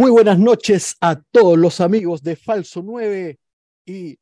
Muy 0.00 0.10
buenas 0.10 0.38
noches 0.38 0.96
a 1.02 1.20
todos 1.20 1.58
los 1.58 1.78
amigos 1.78 2.22
de 2.22 2.34
Falso 2.34 2.80
9 2.82 3.38
y, 3.84 4.18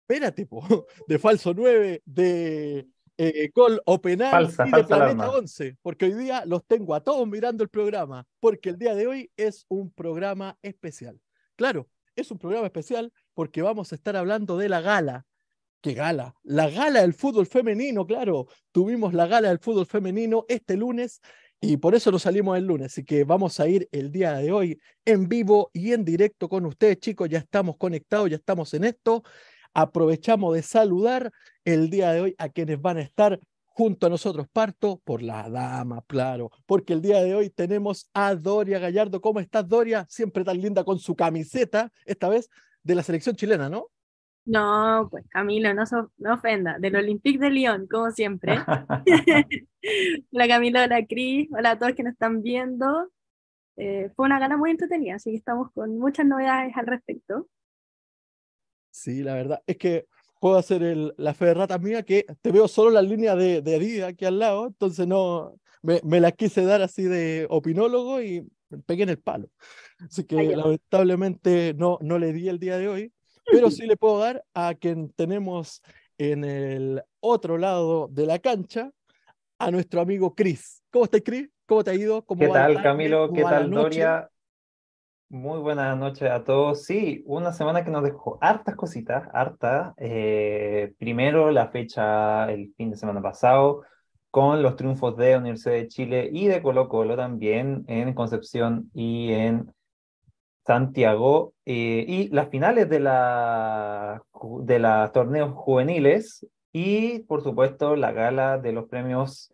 espérate, 0.00 0.48
de 1.08 1.18
Falso 1.18 1.52
9, 1.52 2.00
de 2.06 2.88
eh, 3.18 3.50
Gol 3.54 3.82
o 3.84 4.00
Penal 4.00 4.50
y 4.64 4.70
de 4.70 4.84
Planeta 4.84 5.30
11, 5.30 5.76
porque 5.82 6.06
hoy 6.06 6.14
día 6.14 6.46
los 6.46 6.64
tengo 6.64 6.94
a 6.94 7.04
todos 7.04 7.28
mirando 7.28 7.62
el 7.62 7.68
programa, 7.68 8.26
porque 8.40 8.70
el 8.70 8.78
día 8.78 8.94
de 8.94 9.08
hoy 9.08 9.30
es 9.36 9.66
un 9.68 9.90
programa 9.92 10.56
especial. 10.62 11.20
Claro, 11.54 11.90
es 12.16 12.30
un 12.30 12.38
programa 12.38 12.64
especial 12.64 13.12
porque 13.34 13.60
vamos 13.60 13.92
a 13.92 13.96
estar 13.96 14.16
hablando 14.16 14.56
de 14.56 14.70
la 14.70 14.80
gala. 14.80 15.26
¿Qué 15.82 15.92
gala? 15.92 16.34
La 16.44 16.70
gala 16.70 17.02
del 17.02 17.12
fútbol 17.12 17.46
femenino, 17.46 18.06
claro. 18.06 18.46
Tuvimos 18.72 19.12
la 19.12 19.26
gala 19.26 19.48
del 19.48 19.58
fútbol 19.58 19.84
femenino 19.84 20.46
este 20.48 20.78
lunes 20.78 21.20
y 21.60 21.76
por 21.76 21.94
eso 21.94 22.10
nos 22.10 22.22
salimos 22.22 22.56
el 22.56 22.64
lunes. 22.64 22.86
Así 22.86 23.04
que 23.04 23.24
vamos 23.24 23.60
a 23.60 23.68
ir 23.68 23.88
el 23.92 24.10
día 24.10 24.34
de 24.34 24.50
hoy 24.50 24.80
en 25.04 25.28
vivo 25.28 25.70
y 25.74 25.92
en 25.92 26.04
directo 26.04 26.48
con 26.48 26.64
ustedes, 26.64 26.98
chicos. 26.98 27.28
Ya 27.28 27.38
estamos 27.38 27.76
conectados, 27.76 28.30
ya 28.30 28.36
estamos 28.36 28.72
en 28.74 28.84
esto. 28.84 29.22
Aprovechamos 29.74 30.54
de 30.54 30.62
saludar 30.62 31.30
el 31.64 31.90
día 31.90 32.12
de 32.12 32.20
hoy 32.22 32.34
a 32.38 32.48
quienes 32.48 32.80
van 32.80 32.96
a 32.96 33.02
estar 33.02 33.38
junto 33.66 34.06
a 34.06 34.10
nosotros. 34.10 34.46
Parto 34.50 35.00
por 35.04 35.22
la 35.22 35.50
dama, 35.50 36.02
claro, 36.06 36.50
porque 36.64 36.94
el 36.94 37.02
día 37.02 37.22
de 37.22 37.34
hoy 37.34 37.50
tenemos 37.50 38.08
a 38.14 38.34
Doria 38.34 38.78
Gallardo. 38.78 39.20
¿Cómo 39.20 39.38
estás, 39.40 39.68
Doria? 39.68 40.06
Siempre 40.08 40.44
tan 40.44 40.60
linda 40.60 40.82
con 40.82 40.98
su 40.98 41.14
camiseta, 41.14 41.92
esta 42.06 42.30
vez 42.30 42.48
de 42.82 42.94
la 42.94 43.02
selección 43.02 43.36
chilena, 43.36 43.68
¿no? 43.68 43.88
No, 44.50 45.06
pues 45.12 45.24
Camilo, 45.28 45.72
no, 45.74 45.84
no 46.18 46.34
ofenda, 46.34 46.76
del 46.80 46.96
Olympique 46.96 47.38
de 47.38 47.50
Lyon, 47.50 47.86
como 47.86 48.10
siempre. 48.10 48.54
hola 50.32 50.48
Camilo, 50.48 50.82
hola 50.82 51.06
Cris, 51.06 51.48
hola 51.52 51.70
a 51.70 51.78
todos 51.78 51.94
que 51.94 52.02
nos 52.02 52.14
están 52.14 52.42
viendo. 52.42 53.12
Eh, 53.76 54.10
fue 54.16 54.26
una 54.26 54.40
gana 54.40 54.56
muy 54.56 54.72
entretenida, 54.72 55.14
así 55.14 55.30
que 55.30 55.36
estamos 55.36 55.70
con 55.70 55.96
muchas 56.00 56.26
novedades 56.26 56.76
al 56.76 56.88
respecto. 56.88 57.46
Sí, 58.90 59.22
la 59.22 59.34
verdad 59.34 59.62
es 59.68 59.76
que 59.76 60.06
puedo 60.40 60.58
hacer 60.58 60.82
el, 60.82 61.14
la 61.16 61.32
fe 61.32 61.44
de 61.44 61.54
rata 61.54 61.78
mía 61.78 62.02
que 62.02 62.26
te 62.42 62.50
veo 62.50 62.66
solo 62.66 62.90
la 62.90 63.02
línea 63.02 63.36
de, 63.36 63.62
de 63.62 63.76
Adidas 63.76 64.08
aquí 64.08 64.24
al 64.24 64.40
lado, 64.40 64.66
entonces 64.66 65.06
no 65.06 65.60
me, 65.80 66.00
me 66.02 66.18
la 66.18 66.32
quise 66.32 66.64
dar 66.64 66.82
así 66.82 67.04
de 67.04 67.46
opinólogo 67.50 68.20
y 68.20 68.44
me 68.68 68.78
pegué 68.78 69.04
en 69.04 69.10
el 69.10 69.20
palo. 69.20 69.48
Así 70.00 70.24
que 70.24 70.56
lamentablemente 70.56 71.72
no, 71.74 71.98
no 72.00 72.18
le 72.18 72.32
di 72.32 72.48
el 72.48 72.58
día 72.58 72.76
de 72.76 72.88
hoy, 72.88 73.12
pero 73.44 73.70
sí 73.70 73.86
le 73.86 73.96
puedo 73.96 74.18
dar 74.18 74.44
a 74.54 74.74
quien 74.74 75.10
tenemos 75.10 75.82
en 76.18 76.44
el 76.44 77.02
otro 77.20 77.58
lado 77.58 78.08
de 78.08 78.26
la 78.26 78.38
cancha, 78.38 78.90
a 79.58 79.70
nuestro 79.70 80.00
amigo 80.00 80.34
Chris. 80.34 80.82
¿Cómo 80.90 81.04
estás, 81.04 81.22
Chris? 81.24 81.48
¿Cómo 81.66 81.84
te 81.84 81.90
ha 81.90 81.94
ido? 81.94 82.24
¿Qué 82.26 82.48
tal, 82.48 82.82
Camilo? 82.82 83.32
¿Qué 83.32 83.42
tal, 83.42 83.70
Doria? 83.70 84.28
Muy 85.28 85.60
buenas 85.60 85.96
noches 85.96 86.28
a 86.28 86.42
todos. 86.42 86.82
Sí, 86.84 87.22
una 87.26 87.52
semana 87.52 87.84
que 87.84 87.90
nos 87.90 88.02
dejó 88.02 88.38
hartas 88.40 88.74
cositas, 88.74 89.28
harta. 89.32 89.94
Eh, 89.96 90.92
primero 90.98 91.52
la 91.52 91.68
fecha 91.68 92.50
el 92.50 92.74
fin 92.76 92.90
de 92.90 92.96
semana 92.96 93.22
pasado, 93.22 93.82
con 94.30 94.62
los 94.62 94.74
triunfos 94.74 95.16
de 95.16 95.36
Universidad 95.36 95.74
de 95.74 95.88
Chile 95.88 96.30
y 96.32 96.48
de 96.48 96.60
Colo 96.62 96.88
Colo 96.88 97.16
también 97.16 97.84
en 97.86 98.12
Concepción 98.14 98.90
y 98.92 99.32
en 99.32 99.72
Santiago 100.66 101.54
eh, 101.64 102.04
y 102.06 102.28
las 102.28 102.48
finales 102.48 102.88
de 102.88 103.00
la 103.00 104.22
de 104.62 104.78
los 104.78 105.12
torneos 105.12 105.52
juveniles 105.54 106.46
y 106.72 107.20
por 107.20 107.42
supuesto 107.42 107.96
la 107.96 108.12
gala 108.12 108.58
de 108.58 108.72
los 108.72 108.88
premios 108.88 109.52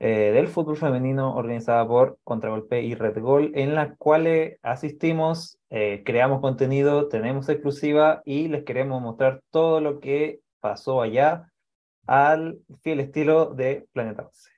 eh, 0.00 0.32
del 0.32 0.48
fútbol 0.48 0.76
femenino 0.76 1.34
organizada 1.34 1.86
por 1.86 2.18
Contragolpe 2.24 2.82
y 2.82 2.94
Red 2.94 3.20
Gol 3.20 3.52
en 3.54 3.74
las 3.74 3.96
cuales 3.96 4.58
asistimos, 4.62 5.58
eh, 5.70 6.02
creamos 6.04 6.40
contenido, 6.40 7.08
tenemos 7.08 7.48
exclusiva 7.48 8.20
y 8.24 8.48
les 8.48 8.64
queremos 8.64 9.00
mostrar 9.00 9.40
todo 9.50 9.80
lo 9.80 10.00
que 10.00 10.40
pasó 10.60 11.00
allá 11.00 11.50
al 12.06 12.58
fiel 12.82 13.00
estilo 13.00 13.54
de 13.54 13.86
Planeta 13.92 14.24
11. 14.26 14.53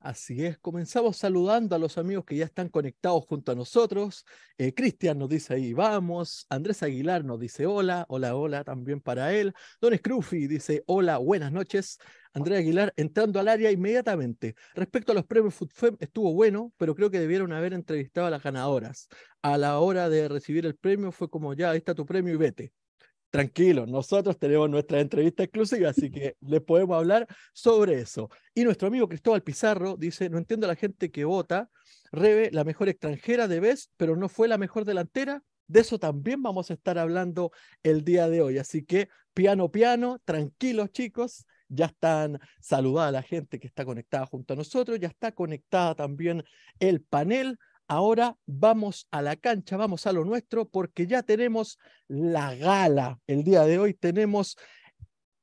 Así 0.00 0.44
es, 0.46 0.58
comenzamos 0.58 1.16
saludando 1.16 1.74
a 1.74 1.78
los 1.78 1.98
amigos 1.98 2.24
que 2.24 2.36
ya 2.36 2.44
están 2.44 2.68
conectados 2.68 3.26
junto 3.26 3.50
a 3.50 3.56
nosotros. 3.56 4.24
Eh, 4.56 4.72
Cristian 4.72 5.18
nos 5.18 5.28
dice 5.28 5.54
ahí 5.54 5.72
vamos, 5.74 6.46
Andrés 6.48 6.84
Aguilar 6.84 7.24
nos 7.24 7.40
dice 7.40 7.66
hola, 7.66 8.06
hola, 8.08 8.36
hola 8.36 8.62
también 8.62 9.00
para 9.00 9.34
él. 9.34 9.52
Don 9.80 9.96
Scruffy 9.96 10.46
dice 10.46 10.84
hola, 10.86 11.18
buenas 11.18 11.50
noches. 11.50 11.98
Andrés 12.32 12.60
Aguilar 12.60 12.94
entrando 12.96 13.40
al 13.40 13.48
área 13.48 13.72
inmediatamente. 13.72 14.54
Respecto 14.74 15.10
a 15.10 15.16
los 15.16 15.24
premios 15.26 15.54
FUTFEM, 15.54 15.96
estuvo 15.98 16.32
bueno, 16.32 16.72
pero 16.76 16.94
creo 16.94 17.10
que 17.10 17.18
debieron 17.18 17.52
haber 17.52 17.72
entrevistado 17.72 18.28
a 18.28 18.30
las 18.30 18.42
ganadoras. 18.42 19.08
A 19.42 19.58
la 19.58 19.80
hora 19.80 20.08
de 20.08 20.28
recibir 20.28 20.64
el 20.64 20.76
premio 20.76 21.10
fue 21.10 21.28
como 21.28 21.54
ya, 21.54 21.70
ahí 21.70 21.78
está 21.78 21.94
tu 21.94 22.06
premio 22.06 22.34
y 22.34 22.36
vete 22.36 22.72
tranquilo, 23.30 23.86
nosotros 23.86 24.38
tenemos 24.38 24.70
nuestra 24.70 25.00
entrevista 25.00 25.42
exclusiva, 25.42 25.90
así 25.90 26.10
que 26.10 26.36
les 26.40 26.60
podemos 26.62 26.96
hablar 26.96 27.26
sobre 27.52 28.00
eso. 28.00 28.30
Y 28.54 28.64
nuestro 28.64 28.88
amigo 28.88 29.08
Cristóbal 29.08 29.42
Pizarro 29.42 29.96
dice, 29.96 30.30
no 30.30 30.38
entiendo 30.38 30.66
a 30.66 30.68
la 30.68 30.76
gente 30.76 31.10
que 31.10 31.24
vota, 31.24 31.70
Rebe, 32.10 32.50
la 32.52 32.64
mejor 32.64 32.88
extranjera 32.88 33.48
de 33.48 33.60
vez, 33.60 33.90
pero 33.96 34.16
no 34.16 34.28
fue 34.28 34.48
la 34.48 34.58
mejor 34.58 34.84
delantera. 34.84 35.42
De 35.66 35.80
eso 35.80 35.98
también 35.98 36.42
vamos 36.42 36.70
a 36.70 36.74
estar 36.74 36.98
hablando 36.98 37.52
el 37.82 38.04
día 38.04 38.28
de 38.28 38.40
hoy. 38.40 38.58
Así 38.58 38.84
que 38.84 39.08
piano, 39.34 39.70
piano, 39.70 40.20
tranquilos 40.24 40.90
chicos. 40.90 41.46
Ya 41.70 41.84
están 41.86 42.40
saludada 42.60 43.12
la 43.12 43.22
gente 43.22 43.60
que 43.60 43.66
está 43.66 43.84
conectada 43.84 44.24
junto 44.24 44.54
a 44.54 44.56
nosotros, 44.56 44.98
ya 44.98 45.08
está 45.08 45.32
conectada 45.32 45.94
también 45.94 46.42
el 46.80 47.02
panel. 47.02 47.58
Ahora 47.90 48.36
vamos 48.44 49.06
a 49.10 49.22
la 49.22 49.36
cancha, 49.36 49.78
vamos 49.78 50.06
a 50.06 50.12
lo 50.12 50.22
nuestro, 50.22 50.68
porque 50.68 51.06
ya 51.06 51.22
tenemos 51.22 51.78
la 52.06 52.54
gala. 52.54 53.18
El 53.26 53.44
día 53.44 53.62
de 53.62 53.78
hoy 53.78 53.94
tenemos 53.94 54.58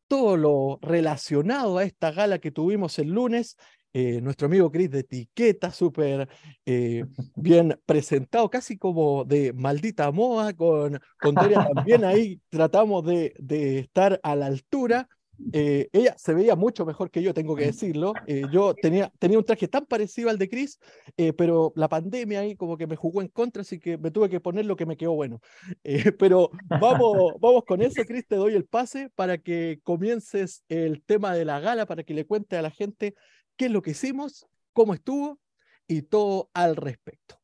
todo 0.08 0.38
lo 0.38 0.78
relacionado 0.80 1.80
a 1.80 1.84
esta 1.84 2.12
gala 2.12 2.38
que 2.38 2.52
tuvimos 2.52 3.00
el 3.00 3.10
lunes. 3.10 3.58
Eh, 3.94 4.22
nuestro 4.22 4.46
amigo 4.46 4.72
Chris 4.72 4.92
de 4.92 5.00
etiqueta, 5.00 5.72
súper 5.72 6.30
eh, 6.68 7.06
bien 7.36 7.80
presentado, 7.86 8.48
casi 8.50 8.78
como 8.78 9.24
de 9.24 9.52
maldita 9.54 10.12
moda, 10.12 10.54
con, 10.54 11.00
con 11.20 11.34
también 11.34 12.04
ahí 12.04 12.40
tratamos 12.50 13.06
de, 13.06 13.34
de 13.40 13.80
estar 13.80 14.20
a 14.22 14.36
la 14.36 14.46
altura. 14.46 15.10
Eh, 15.54 15.90
ella 15.92 16.16
se 16.18 16.34
veía 16.34 16.56
mucho 16.56 16.86
mejor 16.86 17.12
que 17.12 17.22
yo, 17.22 17.34
tengo 17.34 17.56
que 17.56 17.66
decirlo. 17.66 18.14
Eh, 18.28 18.44
yo 18.52 18.74
tenía, 18.74 19.12
tenía 19.20 19.38
un 19.38 19.46
traje 19.46 19.68
tan 19.68 19.86
parecido 19.86 20.30
al 20.30 20.38
de 20.38 20.50
Chris, 20.50 20.80
eh, 21.18 21.34
pero 21.34 21.74
la 21.76 21.90
pandemia 21.90 22.42
ahí 22.42 22.56
como 22.56 22.78
que 22.78 22.88
me 22.88 22.96
jugó 22.96 23.22
en 23.22 23.28
contra, 23.28 23.62
así 23.62 23.80
que 23.80 23.98
me 23.98 24.12
tuve 24.12 24.30
que 24.30 24.40
poner 24.40 24.66
lo 24.66 24.76
que 24.76 24.86
me 24.86 24.98
quedó 24.98 25.14
bueno. 25.14 25.40
pero 26.20 26.50
vamos, 26.68 27.34
vamos 27.40 27.64
con 27.66 27.82
eso, 27.82 28.04
Chris, 28.06 28.28
te 28.28 28.36
doy 28.36 28.56
el 28.56 28.66
pase 28.66 29.10
para 29.16 29.38
que 29.38 29.80
comiences 29.84 30.64
el 30.70 31.04
tema 31.04 31.34
de 31.34 31.46
la 31.46 31.60
gala, 31.60 31.86
para 31.86 32.04
que 32.04 32.14
le 32.14 32.26
cuente 32.26 32.58
a 32.58 32.62
la 32.62 32.72
gente 32.72 33.16
qué 33.56 33.66
es 33.66 33.72
lo 33.72 33.82
que 33.82 33.92
hicimos, 33.92 34.48
cómo 34.74 34.94
estuvo 34.94 35.40
y 35.88 36.04
todo 36.04 36.50
al 36.54 36.76
respecto. 36.76 37.36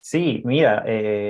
Sí, 0.00 0.42
mira, 0.44 0.84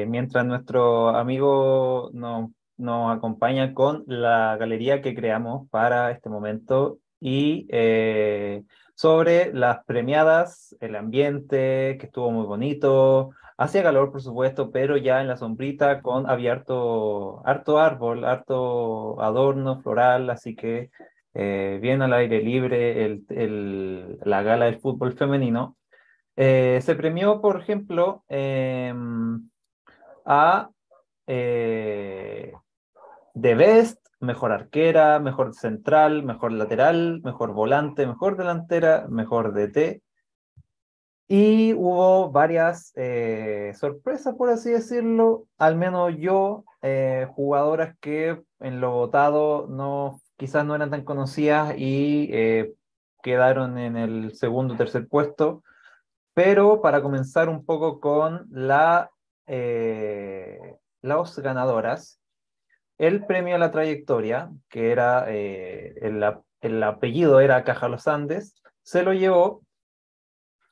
mientras 0.07 0.47
nuestro 0.47 1.09
amigo 1.09 2.11
nos 2.13 2.51
nos 2.79 3.17
acompaña 3.17 3.75
con 3.75 4.05
la 4.07 4.57
galería 4.57 5.03
que 5.03 5.15
creamos 5.15 5.69
para 5.71 6.11
este 6.11 6.29
momento 6.31 6.99
y 7.21 7.67
eh, 7.71 8.63
sobre 8.95 9.53
las 9.53 9.85
premiadas, 9.85 10.77
el 10.81 10.97
ambiente, 10.97 11.97
que 12.01 12.07
estuvo 12.07 12.31
muy 12.31 12.47
bonito, 12.47 13.31
hacía 13.57 13.83
calor 13.83 14.11
por 14.11 14.23
supuesto, 14.23 14.71
pero 14.71 14.97
ya 14.97 15.21
en 15.21 15.29
la 15.29 15.37
sombrita 15.37 16.01
con 16.03 16.29
había 16.29 16.53
harto, 16.53 17.43
árbol, 17.79 18.25
harto 18.25 19.21
adorno 19.21 19.81
floral, 19.83 20.31
así 20.31 20.55
que 20.57 20.91
eh, 21.35 21.79
bien 21.83 22.03
al 22.03 22.13
aire 22.13 22.43
libre 22.43 23.05
el, 23.05 24.19
la 24.25 24.43
gala 24.43 24.65
del 24.67 24.81
fútbol 24.81 25.15
femenino. 25.17 25.77
Eh, 26.37 26.81
se 26.83 26.95
premió, 26.95 27.41
por 27.41 27.61
ejemplo, 27.61 28.25
em, 28.29 29.49
a 30.25 30.71
de 33.41 33.55
best, 33.55 34.05
mejor 34.21 34.51
arquera, 34.51 35.21
mejor 35.21 35.55
central, 35.55 36.25
mejor 36.25 36.53
lateral, 36.53 37.21
mejor 37.23 37.53
volante, 37.53 38.07
mejor 38.07 38.37
delantera, 38.37 39.07
mejor 39.09 39.55
DT. 39.55 40.03
Y 41.29 41.75
hubo 41.75 42.33
varias 42.33 42.93
eh, 42.97 43.73
sorpresas, 43.77 44.35
por 44.35 44.49
así 44.49 44.71
decirlo. 44.71 45.45
Al 45.59 45.77
menos 45.77 46.15
yo, 46.19 46.65
eh, 46.83 47.29
jugadoras 47.35 47.97
que 48.01 48.43
en 48.61 48.81
lo 48.81 48.93
votado 48.93 49.69
no, 49.69 50.21
quizás 50.37 50.65
no 50.65 50.75
eran 50.75 50.91
tan 50.91 51.05
conocidas 51.05 51.75
y 51.77 52.31
eh, 52.33 52.75
quedaron 53.23 53.79
en 53.79 53.97
el 53.97 54.35
segundo 54.35 54.75
o 54.75 54.77
tercer 54.77 55.07
puesto. 55.07 55.63
Pero 56.35 56.81
para 56.81 57.03
comenzar 57.03 57.49
un 57.49 57.65
poco 57.65 58.01
con 58.01 58.47
la, 58.51 59.11
las 61.03 61.39
ganadoras, 61.39 62.19
el 62.99 63.25
premio 63.25 63.55
a 63.55 63.59
la 63.59 63.71
trayectoria, 63.71 64.51
que 64.69 64.91
era 64.93 65.27
eh, 65.29 65.95
el, 66.61 66.83
apellido 66.83 67.41
era 67.41 67.65
Caja 67.65 67.89
Los 67.89 68.09
Andes, 68.09 68.61
se 68.83 69.03
lo 69.03 69.13
llevó 69.13 69.63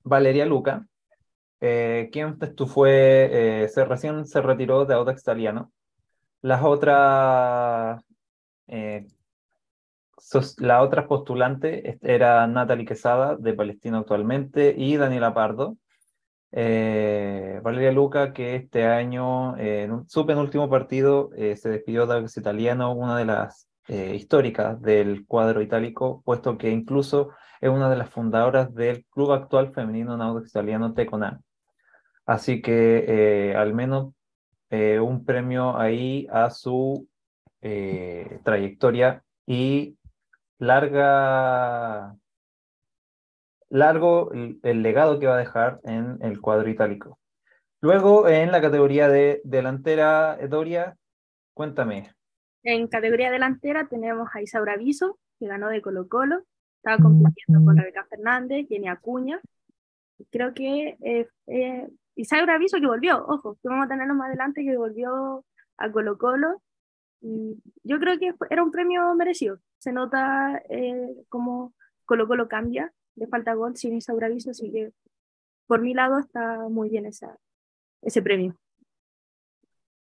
Valeria 0.03 0.47
Luca, 0.47 0.87
Eh, 1.61 2.11
¿Quién 2.13 2.39
fue? 2.67 3.65
Eh, 3.65 3.69
se, 3.69 3.85
recién 3.85 4.27
se 4.27 4.43
retiró 4.43 4.85
de 4.85 4.95
Audax 4.95 5.23
Italiano. 5.23 5.73
Las 6.43 6.63
otras, 6.63 8.03
la 10.59 10.83
otra 10.83 11.07
postulante 11.09 11.99
era 12.03 12.47
Natalie 12.47 12.85
Quesada, 12.87 13.37
de 13.37 13.55
Palestina 13.55 13.99
actualmente, 13.99 14.75
y 14.77 14.97
Daniela 14.97 15.33
Pardo. 15.35 15.77
Valeria 16.57 17.93
Luca, 17.93 18.33
que 18.33 18.57
este 18.57 18.87
año, 18.87 19.57
en 19.59 20.09
su 20.09 20.25
penúltimo 20.25 20.71
partido, 20.71 21.31
se 21.37 21.69
despidió 21.69 22.07
de 22.07 22.27
Italiano, 22.37 22.95
una 22.95 23.19
de 23.19 23.27
las 23.27 23.69
históricas 23.89 24.81
del 24.81 25.27
cuadro 25.27 25.61
itálico, 25.61 26.23
puesto 26.25 26.57
que 26.57 26.71
incluso 26.71 27.31
es 27.61 27.71
una 27.71 27.91
de 27.91 27.97
las 27.97 28.11
fundadoras 28.11 28.75
del 28.75 29.05
club 29.07 29.33
actual 29.33 29.73
femenino 29.73 30.15
Audax 30.23 30.51
Italiano 30.51 30.95
Teconam. 30.95 31.41
Así 32.27 32.61
que 32.61 33.05
eh, 33.51 33.57
al 33.57 33.73
menos 33.75 34.13
eh, 34.71 34.99
un 34.99 35.25
premio 35.25 35.77
ahí 35.79 36.27
a 36.31 36.51
su 36.51 37.09
eh, 37.63 38.41
trayectoria 38.45 39.23
y 39.47 39.97
larga, 40.59 42.17
largo 43.69 44.31
el, 44.33 44.83
legado 44.83 45.19
que 45.19 45.27
va 45.27 45.35
a 45.35 45.39
dejar 45.39 45.81
en 45.85 46.19
el 46.21 46.41
cuadro 46.41 46.69
itálico. 46.69 47.19
Luego, 47.81 48.29
en 48.29 48.53
la 48.53 48.61
categoría 48.61 49.09
de 49.09 49.41
delantera, 49.45 50.39
Doria, 50.49 50.97
cuéntame. 51.55 52.15
En 52.63 52.89
categoría 52.89 53.31
delantera 53.31 53.87
tenemos 53.87 54.29
a 54.35 54.43
Isaura 54.43 54.77
Viso, 54.77 55.19
que 55.39 55.47
ganó 55.47 55.69
de 55.69 55.83
Colo 55.83 56.09
Colo. 56.09 56.43
Estaba 56.77 57.03
compitiendo 57.03 57.65
con 57.65 57.77
Rebeca 57.77 58.07
Fernández, 58.09 58.67
Jenny 58.69 58.89
Acuña. 58.89 59.41
Creo 60.31 60.55
que 60.55 60.97
y 62.17 62.23
Isaura 62.23 62.55
Aviso 62.55 62.79
que 62.81 62.87
volvió, 62.87 63.25
ojo, 63.27 63.57
que 63.63 63.69
vamos 63.69 63.85
a 63.85 63.89
tenerlo 63.89 64.15
más 64.15 64.29
adelante, 64.29 64.65
que 64.65 64.77
volvió 64.77 65.45
a 65.77 65.93
Colo 65.93 66.17
Colo. 66.17 66.63
Y 67.21 67.63
yo 67.85 67.99
creo 68.01 68.19
que 68.19 68.35
era 68.51 68.63
un 68.63 68.71
premio 68.71 69.15
merecido. 69.15 69.59
Se 69.79 69.93
nota 69.93 70.63
eh, 70.71 71.15
como 71.29 71.75
Colo 72.07 72.27
Colo 72.27 72.49
cambia, 72.49 72.91
le 73.17 73.27
falta 73.27 73.55
gol 73.55 73.77
sin 73.77 73.95
Isaura 73.95 74.27
Aviso, 74.27 74.51
así 74.51 74.71
que 74.71 74.93
por 75.67 75.81
mi 75.83 75.95
lado 75.95 76.19
está 76.19 76.69
muy 76.69 76.89
bien 76.89 77.07
esa, 77.07 77.37
ese 78.03 78.23
premio. 78.23 78.57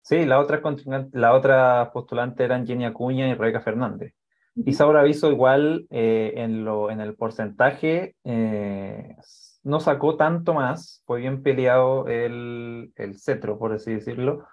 Sí, 0.02 0.26
la 0.26 0.40
otra, 0.40 0.62
la 1.12 1.34
otra 1.34 1.92
postulante 1.94 2.44
eran 2.44 2.66
Jenny 2.66 2.86
Acuña 2.86 3.28
y 3.30 3.34
Rebeca 3.34 3.62
Fernández. 3.62 4.14
Isaura 4.56 5.02
Aviso 5.02 5.32
igual 5.32 5.88
eh, 5.90 6.34
en, 6.38 6.66
lo, 6.66 6.92
en 6.92 7.00
el 7.00 7.16
porcentaje 7.16 8.16
eh, 8.24 9.16
no 9.64 9.80
sacó 9.80 10.18
tanto 10.18 10.54
más, 10.54 11.04
fue 11.06 11.20
bien 11.20 11.44
peleado 11.44 12.08
el, 12.08 12.92
el 12.96 13.20
cetro, 13.20 13.58
por 13.58 13.74
así 13.74 13.94
decirlo, 13.94 14.46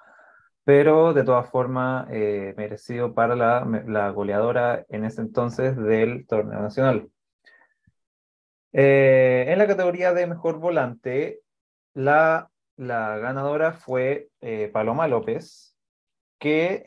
pero 0.65 1.15
de 1.15 1.25
todas 1.25 1.51
formas 1.51 2.07
eh, 2.11 2.55
merecido 2.57 3.15
para 3.15 3.35
la, 3.35 3.67
la, 3.87 4.11
goleadora 4.11 4.85
en 4.89 5.05
ese 5.05 5.23
entonces 5.23 5.77
del 5.77 6.27
torneo 6.27 6.61
nacional. 6.61 7.09
Eh, 8.73 9.47
en 9.49 9.59
la 9.59 9.67
categoría 9.67 10.13
de 10.13 10.27
mejor 10.27 10.59
volante, 10.59 11.41
la, 11.95 12.51
ganadora 12.77 13.73
fue 13.73 14.29
eh, 14.41 14.71
Paloma 14.73 15.09
López, 15.09 15.75
que 16.39 16.85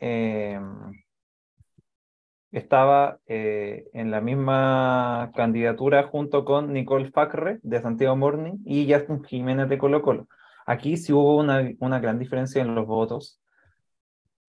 estaba 2.52 3.18
eh, 3.26 3.88
en 3.94 4.10
la 4.10 4.20
misma 4.20 5.32
candidatura 5.34 6.04
junto 6.04 6.44
con 6.44 6.72
Nicole 6.72 7.10
Facre 7.10 7.58
de 7.62 7.80
Santiago 7.80 8.14
Morning 8.14 8.58
y 8.64 8.92
Justin 8.92 9.24
Jiménez 9.24 9.68
de 9.68 9.78
Colo 9.78 10.02
Colo. 10.02 10.28
Aquí 10.66 10.96
sí 10.96 11.12
hubo 11.12 11.38
una, 11.38 11.70
una 11.80 11.98
gran 11.98 12.18
diferencia 12.18 12.62
en 12.62 12.74
los 12.74 12.86
votos. 12.86 13.41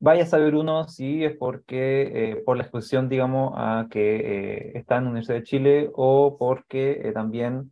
Vaya 0.04 0.24
a 0.24 0.26
saber 0.26 0.56
uno 0.56 0.88
si 0.88 1.24
es 1.24 1.36
porque 1.38 2.32
eh, 2.32 2.36
por 2.46 2.58
la 2.58 2.64
exposición, 2.64 3.08
digamos, 3.08 3.54
a 3.56 3.88
que 3.90 4.16
eh, 4.18 4.78
está 4.78 4.98
en 4.98 5.06
la 5.06 5.10
Universidad 5.12 5.38
de 5.38 5.44
Chile 5.44 5.90
o 5.94 6.38
porque 6.38 7.12
también 7.14 7.72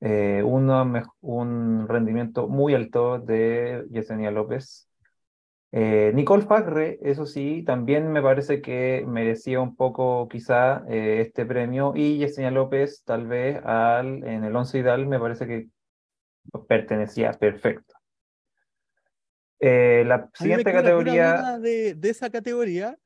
uno, 0.00 0.92
un 1.22 1.88
rendimiento 1.88 2.46
muy 2.48 2.74
alto 2.74 3.18
de 3.18 3.86
Yesenia 3.90 4.30
López 4.30 4.88
eh, 5.76 6.12
Nicole 6.14 6.44
Fagre, 6.44 7.00
eso 7.02 7.26
sí, 7.26 7.64
también 7.64 8.12
me 8.12 8.22
parece 8.22 8.62
que 8.62 9.04
merecía 9.08 9.60
un 9.60 9.74
poco 9.74 10.28
quizá 10.28 10.84
eh, 10.88 11.20
este 11.20 11.44
premio 11.44 11.94
y 11.96 12.18
Yesenia 12.18 12.52
López 12.52 13.02
tal 13.04 13.26
vez 13.26 13.60
al, 13.64 14.22
en 14.22 14.44
el 14.44 14.54
once 14.54 14.78
ideal 14.78 15.04
me 15.08 15.18
parece 15.18 15.48
que 15.48 15.66
pertenecía 16.68 17.32
perfecto. 17.32 17.93
Eh, 19.66 20.04
la 20.06 20.28
siguiente 20.34 20.70
categoría... 20.70 21.58
De, 21.58 21.94
de 21.94 22.10
esa 22.10 22.28
categoría, 22.28 22.98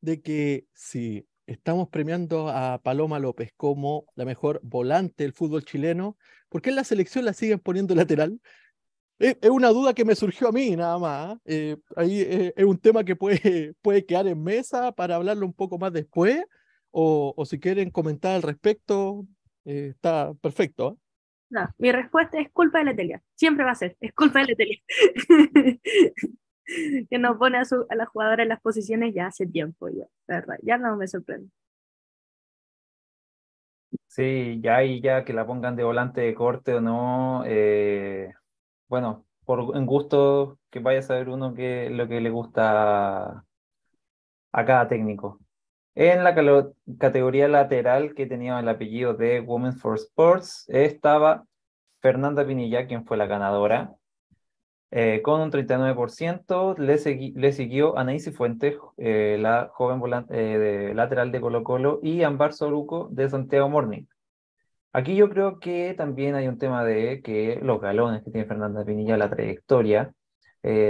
de 0.00 0.22
que 0.22 0.66
si 0.72 1.26
estamos 1.46 1.88
premiando 1.88 2.48
a 2.48 2.80
Paloma 2.82 3.18
López 3.18 3.52
como 3.54 4.06
la 4.14 4.24
mejor 4.24 4.60
volante 4.62 5.24
del 5.24 5.34
fútbol 5.34 5.64
chileno, 5.64 6.16
¿por 6.48 6.62
qué 6.62 6.70
en 6.70 6.76
la 6.76 6.84
selección 6.84 7.26
la 7.26 7.34
siguen 7.34 7.58
poniendo 7.58 7.94
lateral? 7.94 8.40
Es, 9.18 9.36
una 9.50 9.68
duda 9.68 9.92
que 9.92 10.06
me 10.06 10.14
surgió 10.14 10.48
a 10.48 10.52
mí 10.52 10.74
nada 10.74 10.98
más. 10.98 11.38
Eh, 11.44 11.76
ahí 11.96 12.20
eh, 12.22 12.54
es 12.56 12.64
un 12.64 12.78
tema 12.78 13.04
que 13.04 13.16
puede, 13.16 13.74
puede 13.82 14.06
quedar 14.06 14.26
en 14.26 14.42
mesa 14.42 14.92
para 14.92 15.16
hablarlo 15.16 15.44
un 15.44 15.54
poco 15.54 15.78
más 15.78 15.92
después, 15.92 16.42
o, 16.90 17.34
o 17.36 17.44
si 17.44 17.58
quieren 17.58 17.90
comentar 17.90 18.36
al 18.36 18.42
respecto, 18.42 19.26
eh, 19.66 19.88
está 19.90 20.32
perfecto. 20.40 20.98
No, 21.48 21.68
mi 21.78 21.92
respuesta 21.92 22.38
es 22.38 22.50
culpa 22.50 22.78
de 22.78 22.84
Letelia. 22.84 23.22
Siempre 23.34 23.64
va 23.64 23.72
a 23.72 23.74
ser, 23.76 23.96
es 24.00 24.12
culpa 24.12 24.40
de 24.40 24.46
Letelia. 24.46 24.78
que 27.10 27.18
no 27.18 27.38
pone 27.38 27.58
a, 27.58 27.64
su, 27.64 27.86
a 27.88 27.94
la 27.94 28.06
jugadora 28.06 28.42
en 28.42 28.48
las 28.48 28.60
posiciones 28.60 29.14
ya 29.14 29.26
hace 29.26 29.46
tiempo, 29.46 29.88
ya, 29.88 30.06
verdad, 30.26 30.56
ya 30.62 30.78
no 30.78 30.96
me 30.96 31.06
sorprende. 31.06 31.50
Sí, 34.08 34.60
ya 34.62 34.82
y 34.82 35.00
ya 35.00 35.24
que 35.24 35.32
la 35.32 35.46
pongan 35.46 35.76
de 35.76 35.84
volante 35.84 36.22
de 36.22 36.34
corte 36.34 36.74
o 36.74 36.80
no, 36.80 37.44
eh, 37.46 38.32
bueno, 38.88 39.26
por 39.44 39.76
en 39.76 39.86
gusto 39.86 40.58
que 40.70 40.80
vaya 40.80 41.00
a 41.00 41.02
saber 41.02 41.28
uno 41.28 41.54
que 41.54 41.90
lo 41.90 42.08
que 42.08 42.20
le 42.20 42.30
gusta 42.30 43.44
a 44.52 44.64
cada 44.64 44.88
técnico. 44.88 45.38
En 45.98 46.24
la 46.24 46.34
categoría 46.98 47.48
lateral 47.48 48.14
que 48.14 48.26
tenía 48.26 48.60
el 48.60 48.68
apellido 48.68 49.14
de 49.14 49.40
Women 49.40 49.78
for 49.78 49.94
Sports 49.96 50.66
estaba 50.68 51.46
Fernanda 52.02 52.46
Pinilla, 52.46 52.86
quien 52.86 53.06
fue 53.06 53.16
la 53.16 53.24
ganadora, 53.26 53.94
eh, 54.90 55.22
con 55.22 55.40
un 55.40 55.50
39%. 55.50 56.76
Le, 56.76 57.32
le 57.34 57.52
siguió 57.52 57.96
Anaísi 57.96 58.30
Fuentes, 58.30 58.76
eh, 58.98 59.38
la 59.40 59.70
joven 59.72 60.26
eh, 60.28 60.92
lateral 60.94 61.32
de 61.32 61.40
Colo 61.40 61.64
Colo, 61.64 61.98
y 62.02 62.24
Ambar 62.24 62.52
Soruco 62.52 63.08
de 63.10 63.30
Santiago 63.30 63.70
Morning. 63.70 64.04
Aquí 64.92 65.16
yo 65.16 65.30
creo 65.30 65.58
que 65.60 65.94
también 65.94 66.34
hay 66.34 66.46
un 66.46 66.58
tema 66.58 66.84
de 66.84 67.22
que 67.22 67.58
los 67.62 67.80
galones 67.80 68.22
que 68.22 68.30
tiene 68.30 68.46
Fernanda 68.46 68.84
Pinilla, 68.84 69.16
la 69.16 69.30
trayectoria, 69.30 70.12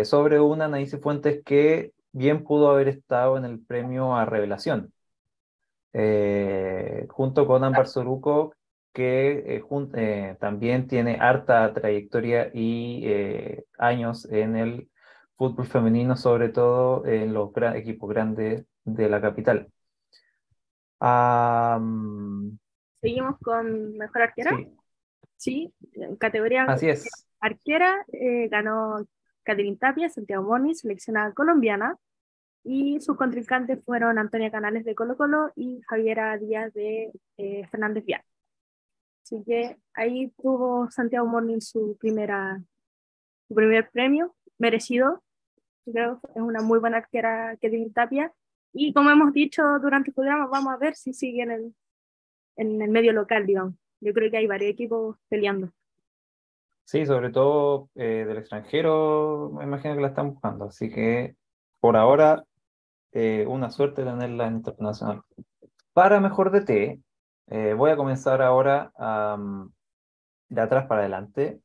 sobre 0.04 0.40
una 0.40 0.64
Anaíse 0.64 0.98
Fuentes 0.98 1.42
que 1.44 1.92
bien 2.12 2.42
pudo 2.44 2.70
haber 2.70 2.88
estado 2.88 3.36
en 3.36 3.44
el 3.44 3.60
premio 3.60 4.16
a 4.16 4.25
revelación, 4.25 4.92
eh, 5.99 7.07
junto 7.09 7.47
con 7.47 7.65
Ámbar 7.65 7.87
Soruco, 7.87 8.55
que 8.93 9.62
eh, 9.95 10.37
también 10.38 10.88
tiene 10.88 11.17
harta 11.19 11.73
trayectoria 11.73 12.50
y 12.53 13.07
años 13.79 14.31
en 14.31 14.57
el 14.57 14.91
fútbol 15.37 15.67
femenino, 15.67 16.17
sobre 16.17 16.50
todo 16.50 17.07
en 17.07 17.33
los 17.33 17.50
equipos 17.75 18.11
grandes 18.11 18.67
de 18.85 19.09
la 19.09 19.21
capital. 19.21 19.69
Seguimos 23.00 23.38
con 23.41 23.97
mejor 23.97 24.23
arquera. 24.23 24.59
Sí, 25.37 25.73
categoría 26.19 26.65
Así 26.65 26.88
es. 26.88 27.09
arquera 27.41 28.05
eh, 28.12 28.49
ganó 28.49 29.07
Catherine 29.43 29.76
Tapia, 29.76 30.09
Santiago 30.09 30.45
Moni, 30.45 30.75
seleccionada 30.75 31.33
colombiana. 31.33 31.97
Y 32.68 33.00
sus 33.00 33.16
contrincantes 33.16 33.85
fueron 33.85 34.18
Antonia 34.18 34.50
Canales 34.50 34.85
de 34.85 34.96
Colo 34.96 35.16
Colo 35.16 35.52
y 35.54 35.80
Javiera 35.82 36.37
Díaz 36.37 36.75
de 36.75 37.12
eh, 37.37 37.64
Fernández 37.68 38.04
Vial. 38.04 38.23
Así 39.23 39.40
que 39.44 39.76
ahí 39.94 40.32
tuvo 40.42 40.90
Santiago 40.90 41.28
Moni 41.28 41.61
su, 41.61 41.96
primera, 41.96 42.61
su 43.46 43.54
primer 43.54 43.88
premio, 43.90 44.35
merecido. 44.58 45.23
Creo 45.85 46.20
que 46.20 46.32
es 46.35 46.42
una 46.42 46.61
muy 46.61 46.80
buena 46.80 46.96
arquera 46.96 47.52
Catherine 47.62 47.90
Tapia. 47.90 48.32
Y 48.73 48.92
como 48.92 49.11
hemos 49.11 49.32
dicho 49.32 49.62
durante 49.80 50.11
el 50.11 50.14
programa, 50.14 50.49
vamos 50.49 50.75
a 50.75 50.76
ver 50.76 50.96
si 50.96 51.12
sigue 51.12 51.42
en 51.42 51.50
el, 51.52 51.75
en 52.56 52.82
el 52.82 52.90
medio 52.90 53.12
local, 53.12 53.46
digamos. 53.46 53.75
Yo 54.00 54.12
creo 54.12 54.28
que 54.28 54.38
hay 54.38 54.49
varios 54.49 54.73
equipos 54.73 55.16
peleando. 55.28 55.70
Sí, 56.85 57.06
sobre 57.06 57.30
todo 57.30 57.90
eh, 57.94 58.25
del 58.26 58.38
extranjero, 58.38 59.52
me 59.56 59.62
imagino 59.62 59.94
que 59.94 60.00
la 60.00 60.08
están 60.08 60.32
buscando. 60.32 60.64
Así 60.64 60.90
que 60.90 61.37
por 61.78 61.96
ahora, 61.96 62.44
eh, 63.18 63.46
una 63.46 63.70
suerte 63.70 64.04
tenerla 64.04 64.46
en 64.46 64.56
internacional. 64.56 65.23
Para 65.94 66.20
mejor 66.20 66.50
DT, 66.50 67.00
eh, 67.46 67.73
voy 67.73 67.90
a 67.90 67.96
comenzar 67.96 68.42
ahora 68.42 68.92
de 70.49 70.61
atrás 70.61 70.87
para 70.87 71.00
adelante. 71.00 71.62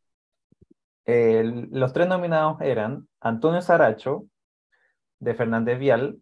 los 1.06 1.92
tres 1.92 2.08
nominados 2.08 2.62
eran 2.62 3.06
Antonio 3.20 3.62
Saracho, 3.62 4.28
de 5.20 5.36
Fernández 5.36 5.78
Vial, 5.78 6.22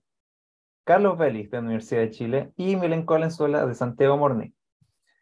Carlos 0.84 1.16
Vélez, 1.20 1.52
de 1.52 1.60
Universidad 1.60 2.02
de 2.02 2.10
Chile, 2.10 2.54
y 2.58 2.76
Milenko 2.76 3.14
Valenzuela, 3.14 3.68
de 3.68 3.76
Santiago 3.76 4.18
Morni. 4.18 4.56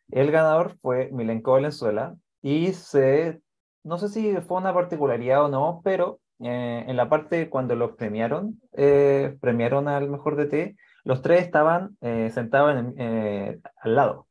El 0.10 0.32
ganador 0.32 0.78
fue 0.78 1.10
Milenko 1.12 1.52
Valenzuela, 1.52 2.16
y 2.42 2.72
se, 2.72 3.42
no 3.84 3.98
sé 3.98 4.08
si 4.08 4.38
fue 4.38 4.60
una 4.60 4.74
particularidad 4.74 5.44
o 5.44 5.50
no, 5.50 5.82
pero 5.84 6.22
eh, 6.40 6.86
en 6.88 6.96
la 6.98 7.10
parte 7.10 7.50
cuando 7.50 7.76
los 7.76 7.94
premiaron, 7.96 8.62
eh, 8.74 9.36
premiaron 9.42 9.88
al 9.88 10.10
mejor 10.10 10.36
DT, 10.36 10.76
los 11.04 11.22
tres 11.22 11.42
estaban 11.42 11.98
eh, 12.02 12.30
sentados 12.32 12.76
al 12.76 13.96
lado. 13.96 14.28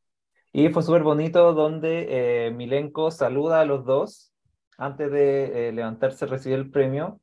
Y 0.53 0.69
fue 0.71 0.83
súper 0.83 1.03
bonito 1.03 1.53
donde 1.53 2.53
Milenko 2.57 3.11
saluda 3.11 3.61
a 3.61 3.65
los 3.67 3.85
dos 3.85 4.33
antes 4.79 5.11
de 5.11 5.73
levantarse 5.73 6.25
a 6.25 6.29
recibir 6.29 6.59
el 6.59 6.71
premio 6.71 7.21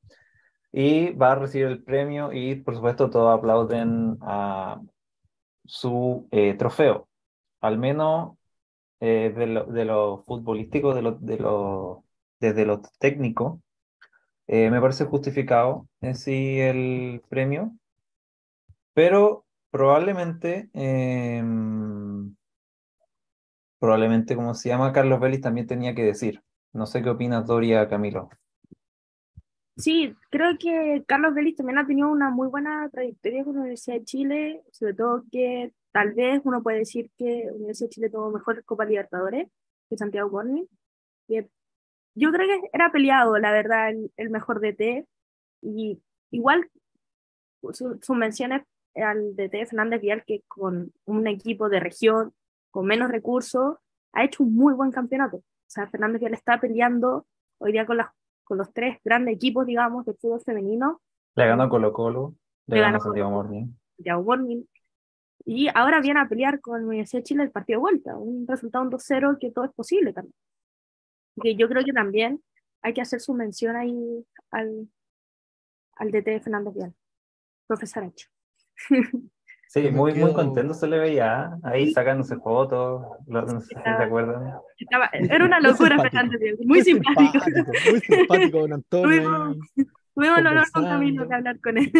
y 0.71 1.11
va 1.13 1.31
a 1.33 1.35
recibir 1.35 1.67
el 1.67 1.83
premio 1.83 2.31
y 2.33 2.55
por 2.55 2.75
supuesto 2.75 3.09
todos 3.09 3.37
aplauden 3.37 4.17
a 4.21 4.81
su 5.65 6.27
trofeo. 6.59 7.09
Al 7.61 7.79
menos 7.79 8.37
de, 8.99 9.47
lo, 9.47 9.65
de 9.65 10.23
futbolístico, 10.25 10.93
de 10.93 11.01
lo, 11.01 12.03
desde 12.39 12.65
lo 12.65 12.81
técnico, 12.99 13.62
eh, 14.55 14.69
me 14.69 14.79
parece 14.79 15.05
justificado 15.05 15.87
en 15.99 16.13
sí 16.13 16.59
el 16.59 17.23
premio, 17.27 17.75
pero 18.93 19.47
probablemente, 19.71 20.69
em, 20.73 22.35
probablemente 23.79 24.35
como 24.35 24.53
se 24.53 24.69
llama 24.69 24.93
Carlos 24.93 25.19
Vélez 25.19 25.41
también 25.41 25.65
tenía 25.65 25.95
que 25.95 26.03
decir. 26.03 26.43
No 26.71 26.85
sé 26.85 27.01
qué 27.01 27.09
opinas, 27.09 27.47
Doria 27.47 27.89
Camilo. 27.89 28.29
Sí, 29.75 30.15
creo 30.29 30.55
que 30.59 31.03
Carlos 31.07 31.33
Vélez 31.33 31.55
también 31.55 31.79
ha 31.79 31.87
tenido 31.87 32.11
una 32.11 32.29
muy 32.29 32.47
buena 32.47 32.87
trayectoria 32.91 33.43
con 33.43 33.55
la 33.55 33.61
Universidad 33.61 33.97
de 33.97 34.05
Chile, 34.05 34.63
sobre 34.71 34.93
todo 34.93 35.23
que 35.31 35.73
tal 35.91 36.13
vez 36.13 36.41
uno 36.43 36.61
puede 36.61 36.77
decir 36.77 37.09
que 37.17 37.49
Universidad 37.51 37.87
de 37.87 37.93
Chile 37.95 38.09
tuvo 38.11 38.29
mejor 38.29 38.63
Copa 38.65 38.85
Libertadores 38.85 39.47
que 39.89 39.97
Santiago 39.97 40.29
Borni, 40.29 40.69
yo 42.15 42.31
creo 42.31 42.47
que 42.47 42.69
era 42.73 42.91
peleado, 42.91 43.37
la 43.37 43.51
verdad, 43.51 43.89
el, 44.17 44.29
mejor 44.29 44.59
DT. 44.59 45.07
Y 45.61 46.01
igual 46.31 46.69
sus 47.71 48.09
menciones 48.09 48.63
al 48.95 49.35
DT 49.35 49.67
Fernández 49.67 50.01
Vial, 50.01 50.23
que 50.25 50.43
con 50.47 50.93
un 51.05 51.27
equipo 51.27 51.69
de 51.69 51.79
región, 51.79 52.33
con 52.71 52.85
menos 52.85 53.09
recursos, 53.09 53.77
ha 54.11 54.23
hecho 54.23 54.43
un 54.43 54.55
muy 54.55 54.73
buen 54.73 54.91
campeonato. 54.91 55.37
O 55.37 55.43
sea, 55.67 55.87
Fernández 55.87 56.19
Vial 56.19 56.33
está 56.33 56.59
peleando 56.59 57.25
hoy 57.57 57.71
día 57.71 57.85
con, 57.85 57.97
las, 57.97 58.09
con 58.43 58.57
los 58.57 58.71
tres 58.73 58.99
grandes 59.03 59.35
equipos, 59.35 59.65
digamos, 59.65 60.05
de 60.05 60.13
fútbol 60.13 60.41
femenino. 60.41 61.01
Le 61.35 61.47
ganó 61.47 61.67
Colo 61.69 61.93
Colo, 61.93 62.35
le, 62.67 62.79
ganó 62.79 62.99
Santiago 62.99 63.31
Morning. 63.31 63.73
Santiago 63.95 64.23
Morning. 64.23 64.63
Y 65.45 65.67
ahora 65.73 65.99
viene 65.99 66.19
a 66.19 66.27
pelear 66.27 66.61
con 66.61 66.85
Universidad 66.85 67.21
de 67.21 67.23
Chile 67.23 67.43
el 67.43 67.51
partido 67.51 67.77
de 67.77 67.81
vuelta, 67.81 68.17
un 68.17 68.45
resultado 68.47 68.85
2-0 68.85 69.39
que 69.39 69.51
todo 69.51 69.65
es 69.65 69.71
posible 69.73 70.13
también 70.13 70.35
que 71.41 71.55
yo 71.55 71.67
creo 71.67 71.83
que 71.83 71.93
también 71.93 72.41
hay 72.81 72.93
que 72.93 73.01
hacer 73.01 73.19
su 73.19 73.33
mención 73.33 73.75
ahí 73.75 74.25
al, 74.51 74.89
al 75.95 76.11
DT 76.11 76.41
Fernando 76.41 76.71
Vial, 76.71 76.93
profesor 77.67 78.03
H. 78.03 78.27
Sí, 79.69 79.89
muy, 79.89 80.13
muy 80.13 80.31
contento 80.33 80.75
se 80.75 80.85
le 80.85 80.99
veía, 80.99 81.57
ahí 81.63 81.91
sacándose 81.91 82.37
fotos, 82.37 83.07
no 83.25 83.47
sé 83.47 83.59
si 83.61 83.73
se 83.73 83.89
acuerdan. 83.89 84.53
era 85.11 85.45
una 85.45 85.59
locura 85.59 85.99
Fernando 85.99 86.37
Vial, 86.37 86.57
muy, 86.63 86.83
simpático. 86.83 87.39
Muy 87.89 87.99
simpático, 88.01 88.59
don 88.59 88.73
Antonio. 88.73 89.55
Tuvimos 90.13 90.37
el 90.37 90.45
honor 90.45 90.71
con 90.71 90.83
Camilo 90.83 91.25
de 91.25 91.33
hablar 91.33 91.59
con 91.59 91.79
él. 91.79 91.91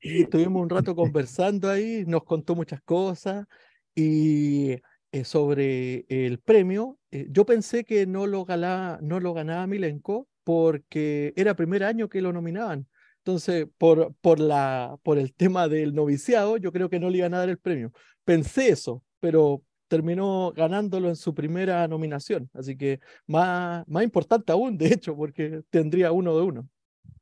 estuvimos 0.00 0.60
un 0.60 0.70
rato 0.70 0.96
conversando 0.96 1.70
ahí, 1.70 2.04
nos 2.04 2.24
contó 2.24 2.56
muchas 2.56 2.80
cosas 2.82 3.46
y 3.94 4.74
eh, 5.12 5.24
sobre 5.24 6.06
el 6.08 6.38
premio, 6.38 6.98
eh, 7.10 7.26
yo 7.30 7.44
pensé 7.44 7.84
que 7.84 8.06
no 8.06 8.26
lo, 8.26 8.44
ganaba, 8.44 8.98
no 9.02 9.18
lo 9.18 9.34
ganaba 9.34 9.66
Milenko 9.66 10.28
porque 10.44 11.32
era 11.36 11.54
primer 11.56 11.82
año 11.82 12.08
que 12.08 12.22
lo 12.22 12.32
nominaban. 12.32 12.86
Entonces, 13.18 13.66
por, 13.76 14.14
por, 14.20 14.38
la, 14.38 14.96
por 15.02 15.18
el 15.18 15.34
tema 15.34 15.68
del 15.68 15.94
noviciado, 15.94 16.56
yo 16.56 16.72
creo 16.72 16.88
que 16.88 17.00
no 17.00 17.10
le 17.10 17.18
iban 17.18 17.34
a 17.34 17.38
dar 17.38 17.48
el 17.48 17.58
premio. 17.58 17.92
Pensé 18.24 18.68
eso, 18.68 19.02
pero 19.18 19.62
terminó 19.88 20.52
ganándolo 20.52 21.08
en 21.08 21.16
su 21.16 21.34
primera 21.34 21.86
nominación. 21.88 22.48
Así 22.54 22.76
que 22.76 23.00
más, 23.26 23.86
más 23.88 24.04
importante 24.04 24.52
aún, 24.52 24.78
de 24.78 24.86
hecho, 24.88 25.16
porque 25.16 25.62
tendría 25.70 26.12
uno 26.12 26.36
de 26.36 26.42
uno. 26.42 26.68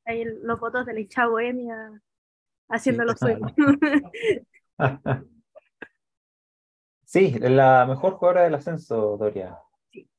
Ahí 0.05 0.25
los 0.43 0.61
votos 0.61 0.85
de 0.85 0.93
la 0.93 1.01
hincha 1.01 1.27
bohemia 1.27 2.03
haciendo 2.69 3.05
lo 3.05 3.17
suyo. 3.17 3.39
Sí, 7.09 7.33
la 7.41 7.87
mejor 7.87 8.17
jugadora 8.17 8.43
del 8.43 8.55
ascenso, 8.55 9.17
Doria. 9.17 9.59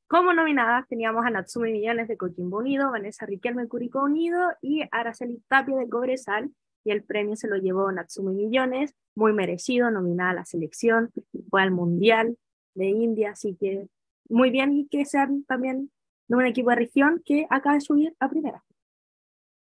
Como 0.07 0.33
nominadas 0.33 0.87
teníamos 0.87 1.23
a 1.23 1.29
Natsumi 1.29 1.71
Millones 1.71 2.07
de 2.07 2.17
Coquimbo 2.17 2.57
Unido, 2.57 2.89
Vanessa 2.89 3.27
Riquelme 3.27 3.67
Curicó 3.67 4.05
Unido 4.05 4.39
y 4.59 4.81
Araceli 4.91 5.39
Tapia 5.47 5.77
de 5.77 5.87
Cobresal. 5.87 6.49
Y 6.83 6.89
el 6.89 7.03
premio 7.03 7.35
se 7.35 7.47
lo 7.47 7.57
llevó 7.57 7.91
Natsumi 7.91 8.33
Millones, 8.33 8.95
muy 9.13 9.33
merecido, 9.33 9.91
nominada 9.91 10.31
a 10.31 10.33
la 10.33 10.45
selección, 10.45 11.11
fue 11.51 11.61
al 11.61 11.69
Mundial 11.69 12.39
de 12.73 12.87
India, 12.87 13.33
así 13.33 13.55
que 13.55 13.87
muy 14.27 14.49
bien 14.49 14.73
y 14.73 14.87
que 14.87 15.05
sean 15.05 15.43
también 15.43 15.91
de 16.27 16.37
un 16.37 16.45
equipo 16.47 16.71
de 16.71 16.77
región 16.77 17.21
que 17.23 17.45
acaba 17.51 17.75
de 17.75 17.81
subir 17.81 18.15
a 18.19 18.29
primera. 18.29 18.63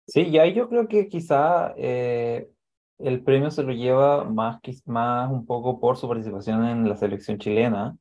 Sí, 0.07 0.23
y 0.23 0.39
ahí 0.39 0.55
yo 0.55 0.71
creo 0.71 0.89
que 0.89 1.07
quizá 1.07 1.75
eh, 1.77 2.51
el 3.03 3.23
premio 3.23 3.51
se 3.51 3.63
lo 3.63 3.73
lleva 3.73 4.25
más, 4.25 4.61
más 4.87 5.31
un 5.31 5.47
poco 5.47 5.81
por 5.81 5.97
su 5.97 6.09
participación 6.09 6.65
en 6.65 6.89
la 6.89 6.97
selección 6.97 7.39
chilena, 7.39 7.97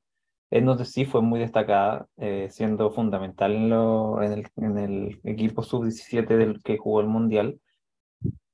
en 0.51 0.65
donde 0.65 0.85
sí 0.85 1.05
fue 1.05 1.21
muy 1.21 1.39
destacada, 1.39 2.07
eh, 2.17 2.47
siendo 2.49 2.91
fundamental 2.91 3.53
en, 3.53 3.69
lo, 3.69 4.21
en, 4.21 4.77
el, 4.77 5.19
equipo 5.23 5.63
sub-17 5.63 6.27
del 6.37 6.61
que 6.63 6.77
jugó 6.77 7.01
el 7.01 7.07
Mundial, 7.07 7.59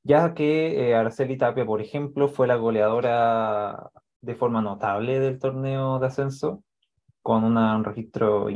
ya 0.03 0.33
que 0.33 0.89
eh, 0.89 0.95
Araceli 0.95 1.37
Tapia, 1.37 1.65
por 1.65 1.81
ejemplo, 1.81 2.27
fue 2.27 2.47
la 2.47 2.55
goleadora 2.55 3.91
de 4.21 4.35
forma 4.35 4.61
notable 4.61 5.19
del 5.19 5.39
torneo 5.39 5.99
de 5.99 6.07
ascenso, 6.07 6.63
con 7.21 7.43
un 7.43 7.83
registro 7.83 8.48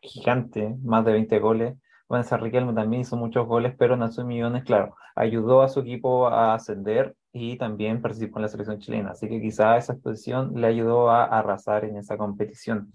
gigante, 0.00 0.76
más 0.82 1.04
de 1.04 1.12
20 1.12 1.38
goles, 1.40 1.76
Vanessa 2.08 2.36
Riquelme 2.36 2.74
también 2.74 3.02
hizo 3.02 3.16
muchos 3.16 3.46
goles, 3.46 3.74
pero 3.78 3.96
Natsumi 3.96 4.34
Millones, 4.34 4.64
claro, 4.64 4.94
ayudó 5.16 5.62
a 5.62 5.68
su 5.68 5.80
equipo 5.80 6.28
a 6.28 6.54
ascender 6.54 7.16
y 7.34 7.56
también 7.58 8.00
participó 8.00 8.38
en 8.38 8.42
la 8.42 8.48
selección 8.48 8.78
chilena. 8.78 9.10
Así 9.10 9.28
que 9.28 9.40
quizá 9.40 9.76
esa 9.76 9.94
exposición 9.94 10.52
le 10.54 10.68
ayudó 10.68 11.10
a 11.10 11.24
arrasar 11.24 11.84
en 11.84 11.96
esa 11.96 12.16
competición. 12.16 12.92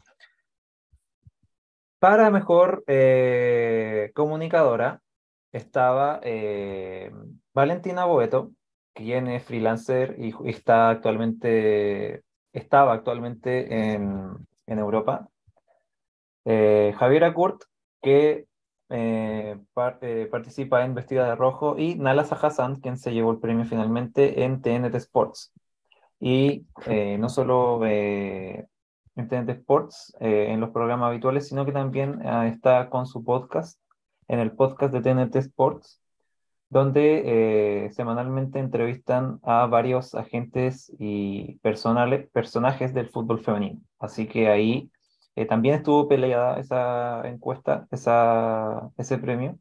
Para 2.00 2.32
mejor 2.32 2.86
eh, 2.88 4.12
comunicadora 4.16 5.02
estaba 5.52 6.22
eh, 6.24 7.12
Valentina 7.54 8.06
Boeto, 8.06 8.52
quien 8.94 9.28
es 9.28 9.44
freelancer 9.44 10.16
y 10.18 10.34
está 10.50 10.90
actualmente, 10.90 12.24
estaba 12.54 12.94
actualmente 12.94 13.94
en, 13.94 14.48
en 14.68 14.80
Europa. 14.80 15.28
Eh, 16.46 16.96
Javiera 16.98 17.34
Kurt, 17.34 17.64
que 18.02 18.46
eh, 18.90 19.56
eh, 20.02 20.28
participa 20.32 20.84
en 20.84 20.96
Vestida 20.96 21.30
de 21.30 21.36
Rojo, 21.36 21.78
y 21.78 21.96
Nala 21.96 22.24
Hassan, 22.24 22.78
quien 22.78 22.98
se 22.98 23.14
llevó 23.14 23.32
el 23.32 23.40
premio 23.40 23.66
finalmente 23.66 24.44
en 24.44 24.62
TNT 24.62 24.96
Sports. 24.96 25.54
Y 26.20 26.66
eh, 26.88 27.18
no 27.18 27.30
solo 27.30 27.86
en 27.86 28.68
TNT 29.16 29.50
Sports, 29.50 30.16
en 30.20 30.60
los 30.60 30.72
programas 30.72 31.08
habituales, 31.10 31.48
sino 31.48 31.66
que 31.66 31.72
también 31.72 32.22
está 32.46 32.90
con 32.90 33.06
su 33.06 33.24
podcast, 33.24 33.80
en 34.28 34.40
el 34.40 34.52
podcast 34.52 34.94
de 34.94 35.02
TNT 35.02 35.36
Sports, 35.38 36.02
donde 36.70 37.90
semanalmente 37.94 38.60
entrevistan 38.60 39.40
a 39.44 39.66
varios 39.68 40.14
agentes 40.16 40.94
y 41.00 41.58
personales, 41.60 42.30
personajes 42.32 42.94
del 42.94 43.10
fútbol 43.10 43.40
femenino. 43.44 43.82
Así 44.00 44.28
que 44.28 44.50
ahí 44.50 44.92
eh, 45.40 45.46
también 45.46 45.76
estuvo 45.76 46.06
peleada 46.10 46.60
esa 46.60 47.26
encuesta, 47.26 47.88
ese 47.92 49.18
premio. 49.20 49.58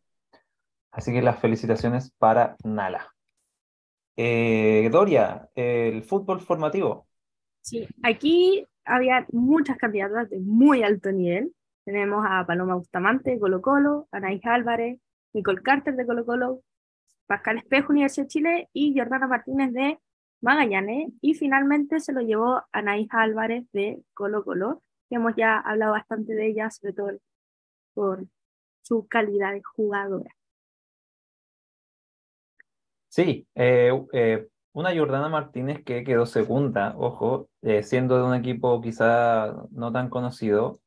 Así 0.91 1.12
que 1.12 1.23
las 1.23 1.38
felicitaciones 1.38 2.11
para 2.19 2.57
Nala. 2.64 3.14
Eh, 4.17 4.88
Doria, 4.91 5.49
el 5.55 6.03
fútbol 6.03 6.41
formativo. 6.41 7.07
Sí, 7.61 7.87
aquí 8.03 8.67
había 8.85 9.25
muchas 9.31 9.79
candidatas 9.79 10.29
de 10.31 10.41
muy 10.41 10.83
alto 10.83 11.12
nivel. 11.12 11.55
Tenemos 11.85 12.27
a 12.29 12.45
Paloma 12.45 12.75
Bustamante 12.75 13.38
Colo 13.38 13.62
Colo, 13.62 14.09
Anaís 14.11 14.45
Álvarez, 14.47 14.99
Nicole 15.33 15.62
Carter 15.62 15.95
de 15.95 16.07
Colo 16.07 16.27
Colo, 16.27 16.62
Pascal 17.29 17.59
Espejo, 17.59 17.93
Universidad 17.93 18.25
de 18.25 18.31
Chile 18.31 18.69
y 18.73 18.99
Jordana 18.99 19.29
Martínez 19.29 19.73
de 19.73 20.01
Magallanes. 20.41 21.12
Y 21.21 21.35
finalmente 21.35 22.01
se 22.01 22.12
lo 22.12 22.21
llevó 22.21 22.64
Anaís 22.73 23.07
Álvarez 23.12 23.64
de 23.73 24.03
Colo 24.12 24.43
Colo 24.43 24.83
que 25.09 25.16
hemos 25.16 25.35
ya 25.37 25.59
hablado 25.59 25.92
bastante 25.92 26.35
de 26.35 26.49
ella, 26.49 26.71
sobre 26.71 26.92
todo 26.92 27.11
por 27.94 28.25
su 28.83 29.07
calidad 29.07 29.53
de 29.53 29.62
jugadora. 29.62 30.31
Sí, 33.09 33.49
eh, 33.55 33.90
eh, 34.12 34.47
una 34.73 34.94
Jordana 34.94 35.29
Martínez 35.29 35.83
que 35.85 36.05
quedó 36.05 36.27
segunda, 36.27 36.94
ojo, 36.97 37.49
eh, 37.62 37.83
siendo 37.83 38.16
de 38.18 38.25
un 38.25 38.35
equipo 38.35 38.81
quizá 38.81 39.55
no 39.71 39.92
tan 39.92 40.09
conocido 40.09 40.81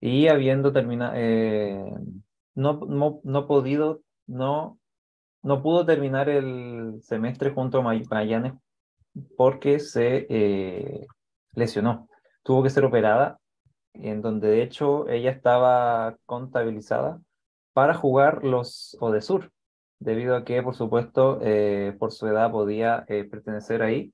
y 0.00 0.28
habiendo 0.28 0.72
terminado, 0.72 1.14
no, 2.54 2.80
no, 2.86 3.20
no 3.22 3.46
podido, 3.46 4.02
no, 4.26 4.78
no 5.42 5.62
pudo 5.62 5.86
terminar 5.86 6.28
el 6.28 7.00
semestre 7.02 7.50
junto 7.50 7.78
a 7.78 7.82
Magallanes 7.82 8.54
porque 9.36 9.78
se 9.78 11.06
lesionó. 11.54 12.08
Tuvo 12.42 12.64
que 12.64 12.70
ser 12.70 12.84
operada, 12.84 13.38
en 13.94 14.22
donde 14.22 14.48
de 14.48 14.62
hecho 14.62 15.08
ella 15.08 15.30
estaba 15.30 16.16
contabilizada 16.26 17.20
para 17.72 17.94
jugar 17.94 18.44
los 18.44 18.96
Odesur, 19.00 19.50
debido 19.98 20.36
a 20.36 20.44
que, 20.44 20.62
por 20.62 20.74
supuesto, 20.74 21.38
eh, 21.42 21.94
por 21.98 22.12
su 22.12 22.26
edad 22.26 22.50
podía 22.50 23.04
eh, 23.08 23.24
pertenecer 23.24 23.82
ahí, 23.82 24.12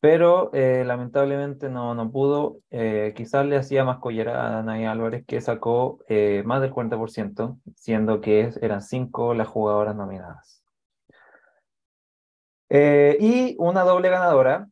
pero 0.00 0.50
eh, 0.54 0.84
lamentablemente 0.84 1.68
no, 1.68 1.94
no 1.94 2.10
pudo. 2.10 2.60
quizás 2.70 3.46
le 3.46 3.56
hacía 3.56 3.84
más 3.84 3.98
collera 3.98 4.42
a 4.42 4.58
Anaya 4.60 4.92
Álvarez, 4.92 5.24
que 5.26 5.40
sacó 5.40 5.98
más 6.44 6.60
del 6.62 6.72
40%, 6.72 7.58
siendo 7.76 8.20
que 8.20 8.50
eran 8.62 8.82
cinco 8.82 9.34
las 9.34 9.48
jugadoras 9.48 9.96
nominadas. 9.96 10.62
y 12.70 13.56
una 13.58 13.82
doble 13.82 14.08
ganadora, 14.10 14.68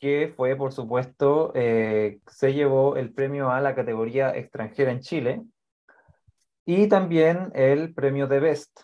que 0.00 0.32
fue, 0.34 0.56
por 0.56 0.72
supuesto, 0.72 1.52
se 1.54 2.54
llevó 2.54 2.96
el 2.96 3.12
premio 3.12 3.50
a 3.50 3.60
la 3.60 3.74
categoría 3.74 4.36
extranjera 4.36 4.90
en 4.92 5.00
Chile 5.00 5.42
y 6.64 6.88
también 6.88 7.50
el 7.54 7.94
premio 7.94 8.26
de 8.26 8.40
Best 8.40 8.80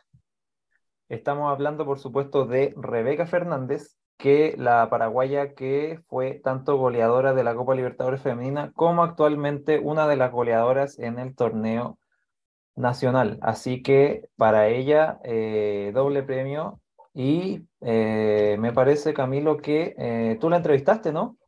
Estamos 1.09 1.53
hablando, 1.53 1.85
por 1.87 2.01
supuesto, 2.01 2.47
de 2.47 2.75
Rebeca 2.77 3.27
Fernández, 3.27 3.97
que 4.17 4.57
la 4.59 4.91
paraguaya 4.91 5.55
que 5.55 6.01
fue 6.09 6.41
tanto 6.43 6.77
goleadora 6.79 7.33
de 7.33 7.45
la 7.45 7.55
Copa 7.55 7.77
Libertadores 7.77 8.23
Femenina 8.23 8.73
como 8.75 9.05
actualmente 9.05 9.79
una 9.79 10.09
de 10.09 10.17
las 10.17 10.33
goleadoras 10.33 10.99
en 10.99 11.21
el 11.21 11.37
torneo 11.37 11.99
nacional. 12.75 13.39
Así 13.41 13.83
que 13.83 14.29
para 14.37 14.69
ella, 14.69 15.21
eh, 15.23 15.93
doble 15.95 16.25
premio. 16.25 16.81
Y 17.19 17.63
eh, 17.81 18.59
me 18.61 18.75
parece, 18.75 19.15
Camilo, 19.15 19.57
que 19.57 19.95
eh, 19.97 20.37
tú 20.39 20.51
la 20.51 20.59
entrevistaste, 20.59 21.13
¿no? 21.13 21.39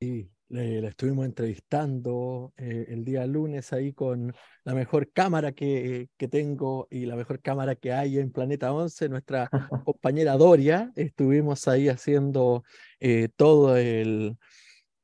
Sí, 0.00 0.28
la 0.48 0.88
estuvimos 0.88 1.24
entrevistando 1.26 2.52
eh, 2.56 2.86
el 2.88 3.04
día 3.04 3.24
lunes 3.24 3.72
ahí 3.72 3.92
con 3.92 4.34
la 4.64 4.74
mejor 4.74 5.12
cámara 5.12 5.52
que, 5.52 6.08
que, 6.16 6.26
tengo 6.26 6.88
y 6.90 7.06
la 7.06 7.14
mejor 7.14 7.40
cámara 7.40 7.76
que 7.76 7.92
hay 7.92 8.18
en 8.18 8.32
Planeta 8.32 8.72
11, 8.72 9.08
nuestra 9.10 9.48
compañera 9.84 10.36
Doria. 10.36 10.90
Estuvimos 10.96 11.68
ahí 11.68 11.88
haciendo 11.88 12.64
todo 13.36 13.76
el, 13.76 14.36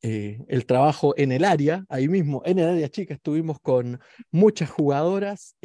eh, 0.02 0.44
el 0.48 0.66
trabajo 0.66 1.14
en 1.16 1.30
el 1.30 1.44
área, 1.44 1.86
ahí 1.88 2.08
mismo, 2.08 2.42
en 2.44 2.58
el 2.58 2.70
área 2.70 2.88
chica, 2.88 3.14
estuvimos 3.14 3.60
con 3.60 4.00
muchas 4.32 4.68
jugadoras. 4.68 5.56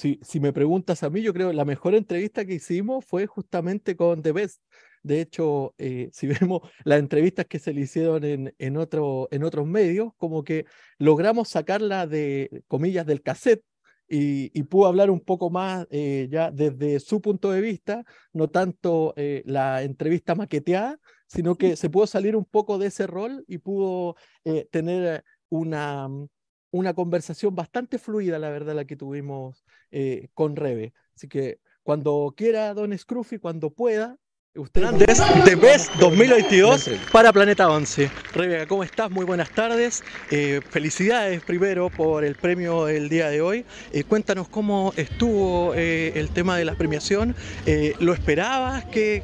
Si, 0.00 0.18
si, 0.22 0.40
me 0.40 0.54
preguntas 0.54 1.02
a 1.02 1.10
mí, 1.10 1.20
yo 1.20 1.34
creo 1.34 1.50
que 1.50 1.54
la 1.54 1.66
mejor 1.66 1.94
entrevista 1.94 2.46
que 2.46 2.54
hicimos 2.54 3.04
fue 3.04 3.26
justamente 3.26 3.96
con 3.96 4.22
The 4.22 4.32
Best, 4.32 4.62
de 5.02 5.20
hecho, 5.20 5.74
eh, 5.76 6.08
si 6.14 6.26
vemos 6.26 6.62
las 6.84 7.00
entrevistas 7.00 7.44
que 7.44 7.58
se 7.58 7.74
le 7.74 7.82
hicieron 7.82 8.24
en, 8.24 8.54
en, 8.58 8.76
otro, 8.78 9.28
en 9.30 9.44
otros 9.44 9.66
medios, 9.66 10.12
como 10.16 10.42
que 10.42 10.64
logramos 10.98 11.50
sacarla 11.50 12.06
de, 12.06 12.62
comillas, 12.66 13.04
del 13.04 13.20
cassette 13.20 13.62
y, 14.08 14.50
y 14.58 14.62
pudo 14.62 14.86
hablar 14.86 15.10
un 15.10 15.20
poco 15.20 15.50
más 15.50 15.86
eh, 15.90 16.28
ya 16.30 16.50
desde 16.50 16.98
su 17.00 17.20
punto 17.20 17.50
de 17.50 17.60
vista, 17.60 18.02
no 18.32 18.48
tanto 18.48 19.12
eh, 19.18 19.42
la 19.44 19.82
entrevista 19.82 20.34
maqueteada, 20.34 20.98
sino 21.26 21.56
que 21.56 21.76
se 21.76 21.90
pudo 21.90 22.06
salir 22.06 22.36
un 22.36 22.46
poco 22.46 22.78
de 22.78 22.86
ese 22.86 23.06
rol 23.06 23.44
y 23.46 23.58
pudo 23.58 24.16
tener 24.70 25.22
una, 25.50 26.08
una 26.70 26.94
conversación 26.94 27.54
bastante 27.54 27.98
fluida, 27.98 28.38
la 28.38 28.50
verdad, 28.50 28.74
la 28.74 28.84
que 28.84 28.96
tuvimos 28.96 29.64
con 30.34 30.56
Rebe. 30.56 30.92
Así 31.14 31.28
que 31.28 31.60
cuando 31.82 32.34
quiera, 32.36 32.74
don 32.74 32.96
Scruffy, 32.96 33.38
cuando 33.38 33.70
pueda, 33.70 34.18
Hernández 34.52 35.18
de 35.44 35.54
BES 35.54 35.92
2022 36.00 36.90
para 37.12 37.32
Planeta 37.32 37.70
11. 37.70 38.10
Rebeca, 38.34 38.66
¿cómo 38.66 38.82
estás? 38.82 39.08
Muy 39.08 39.24
buenas 39.24 39.48
tardes. 39.50 40.02
Eh, 40.32 40.60
felicidades 40.68 41.40
primero 41.44 41.88
por 41.88 42.24
el 42.24 42.34
premio 42.34 42.86
del 42.86 43.08
día 43.08 43.28
de 43.28 43.40
hoy. 43.40 43.64
Eh, 43.92 44.02
cuéntanos 44.02 44.48
cómo 44.48 44.92
estuvo 44.96 45.72
eh, 45.76 46.14
el 46.16 46.30
tema 46.30 46.56
de 46.56 46.64
la 46.64 46.74
premiación. 46.74 47.36
¿Lo 48.00 48.12
esperabas? 48.12 48.86
¿Qué, 48.86 49.22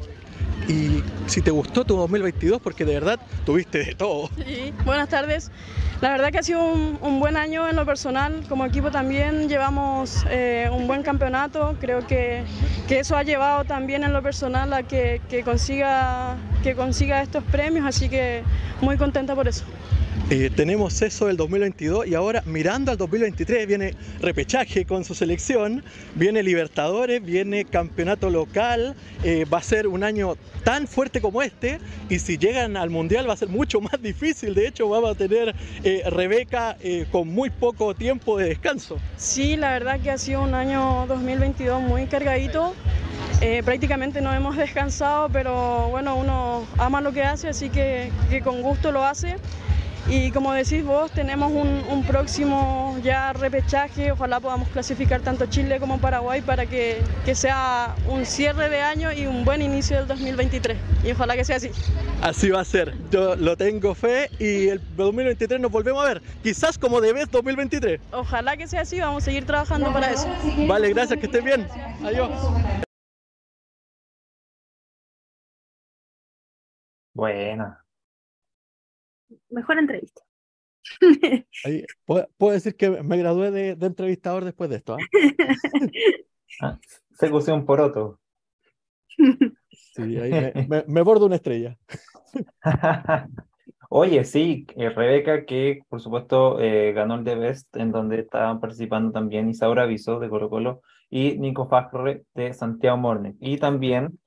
y 0.67 1.01
si 1.27 1.41
te 1.41 1.51
gustó 1.51 1.85
tu 1.85 1.95
2022, 1.95 2.61
porque 2.61 2.83
de 2.83 2.95
verdad 2.95 3.19
tuviste 3.45 3.83
de 3.83 3.95
todo. 3.95 4.29
Sí, 4.45 4.73
buenas 4.85 5.09
tardes. 5.09 5.51
La 6.01 6.09
verdad 6.09 6.31
que 6.31 6.37
ha 6.37 6.43
sido 6.43 6.61
un, 6.63 7.19
buen 7.19 7.37
año 7.37 7.67
en 7.67 7.75
lo 7.75 7.85
personal, 7.85 8.43
como 8.47 8.65
equipo 8.65 8.91
también 8.91 9.49
llevamos 9.49 10.25
eh, 10.29 10.69
un 10.71 10.85
buen 10.85 11.01
campeonato, 11.01 11.75
creo 11.79 12.05
que, 12.05 12.43
que, 12.87 12.99
eso 12.99 13.17
ha 13.17 13.23
llevado 13.23 13.63
también 13.63 14.03
en 14.03 14.13
lo 14.13 14.21
personal 14.21 14.71
a 14.73 14.83
que, 14.83 15.21
que, 15.27 15.43
consiga, 15.43 16.35
que 16.61 16.75
consiga 16.75 17.23
estos 17.23 17.43
premios, 17.45 17.85
así 17.85 18.09
que 18.09 18.43
muy 18.81 18.97
contenta 18.97 19.33
por 19.33 19.47
eso. 19.47 19.65
Eh, 20.29 20.51
tenemos 20.53 21.01
eso 21.01 21.27
del 21.27 21.37
2022 21.37 22.05
y 22.05 22.13
ahora 22.13 22.43
mirando 22.45 22.91
al 22.91 22.97
2023 22.97 23.65
viene 23.65 23.93
repechaje 24.19 24.83
con 24.83 25.05
su 25.05 25.15
selección, 25.15 25.85
viene 26.15 26.43
Libertadores, 26.43 27.23
viene 27.23 27.63
campeonato 27.63 28.29
local, 28.29 28.93
eh, 29.23 29.45
va 29.45 29.59
a 29.59 29.63
ser 29.63 29.87
un 29.87 30.03
año 30.03 30.35
tan 30.63 30.87
fuerte 30.87 31.21
como 31.21 31.41
este 31.41 31.79
y 32.09 32.19
si 32.19 32.37
llegan 32.37 32.75
al 32.75 32.89
Mundial 32.89 33.29
va 33.29 33.33
a 33.33 33.37
ser 33.37 33.47
mucho 33.47 33.79
más 33.79 34.01
difícil, 34.01 34.53
de 34.53 34.67
hecho 34.67 34.89
vamos 34.89 35.11
a 35.11 35.15
tener 35.15 35.55
eh, 35.83 36.03
Rebeca 36.07 36.77
con 37.11 37.29
muy 37.29 37.49
poco 37.49 37.93
tiempo 37.95 38.37
de 38.37 38.49
descanso. 38.49 38.97
Sí, 39.15 39.55
la 39.55 39.71
verdad 39.71 39.99
que 39.99 40.11
ha 40.11 40.17
sido 40.17 40.41
un 40.41 40.53
año 40.53 41.05
2022 41.07 41.81
muy 41.81 42.05
cargadito. 42.07 42.73
prácticamente 43.63 44.19
no 44.21 44.33
hemos 44.33 44.57
descansado, 44.65 45.29
pero 45.29 45.89
bueno, 45.89 46.15
uno 46.15 46.65
ama 46.77 47.01
lo 47.01 47.13
que 47.13 47.23
hace, 47.23 47.49
así 47.49 47.69
que 47.69 48.11
con 48.43 48.61
gusto 48.61 48.91
lo 48.91 49.05
hace. 49.05 49.37
Y 50.09 50.31
como 50.31 50.53
decís 50.53 50.85
vos, 50.85 51.11
tenemos 51.11 51.51
un, 51.51 52.03
próximo 52.07 52.97
ya 53.03 53.33
repechaje, 53.33 54.13
ojalá 54.13 54.39
podamos 54.39 54.69
clasificar 54.69 55.19
tanto 55.19 55.47
Chile 55.47 55.79
como 55.81 55.99
Paraguay 55.99 56.41
para 56.41 56.65
que, 56.65 57.01
que, 57.25 57.35
sea 57.35 57.93
un 58.07 58.25
cierre 58.25 58.69
de 58.69 58.81
año 58.81 59.11
y 59.11 59.25
un 59.25 59.43
buen 59.43 59.61
inicio 59.61 59.97
del 59.97 60.07
2023. 60.07 60.77
Y 61.03 61.11
ojalá 61.11 61.35
que 61.35 61.43
sea 61.43 61.57
así. 61.57 61.71
Así 62.21 62.49
va 62.49 62.61
a 62.61 62.65
ser, 62.65 62.93
yo 63.11 63.35
lo 63.35 63.57
tengo 63.57 63.93
fe 63.95 64.29
y 64.39 64.69
el 64.69 64.81
2023 64.95 65.59
nos 65.59 65.71
volvemos 65.71 66.05
a 66.05 66.07
ver, 66.07 66.21
quizás 66.41 66.77
como 66.77 67.01
debes 67.01 67.29
2023. 67.29 67.99
Ojalá 68.11 68.55
que 68.55 68.67
sea 68.67 68.81
así, 68.81 68.99
vamos 69.01 69.23
a 69.23 69.25
seguir 69.25 69.45
trabajando 69.45 69.91
para 69.91 70.11
eso. 70.11 70.27
Vale, 70.67 70.93
gracias, 70.93 71.19
que 71.19 71.25
estén 71.25 71.43
bien. 71.43 71.67
Adiós. 72.01 72.29
Buena 77.13 77.86
mejor 79.49 79.79
entrevista. 79.79 80.21
¿puedo, 82.05 82.53
decir 82.53 82.75
que 82.75 82.89
me 83.03 83.17
gradué 83.17 83.51
de, 83.51 83.85
entrevistador 83.85 84.45
después 84.45 84.69
de 84.69 84.77
esto. 84.77 84.95
¿ah? 84.95 84.97
ah 86.61 86.79
se 87.17 87.29
cose 87.31 87.51
un 87.51 87.65
poroto. 87.65 88.19
Sí, 89.95 90.17
ahí 90.17 90.31
me, 90.69 90.83
me, 90.87 91.01
bordo 91.01 91.25
una 91.25 91.35
estrella. 91.35 91.77
Oye, 93.89 94.25
sí, 94.25 94.67
eh, 94.75 94.89
Rebeca, 94.89 95.45
que 95.45 95.79
por 95.87 96.01
supuesto 96.01 96.59
eh, 96.59 96.91
ganó 96.93 97.15
el 97.15 97.23
The 97.23 97.35
Best, 97.35 97.77
en 97.77 97.91
donde 97.91 98.19
estaban 98.19 98.59
participando 98.59 99.11
también 99.11 99.49
Isaura 99.49 99.85
Viso 99.85 100.19
de 100.19 100.29
Colo 100.29 100.49
Colo 100.49 100.81
y 101.09 101.37
Nico 101.37 101.67
Fajre 101.67 102.23
de 102.35 102.53
Santiago 102.53 102.97
Morne. 102.97 103.35
Y 103.39 103.57
también 103.57 104.19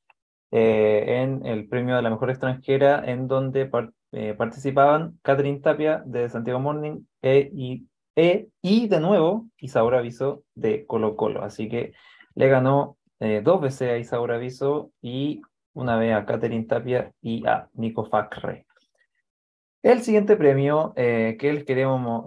eh, 0.50 1.04
en 1.22 1.44
el 1.46 1.68
premio 1.68 1.94
de 1.94 2.02
la 2.02 2.10
mejor 2.10 2.30
extranjera, 2.30 3.04
en 3.04 3.28
donde 3.28 3.66
eh, 4.12 4.34
participaban 4.34 5.20
Catherine 5.22 5.60
Tapia 5.60 6.02
de 6.04 6.28
Santiago 6.28 6.58
Morning 6.58 7.04
e, 7.22 7.48
y, 7.54 7.86
e, 8.16 8.48
y 8.60 8.88
de 8.88 8.98
nuevo 8.98 9.46
Isaura 9.58 9.98
Aviso 9.98 10.42
de 10.56 10.84
Colo 10.84 11.14
Colo. 11.14 11.44
Así 11.44 11.68
que 11.68 11.92
le 12.34 12.48
ganó 12.48 12.96
eh, 13.20 13.40
dos 13.44 13.60
veces 13.60 13.90
a 13.90 13.98
Isaura 13.98 14.34
Aviso 14.34 14.90
y 15.00 15.42
una 15.74 15.96
vez 15.96 16.14
a 16.14 16.26
Catherine 16.26 16.64
Tapia 16.64 17.12
y 17.22 17.46
a 17.46 17.68
Nico 17.74 18.04
Facre. 18.04 18.66
El 19.82 20.02
siguiente 20.02 20.36
premio 20.36 20.92
eh, 20.96 21.36
que 21.38 21.52
les 21.52 21.64
queremos 21.64 22.24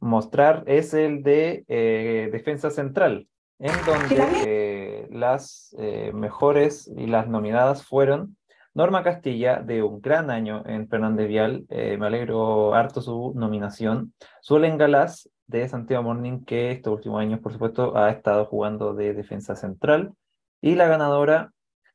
mostrar 0.00 0.64
es 0.66 0.94
el 0.94 1.22
de 1.22 2.28
Defensa 2.32 2.70
Central, 2.70 3.28
en 3.58 3.72
donde 3.84 5.06
las 5.10 5.76
mejores 6.14 6.90
y 6.96 7.06
las 7.06 7.28
nominadas 7.28 7.84
fueron 7.84 8.37
Norma 8.78 9.02
Castilla, 9.02 9.60
de 9.60 9.82
un 9.82 10.00
gran 10.00 10.30
año 10.30 10.62
en 10.64 10.88
Fernández 10.88 11.26
Vial, 11.26 11.66
eh, 11.68 11.96
me 11.98 12.06
alegro 12.06 12.74
harto 12.74 13.00
su 13.00 13.32
nominación. 13.34 14.14
Suelen 14.40 14.78
Galás, 14.78 15.28
de 15.48 15.68
Santiago 15.68 16.04
Morning, 16.04 16.44
que 16.44 16.70
estos 16.70 16.92
últimos 16.94 17.20
años, 17.20 17.40
por 17.40 17.52
supuesto, 17.52 17.96
ha 17.96 18.08
estado 18.10 18.44
jugando 18.44 18.94
de 18.94 19.14
defensa 19.14 19.56
central. 19.56 20.12
Y 20.60 20.76
la 20.76 20.86
ganadora, 20.86 21.52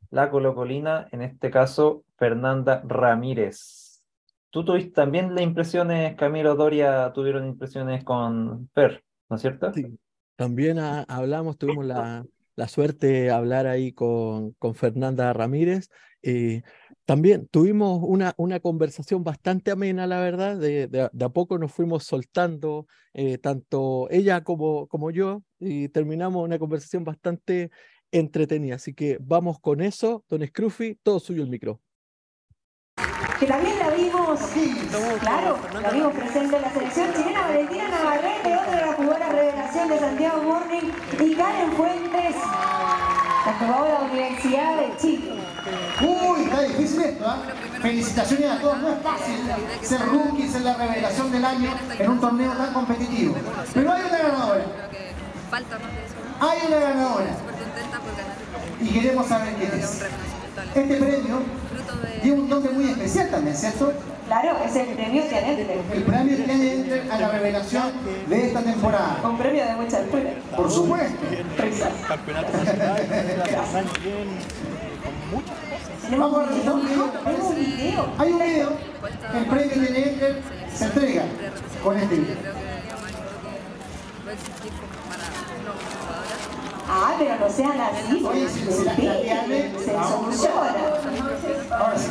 la 0.10 0.30
colocolina, 0.30 1.08
en 1.13 1.22
este 1.22 1.52
caso, 1.52 2.04
Fernanda 2.17 2.84
Ramírez. 2.86 4.04
Tú 4.50 4.65
tuviste 4.65 4.91
también 4.91 5.36
las 5.36 5.43
impresiones, 5.46 6.17
Camilo 6.17 6.56
Doria 6.56 7.13
tuvieron 7.13 7.48
impresiones 7.48 8.04
con 8.04 8.69
Fer, 8.74 9.06
¿no 9.30 9.38
es 9.38 9.41
cierto? 9.41 9.72
Sí, 9.72 9.98
también 10.36 10.80
hablamos, 10.80 11.58
tuvimos 11.58 11.86
la, 11.86 12.26
la 12.55 12.67
suerte 12.67 13.07
de 13.07 13.31
hablar 13.31 13.67
ahí 13.67 13.93
con, 13.93 14.51
con 14.53 14.75
Fernanda 14.75 15.31
Ramírez. 15.33 15.89
Eh, 16.21 16.61
también 17.05 17.47
tuvimos 17.47 17.99
una, 18.01 18.33
una 18.37 18.59
conversación 18.59 19.23
bastante 19.23 19.71
amena, 19.71 20.07
la 20.07 20.19
verdad, 20.21 20.57
de, 20.57 20.87
de, 20.87 21.01
a 21.01 21.29
poco 21.29 21.57
nos 21.57 21.71
fuimos 21.73 22.05
soltando, 22.05 22.87
eh, 23.13 23.37
tanto 23.37 24.07
ella 24.09 24.43
como, 24.43 24.87
como 24.87 25.11
yo, 25.11 25.43
y 25.59 25.89
terminamos 25.89 26.43
una 26.43 26.59
conversación 26.59 27.03
bastante 27.03 27.71
entretenida. 28.11 28.75
Así 28.75 28.93
que 28.93 29.17
vamos 29.21 29.59
con 29.59 29.81
eso, 29.81 30.23
don 30.29 30.45
Scruffy, 30.45 30.97
todo 31.03 31.19
suyo 31.19 31.43
el 31.43 31.49
micro. 31.49 31.81
Que 33.43 33.49
también 33.49 33.77
la 33.77 33.89
vimos, 33.89 34.39
claro, 35.19 35.58
la 35.82 35.89
vimos 35.89 36.13
presente 36.13 36.56
en 36.56 36.62
la 36.62 36.71
selección 36.71 37.13
chilena, 37.13 37.41
Valentina 37.41 37.89
Navarrete, 37.89 38.56
otra 38.56 38.71
de 38.71 38.86
las 38.86 38.95
jugadoras 38.95 39.32
revelación 39.34 39.89
de 39.89 39.99
Santiago 39.99 40.43
Morning, 40.43 40.91
y 41.19 41.36
Karen 41.36 41.73
Fuentes, 41.73 42.36
la 43.45 43.53
jugadora 43.60 43.91
de 43.91 43.99
la 43.99 44.12
Universidad 44.13 44.77
de 44.77 44.95
Chile. 44.95 45.34
Uy, 45.99 46.43
está 46.45 46.62
difícil 46.62 47.01
esto, 47.01 47.25
¿eh? 47.25 47.82
Felicitaciones 47.82 48.49
a 48.49 48.62
todos, 48.62 48.77
no 48.77 48.89
es 48.93 48.99
fácil 49.03 49.36
ser 49.82 50.06
rookie, 50.06 50.47
ser 50.47 50.62
la 50.62 50.75
revelación 50.75 51.32
del 51.34 51.43
año 51.43 51.69
en 51.99 52.12
un 52.12 52.21
torneo 52.21 52.51
tan 52.53 52.73
competitivo. 52.73 53.36
Pero 53.73 53.91
hay 53.91 54.01
una 54.10 54.17
ganadora. 54.19 54.65
Hay 56.39 56.60
una 56.65 56.79
ganadora. 56.79 57.36
Y 58.79 58.88
queremos 58.88 59.27
saber 59.27 59.53
quién 59.56 59.71
es. 59.73 60.01
Este 60.75 60.95
premio 60.95 61.62
tiene 62.21 62.39
un 62.41 62.49
nombre 62.49 62.71
muy 62.71 62.89
especial 62.89 63.29
también, 63.29 63.56
¿cierto? 63.56 63.93
Claro, 64.27 64.58
es 64.65 64.75
el 64.75 64.88
premio 64.88 65.23
Tianente. 65.23 65.82
El 65.93 66.03
premio 66.03 66.38
Tianente 66.38 67.03
a 67.12 67.17
la 67.19 67.29
revelación 67.29 67.91
de 68.27 68.47
esta 68.47 68.62
temporada. 68.62 69.19
Un 69.23 69.38
premio 69.38 69.65
de 69.65 69.75
mucha 69.75 69.97
altura. 69.97 70.34
Por 70.56 70.71
supuesto. 70.71 71.17
Campeonato 72.08 72.58
nacional, 72.58 73.01
muchas 75.32 75.58
cosas. 75.58 76.19
Vamos 76.19 76.39
a 76.39 76.45
realizar 76.45 76.73
un 76.73 76.86
video. 77.56 78.08
Hay 78.17 78.32
un 78.32 78.39
video. 78.39 78.69
El 79.36 79.45
premio 79.45 79.71
Tianente 79.73 80.41
se 80.73 80.86
entrega 80.86 81.23
con 81.84 81.97
este 81.97 82.15
video. 82.15 82.38
Ah, 86.88 87.15
pero 87.17 87.36
no 87.39 87.50
sean 87.50 87.80
así. 87.80 88.24
Oye, 88.26 88.50
si 88.50 88.60
se 88.72 88.86
la 88.86 88.96
se 88.96 90.10
soluciona. 90.10 90.74
Ahora 91.72 91.98
sí. 91.98 92.10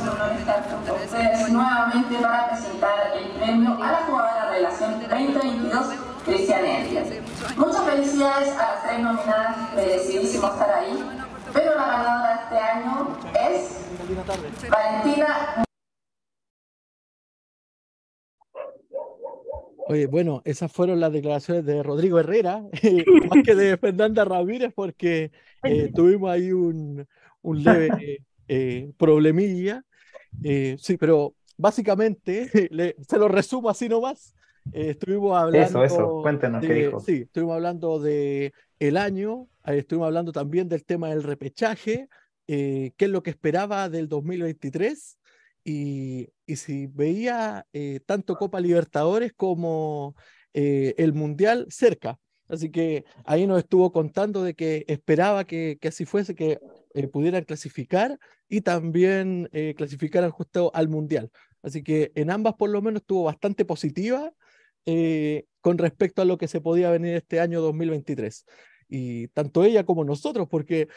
Ustedes 1.05 1.49
nuevamente 1.51 2.17
para 2.17 2.51
presentar 2.51 3.13
el 3.17 3.31
premio 3.33 3.83
a 3.83 3.93
la 3.93 3.99
jugadora 4.07 4.51
Relación 4.51 5.01
2022, 5.01 5.87
Cristian 6.25 6.65
Elliott. 6.65 7.57
Muchas 7.57 7.83
felicidades 7.83 8.57
a 8.57 8.73
las 8.73 8.83
tres 8.83 9.01
nominadas, 9.01 9.57
merecidísimo 9.75 10.47
estar 10.49 10.71
ahí, 10.71 11.05
pero 11.53 11.75
la 11.75 11.87
ganadora 11.87 12.41
este 12.45 12.59
año 12.59 13.09
es 13.35 14.71
Valentina 14.71 15.65
Oye, 19.93 20.07
bueno, 20.07 20.41
esas 20.47 20.73
fueron 20.73 21.01
las 21.01 21.13
declaraciones 21.13 21.67
de 21.67 21.83
Rodrigo 21.83 22.19
Herrera, 22.19 22.63
más 23.31 23.45
que 23.45 23.55
de 23.55 23.77
Fernanda 23.77 24.25
Ramírez, 24.25 24.73
porque 24.75 25.31
eh, 25.63 25.93
tuvimos 25.95 26.31
ahí 26.31 26.51
un, 26.51 27.07
un 27.43 27.63
leve 27.63 28.25
eh, 28.49 28.91
problemilla. 28.97 29.85
Eh, 30.43 30.77
sí, 30.79 30.97
pero 30.97 31.35
básicamente, 31.59 32.49
se 32.49 33.19
lo 33.19 33.29
resumo 33.29 33.69
así 33.69 33.87
nomás. 33.87 34.35
estuvimos 34.73 35.37
hablando. 35.37 35.85
Eso, 35.85 35.85
eso, 35.85 36.23
cuéntenos 36.23 36.65
qué 36.65 36.73
dijo. 36.73 37.01
Sí, 37.01 37.25
estuvimos 37.27 37.57
hablando 37.57 38.01
de 38.01 38.55
el 38.79 38.97
año, 38.97 39.47
estuvimos 39.67 40.07
hablando 40.07 40.33
también 40.33 40.71
del 40.71 40.87
tema 40.87 41.11
del 41.11 41.23
repechaje, 41.23 42.09
qué 42.47 42.95
es 42.97 43.11
lo 43.11 43.23
que 43.23 43.29
esperaba 43.29 43.91
del 43.91 44.09
2023 44.09 45.19
y, 45.65 46.29
si 46.55 46.87
veía 46.87 47.67
eh, 47.73 48.01
tanto 48.05 48.37
Copa 48.37 48.61
Libertadores 48.61 49.33
como 49.35 50.15
eh, 50.53 50.95
el 50.99 51.13
Mundial 51.13 51.67
cerca. 51.71 52.19
Así 52.49 52.71
que 52.71 53.05
ahí 53.25 53.47
nos 53.47 53.61
estuvo 53.61 53.93
contando 53.93 54.43
de 54.43 54.55
que 54.55 54.85
esperaba 54.89 55.45
que, 55.45 55.79
que 55.81 55.89
así 55.89 56.05
fuese, 56.05 56.35
que 56.35 56.59
eh, 56.95 57.09
pudieran 57.09 57.45
clasificar 57.45 58.19
y 58.49 58.61
también 58.61 59.49
clasificaran 59.77 60.31
justo 60.31 60.71
al 60.75 60.89
Mundial. 60.89 61.31
Así 61.63 61.83
que 61.83 62.13
en 62.15 62.31
ambas 62.31 62.55
por 62.55 62.69
lo 62.69 62.83
menos 62.83 63.01
estuvo 63.01 63.25
bastante 63.25 63.65
positiva 63.65 64.31
con 65.63 65.79
respecto 65.79 66.21
a 66.21 66.25
lo 66.27 66.37
que 66.37 66.49
se 66.49 66.61
podía 66.61 66.91
venir 66.91 67.15
este 67.15 67.41
año 67.41 67.63
2023 67.63 68.45
y 68.89 69.29
tanto 69.29 69.65
ella 69.65 69.85
como 69.87 70.05
nosotros, 70.05 70.49
porque 70.51 70.89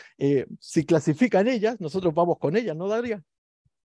si 0.59 0.85
clasifican 0.85 1.47
ellas, 1.47 1.79
nosotros 1.79 2.13
vamos 2.13 2.39
con 2.39 2.57
ellas, 2.57 2.75
¿no, 2.75 2.89
Daria? 2.89 3.23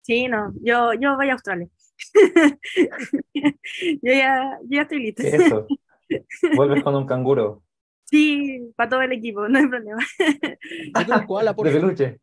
Sí, 0.03 0.27
no, 0.27 0.53
yo, 0.61 0.93
yo 0.93 1.15
voy 1.15 1.29
a 1.29 1.33
Australia. 1.33 1.67
yo, 3.33 3.51
ya, 4.01 4.59
ya 4.69 4.81
estoy 4.81 4.99
lista. 4.99 5.23
Eso. 5.23 5.67
Vuelves 6.55 6.83
con 6.83 6.95
un 6.95 7.07
canguro. 7.07 7.63
Sí, 8.03 8.71
para 8.75 8.89
todo 8.89 9.01
el 9.01 9.13
equipo, 9.13 9.47
no 9.47 9.57
hay 9.57 9.67
problema. 9.67 10.03
de 10.19 11.71
peluche. 11.71 12.19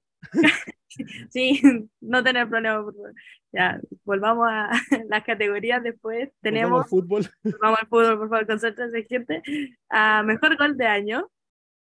Sí, 1.30 1.60
no 2.00 2.22
tener 2.22 2.48
problema, 2.48 2.84
por 2.84 2.94
favor. 2.94 3.14
Ya, 3.52 3.80
volvamos 4.04 4.46
a 4.48 4.70
las 5.08 5.24
categorías 5.24 5.82
después. 5.82 6.30
Tenemos. 6.42 6.70
Vamos 6.70 6.84
al 6.84 6.90
fútbol. 6.90 7.30
Vamos 7.60 7.78
al 7.80 7.86
fútbol, 7.88 8.18
por 8.18 8.28
favor, 8.28 8.46
concéntrense, 8.46 9.04
gente. 9.04 9.42
A 9.88 10.22
mejor 10.22 10.56
gol 10.56 10.76
de 10.76 10.86
año, 10.86 11.30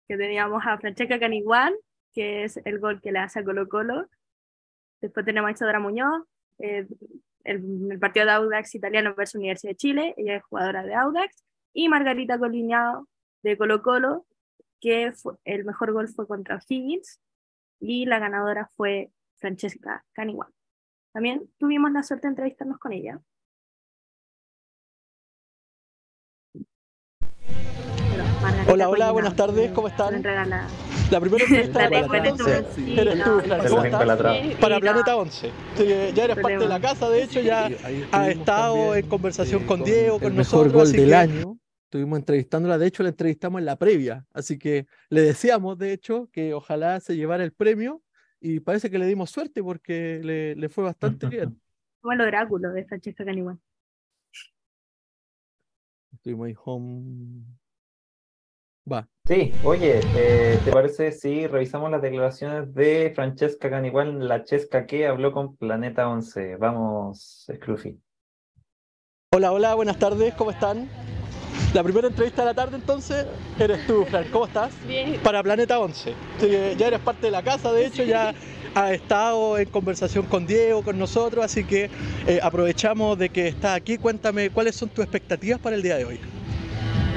que 0.08 0.18
teníamos 0.18 0.64
a 0.66 0.78
Francesca 0.78 1.20
Caniguan, 1.20 1.74
que 2.14 2.46
es 2.46 2.60
el 2.66 2.80
gol 2.80 3.02
que 3.02 3.12
le 3.12 3.20
hace 3.20 3.40
a 3.40 3.44
Colo 3.44 3.68
Colo. 3.68 4.08
Después 5.02 5.26
tenemos 5.26 5.50
a 5.50 5.52
Isadora 5.52 5.80
Muñoz, 5.80 6.24
eh, 6.60 6.88
el, 7.44 7.98
partido 8.00 8.26
de 8.26 8.32
Audax 8.34 8.76
italiano 8.76 9.16
versus 9.16 9.36
Universidad 9.36 9.72
de 9.72 9.78
Chile, 9.78 10.14
ella 10.18 10.36
es 10.36 10.44
jugadora 10.44 10.84
de 10.84 10.94
Audax, 10.94 11.44
y 11.74 11.90
Margarita 11.90 12.38
Coliñao 12.38 13.08
de 13.42 13.58
Colo 13.58 13.82
Colo, 13.82 14.26
que 14.80 15.12
el 15.46 15.66
mejor 15.66 15.92
gol 15.94 16.08
fue 16.08 16.28
contra 16.28 16.60
Higgins, 16.68 17.20
y 17.80 18.06
la 18.06 18.20
ganadora 18.20 18.70
fue 18.76 19.12
Francesca 19.38 20.06
Caniwan. 20.14 20.50
También 21.14 21.50
tuvimos 21.58 21.92
la 21.92 22.04
suerte 22.04 22.28
de 22.28 22.32
entrevistarnos 22.32 22.78
con 22.78 22.94
ella. 22.94 23.20
Hola, 28.68 28.90
hola, 28.90 29.12
buenas 29.12 29.36
tardes, 29.36 29.72
¿cómo 29.72 29.88
están? 29.88 30.24
La 30.24 31.20
primera 31.20 31.44
entrevista 31.44 31.90
para 31.90 32.08
Planeta 32.08 32.44
11. 32.44 33.00
eres 33.00 33.24
tú, 33.24 33.42
¿Cómo 33.70 33.84
estás? 33.84 34.58
Para 34.60 34.80
Planeta 34.80 35.16
11. 35.16 35.52
ya 36.16 36.24
eres 36.24 36.40
parte 36.40 36.58
de 36.58 36.68
la 36.68 36.80
casa, 36.80 37.10
de 37.10 37.24
hecho, 37.24 37.40
ya 37.42 37.70
has 38.12 38.28
estado 38.30 38.96
en 38.96 39.08
conversación 39.08 39.66
con 39.66 39.84
Diego, 39.84 40.20
con 40.20 40.36
nosotros. 40.36 40.66
El 40.66 40.72
mejor 40.72 40.86
gol 40.86 40.92
del 40.92 41.14
año. 41.14 41.58
Estuvimos 41.84 42.18
entrevistándola, 42.18 42.78
de 42.80 42.88
hecho 42.88 43.04
la 43.04 43.10
entrevistamos 43.10 43.60
en 43.60 43.66
la 43.66 43.76
previa, 43.76 44.26
así 44.34 44.58
que 44.58 44.88
le 45.10 45.22
decíamos, 45.22 45.78
de 45.78 45.94
hecho, 45.94 46.28
que 46.32 46.54
ojalá 46.54 47.00
se 47.00 47.16
llevara 47.16 47.44
el 47.44 47.52
premio 47.52 48.02
y 48.40 48.62
parece 48.62 48.90
que 48.90 48.98
le 48.98 49.06
dimos 49.06 49.30
suerte 49.30 49.62
porque 49.62 50.20
le, 50.24 50.56
le 50.56 50.70
fue 50.70 50.84
bastante 50.84 51.28
bien. 51.28 51.62
Como 52.00 52.14
el 52.14 52.22
oráculo 52.22 52.72
de 52.72 52.86
Francesca 52.86 53.24
Caniguan. 53.24 53.62
Estuvimos 56.14 56.48
ahí 56.48 56.56
home 56.64 57.44
Va. 58.90 59.08
Sí, 59.28 59.54
oye, 59.64 60.00
eh, 60.16 60.60
¿te 60.66 60.72
parece 60.72 61.12
si 61.12 61.48
revisamos 61.48 61.92
las 61.92 62.02
declaraciones 62.02 62.74
de 62.74 63.12
Francesca 63.16 63.70
Canigual, 63.70 64.28
la 64.28 64.44
chesca 64.44 64.86
que 64.86 65.08
habló 65.08 65.32
con 65.32 65.56
Planeta 65.56 66.10
11? 66.10 66.56
Vamos, 66.58 67.48
Scruffy. 67.54 68.00
Hola, 69.34 69.52
hola, 69.52 69.76
buenas 69.76 69.98
tardes, 69.98 70.34
¿cómo 70.34 70.52
están? 70.52 70.90
La 71.74 71.84
primera 71.84 72.08
entrevista 72.08 72.42
de 72.42 72.48
la 72.48 72.54
tarde 72.54 72.76
entonces 72.76 73.26
eres 73.58 73.86
tú, 73.88 74.04
Fran, 74.06 74.26
¿cómo 74.32 74.46
estás? 74.46 74.74
Bien. 74.86 75.18
Para 75.24 75.42
Planeta 75.42 75.80
11. 75.80 76.14
ya 76.78 76.88
eres 76.88 77.00
parte 77.00 77.28
de 77.28 77.32
la 77.32 77.44
casa, 77.44 77.72
de 77.72 77.86
hecho 77.86 78.04
ya 78.04 78.34
has 78.74 78.92
estado 78.92 79.58
en 79.58 79.70
conversación 79.70 80.26
con 80.26 80.46
Diego, 80.48 80.82
con 80.82 80.98
nosotros, 80.98 81.46
así 81.46 81.64
que 81.64 81.90
eh, 82.28 82.40
aprovechamos 82.42 83.18
de 83.18 83.30
que 83.30 83.48
estás 83.48 83.78
aquí. 83.78 83.98
Cuéntame 83.98 84.50
cuáles 84.50 84.76
son 84.76 84.90
tus 84.90 85.04
expectativas 85.04 85.60
para 85.60 85.76
el 85.76 85.82
día 85.82 85.98
de 85.98 86.06
hoy. 86.06 86.20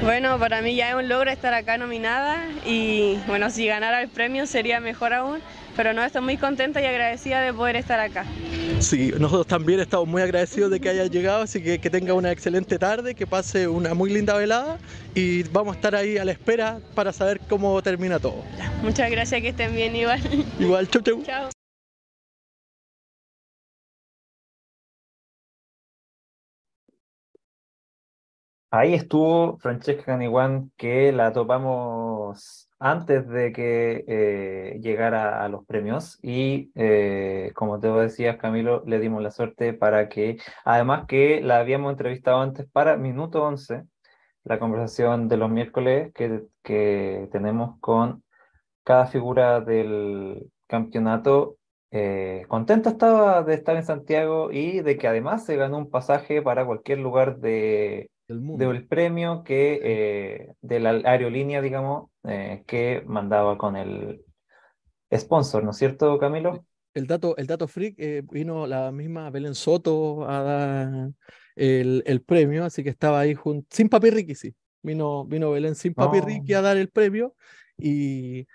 Bueno, 0.05 0.37
para 0.37 0.61
mí 0.61 0.75
ya 0.75 0.89
es 0.89 0.95
un 0.95 1.09
logro 1.09 1.31
estar 1.31 1.51
acá 1.55 1.79
nominada 1.79 2.37
y 2.63 3.17
bueno, 3.25 3.49
si 3.49 3.65
ganara 3.65 4.03
el 4.03 4.07
premio 4.07 4.45
sería 4.45 4.79
mejor 4.79 5.13
aún, 5.13 5.39
pero 5.75 5.93
no, 5.93 6.03
estoy 6.03 6.21
muy 6.21 6.37
contenta 6.37 6.79
y 6.79 6.85
agradecida 6.85 7.41
de 7.41 7.51
poder 7.51 7.75
estar 7.75 7.99
acá. 7.99 8.23
Sí, 8.79 9.11
nosotros 9.17 9.47
también 9.47 9.79
estamos 9.79 10.07
muy 10.07 10.21
agradecidos 10.21 10.69
de 10.69 10.79
que 10.79 10.89
haya 10.89 11.07
llegado, 11.07 11.41
así 11.41 11.59
que 11.59 11.79
que 11.79 11.89
tenga 11.89 12.13
una 12.13 12.31
excelente 12.31 12.77
tarde, 12.77 13.15
que 13.15 13.25
pase 13.25 13.67
una 13.67 13.95
muy 13.95 14.11
linda 14.11 14.37
velada 14.37 14.77
y 15.15 15.41
vamos 15.41 15.73
a 15.73 15.77
estar 15.77 15.95
ahí 15.95 16.19
a 16.19 16.23
la 16.23 16.33
espera 16.33 16.77
para 16.93 17.11
saber 17.11 17.39
cómo 17.49 17.81
termina 17.81 18.19
todo. 18.19 18.43
Muchas 18.83 19.09
gracias, 19.09 19.41
que 19.41 19.49
estén 19.49 19.73
bien 19.73 19.95
igual. 19.95 20.21
Igual, 20.59 20.87
chau 20.87 21.01
chau. 21.01 21.23
Chao. 21.25 21.54
Ahí 28.77 28.93
estuvo 28.93 29.57
Francesca 29.59 30.03
Caniguán, 30.03 30.69
que 30.75 31.13
la 31.13 31.31
topamos 31.31 32.69
antes 32.77 33.25
de 33.29 33.53
que 33.53 34.03
eh, 34.05 34.79
llegara 34.81 35.45
a 35.45 35.47
los 35.47 35.65
premios 35.65 36.19
y 36.21 36.71
eh, 36.75 37.51
como 37.55 37.79
te 37.79 37.87
decías 37.87 38.35
Camilo, 38.35 38.83
le 38.85 38.99
dimos 38.99 39.23
la 39.23 39.31
suerte 39.31 39.73
para 39.73 40.09
que, 40.09 40.39
además 40.65 41.05
que 41.07 41.39
la 41.41 41.59
habíamos 41.59 41.91
entrevistado 41.91 42.41
antes 42.41 42.67
para 42.69 42.97
Minuto 42.97 43.43
11, 43.45 43.83
la 44.43 44.59
conversación 44.59 45.29
de 45.29 45.37
los 45.37 45.49
miércoles 45.49 46.11
que, 46.13 46.43
que 46.61 47.29
tenemos 47.31 47.79
con 47.79 48.23
cada 48.83 49.07
figura 49.07 49.61
del 49.61 50.51
campeonato. 50.67 51.57
Eh, 51.91 52.45
contenta 52.49 52.89
estaba 52.89 53.41
de 53.43 53.53
estar 53.53 53.77
en 53.77 53.85
Santiago 53.85 54.51
y 54.51 54.81
de 54.81 54.97
que 54.97 55.07
además 55.07 55.45
se 55.45 55.55
ganó 55.55 55.77
un 55.77 55.89
pasaje 55.89 56.41
para 56.41 56.65
cualquier 56.65 56.99
lugar 56.99 57.37
de 57.37 58.09
del 58.27 58.87
premio 58.87 59.43
que 59.43 59.79
eh, 59.83 60.53
de 60.61 60.79
la 60.79 60.89
aerolínea, 61.09 61.61
digamos, 61.61 62.09
eh, 62.23 62.63
que 62.65 63.03
mandaba 63.05 63.57
con 63.57 63.75
el 63.75 64.23
sponsor, 65.13 65.63
¿no 65.63 65.71
es 65.71 65.77
cierto, 65.77 66.17
Camilo? 66.17 66.65
El 66.93 67.07
dato, 67.07 67.35
el 67.37 67.45
dato 67.45 67.67
freak 67.67 67.95
eh, 67.97 68.23
vino 68.31 68.65
la 68.65 68.91
misma 68.91 69.29
Belén 69.29 69.53
Soto 69.53 70.27
a 70.27 70.41
dar 70.41 71.11
el, 71.55 72.03
el 72.05 72.21
premio, 72.21 72.63
así 72.63 72.83
que 72.83 72.89
estaba 72.89 73.19
ahí 73.19 73.35
junto, 73.35 73.67
sin 73.69 73.89
Papi 73.89 74.09
Ricky, 74.09 74.35
sí. 74.35 74.55
Vino, 74.81 75.25
vino 75.25 75.51
Belén 75.51 75.75
sin 75.75 75.93
Papi 75.93 76.21
Ricky 76.21 76.53
a 76.53 76.61
dar 76.61 76.77
el 76.77 76.89
premio 76.89 77.35
y 77.77 78.47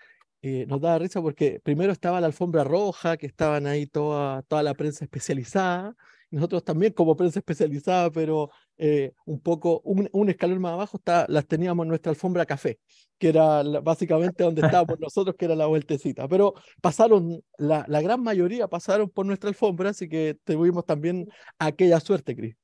nos 0.42 0.80
daba 0.80 0.98
risa 0.98 1.20
porque 1.20 1.60
primero 1.62 1.92
estaba 1.92 2.20
la 2.20 2.28
alfombra 2.28 2.64
roja, 2.64 3.16
que 3.16 3.26
estaban 3.26 3.66
ahí 3.66 3.86
toda, 3.86 4.42
toda 4.42 4.62
la 4.62 4.74
prensa 4.74 5.04
especializada, 5.04 5.94
nosotros 6.30 6.64
también 6.64 6.92
como 6.92 7.16
prensa 7.16 7.40
especializada, 7.40 8.10
pero 8.10 8.50
eh, 8.82 9.12
un 9.26 9.40
poco, 9.40 9.82
un, 9.84 10.30
escalón 10.30 10.58
más 10.58 10.72
abajo, 10.72 10.96
está, 10.96 11.26
las 11.28 11.46
teníamos 11.46 11.84
en 11.84 11.90
nuestra 11.90 12.08
alfombra 12.08 12.46
café, 12.46 12.78
que 13.18 13.28
era 13.28 13.62
básicamente 13.82 14.42
donde 14.42 14.62
estábamos 14.62 14.98
nosotros, 15.00 15.36
que 15.36 15.44
era 15.44 15.54
la 15.54 15.66
vueltecita. 15.66 16.26
Pero 16.26 16.54
pasaron, 16.80 17.42
la, 17.58 17.84
la 17.88 18.00
gran 18.00 18.22
mayoría 18.22 18.68
pasaron 18.68 19.10
por 19.10 19.26
nuestra 19.26 19.50
alfombra, 19.50 19.90
así 19.90 20.08
que 20.08 20.38
tuvimos 20.44 20.86
también 20.86 21.28
aquella 21.58 22.00
suerte, 22.00 22.34
Cris. 22.34 22.56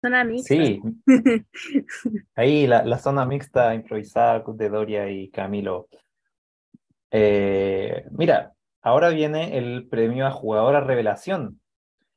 Zona 0.00 0.24
mixta. 0.24 0.54
Sí. 0.54 0.80
Ahí 2.34 2.66
la, 2.66 2.82
la, 2.84 2.98
zona 2.98 3.26
mixta 3.26 3.74
improvisada 3.74 4.42
de 4.46 4.68
Doria 4.70 5.10
y 5.10 5.28
Camilo. 5.28 5.88
Eh, 7.10 8.06
mira, 8.10 8.54
ahora 8.80 9.10
viene 9.10 9.58
el 9.58 9.86
premio 9.86 10.26
a 10.26 10.30
jugadora 10.30 10.80
revelación 10.80 11.60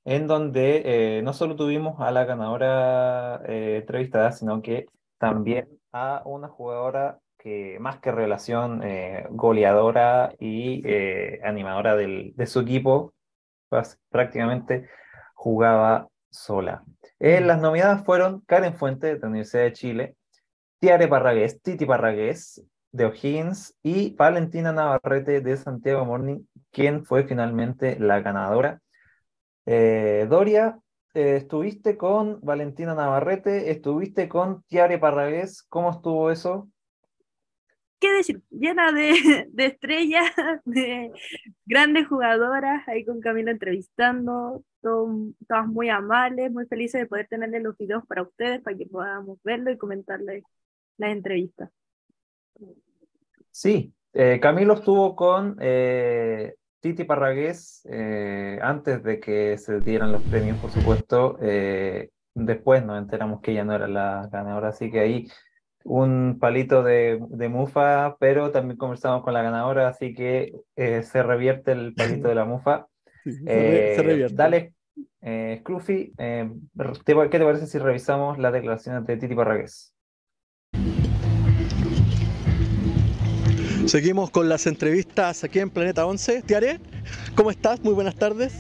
en 0.08 0.26
donde 0.26 1.18
eh, 1.18 1.22
no 1.22 1.34
solo 1.34 1.58
tuvimos 1.58 2.00
a 2.00 2.12
la 2.12 2.24
ganadora 2.24 3.42
eh, 3.46 3.80
entrevistada, 3.82 4.32
sino 4.32 4.62
que 4.62 4.86
también 5.18 5.68
a 5.92 6.22
una 6.24 6.48
jugadora 6.48 7.20
que 7.38 7.78
más 7.82 8.00
que 8.00 8.14
relación 8.14 8.84
eh, 8.84 9.28
goleadora 9.30 10.34
y 10.40 10.82
animadora 11.44 11.98
del, 11.98 12.32
de 12.38 12.46
su 12.46 12.62
equipo, 12.62 13.14
pues, 13.68 14.00
prácticamente 14.10 14.88
jugaba 15.34 16.08
sola. 16.30 16.84
Mm. 17.20 17.46
las 17.46 17.60
nominadas 17.60 18.06
fueron 18.06 18.40
Karen 18.48 18.76
Fuente 18.76 19.08
de 19.08 19.20
la 19.20 19.28
Universidad 19.28 19.64
de 19.64 19.74
Chile, 19.74 20.16
Tiare 20.80 21.10
Parragués, 21.10 21.62
Titi 21.62 21.86
Parragués 21.86 22.64
de 22.94 23.06
O'Higgins 23.06 23.76
y 23.84 24.16
Valentina 24.16 24.72
Navarrete 24.72 25.42
de 25.42 25.58
Santiago 25.58 26.06
Morning, 26.06 26.46
quien 26.72 27.04
fue 27.04 27.26
finalmente 27.26 28.00
la 28.00 28.22
ganadora. 28.22 28.80
Eh, 29.70 30.26
Doria, 30.30 30.80
eh, 31.14 31.36
estuviste 31.36 31.98
con 31.98 32.40
Valentina 32.40 32.96
Navarrete, 32.96 33.70
estuviste 33.70 34.30
con 34.30 34.64
Tiare 34.64 34.98
Parragués, 34.98 35.62
¿cómo 35.64 35.92
estuvo 35.92 36.32
eso? 36.32 36.70
¿Qué 38.00 38.10
decir? 38.14 38.42
Llena 38.50 38.94
de, 38.94 39.12
estrellas, 39.58 40.32
de 40.64 41.12
grandes 41.66 42.08
jugadoras, 42.08 42.88
ahí 42.88 43.04
con 43.04 43.20
Camilo 43.20 43.52
entrevistando, 43.52 44.64
todas 44.80 45.68
muy 45.68 45.90
amables, 45.90 46.50
muy 46.50 46.66
felices 46.68 47.02
de 47.02 47.08
poder 47.08 47.28
tenerle 47.28 47.60
los 47.60 47.78
videos 47.78 48.06
para 48.08 48.22
ustedes, 48.22 48.62
para 48.62 48.78
que 48.78 48.86
podamos 48.86 49.38
verlo 49.44 49.70
y 49.70 49.78
comentarles 49.78 50.46
las 50.96 51.12
entrevistas. 51.12 51.70
Sí, 53.52 53.94
eh, 54.14 54.40
Camilo 54.40 54.76
estuvo 54.76 55.14
con 55.14 55.58
Titi 56.88 57.04
Parragués, 57.04 57.86
eh, 57.92 58.60
antes 58.62 59.04
de 59.04 59.20
que 59.20 59.58
se 59.58 59.82
dieran 59.82 60.14
los 60.14 60.22
premios, 60.24 60.58
por 60.58 60.72
supuesto, 60.72 61.38
eh, 61.42 62.12
después 62.34 62.86
nos 62.86 62.98
enteramos 62.98 63.42
que 63.42 63.52
ella 63.52 63.66
no 63.66 63.74
era 63.74 63.90
la 63.90 64.30
ganadora, 64.32 64.70
así 64.70 64.90
que 64.90 65.02
ahí 65.02 65.28
un 65.84 66.38
palito 66.40 66.84
de, 66.84 67.20
mufa, 67.50 68.16
pero 68.22 68.52
también 68.52 68.78
conversamos 68.78 69.22
con 69.22 69.34
la 69.34 69.42
ganadora, 69.42 69.90
así 69.90 70.14
que 70.14 70.54
eh, 70.78 71.04
se 71.04 71.24
revierte 71.24 71.74
el 71.74 71.94
palito 71.94 72.30
de 72.30 72.36
la 72.36 72.46
mufa. 72.46 72.88
se, 73.26 74.02
revierte. 74.02 74.36
Dale, 74.36 74.74
Scruffy, 75.60 76.14
¿qué 76.16 76.50
te 77.04 77.46
parece 77.46 77.68
si 77.68 77.80
revisamos 77.80 78.38
las 78.38 78.54
declaraciones 78.54 79.06
de 79.06 79.18
Titi 79.18 79.36
Parragués? 79.36 79.94
Seguimos 83.88 84.30
con 84.32 84.50
las 84.50 84.68
entrevistas 84.68 85.46
aquí 85.46 85.60
en 85.60 85.70
Planeta 85.70 86.06
11. 86.06 86.42
Tiare, 86.42 86.82
¿cómo 87.36 87.52
estás? 87.52 87.82
Muy 87.82 87.94
buenas 87.94 88.16
tardes. 88.16 88.54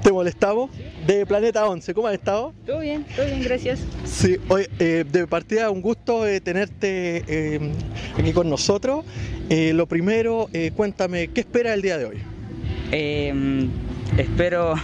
¿Te 0.00 0.12
molestamos? 0.12 0.70
De 1.08 1.26
Planeta 1.26 1.68
11, 1.68 1.92
¿cómo 1.92 2.06
has 2.06 2.14
estado? 2.14 2.54
Todo 2.64 2.78
bien, 2.78 3.04
todo 3.16 3.26
bien, 3.26 3.42
gracias. 3.42 3.80
Sí, 4.04 4.36
hoy 4.48 4.68
eh, 4.78 5.04
de 5.10 5.26
partida 5.26 5.70
un 5.70 5.82
gusto 5.82 6.24
eh, 6.24 6.40
tenerte 6.40 7.24
eh, 7.26 7.72
aquí 8.16 8.32
con 8.32 8.48
nosotros. 8.48 9.04
lo 9.50 9.86
primero, 9.86 10.48
cuéntame, 10.76 11.26
¿qué 11.26 11.40
esperas 11.40 11.74
el 11.74 11.82
día 11.82 11.98
de 11.98 12.04
hoy? 12.04 12.18
Em, 12.92 13.68
espero 14.16 14.76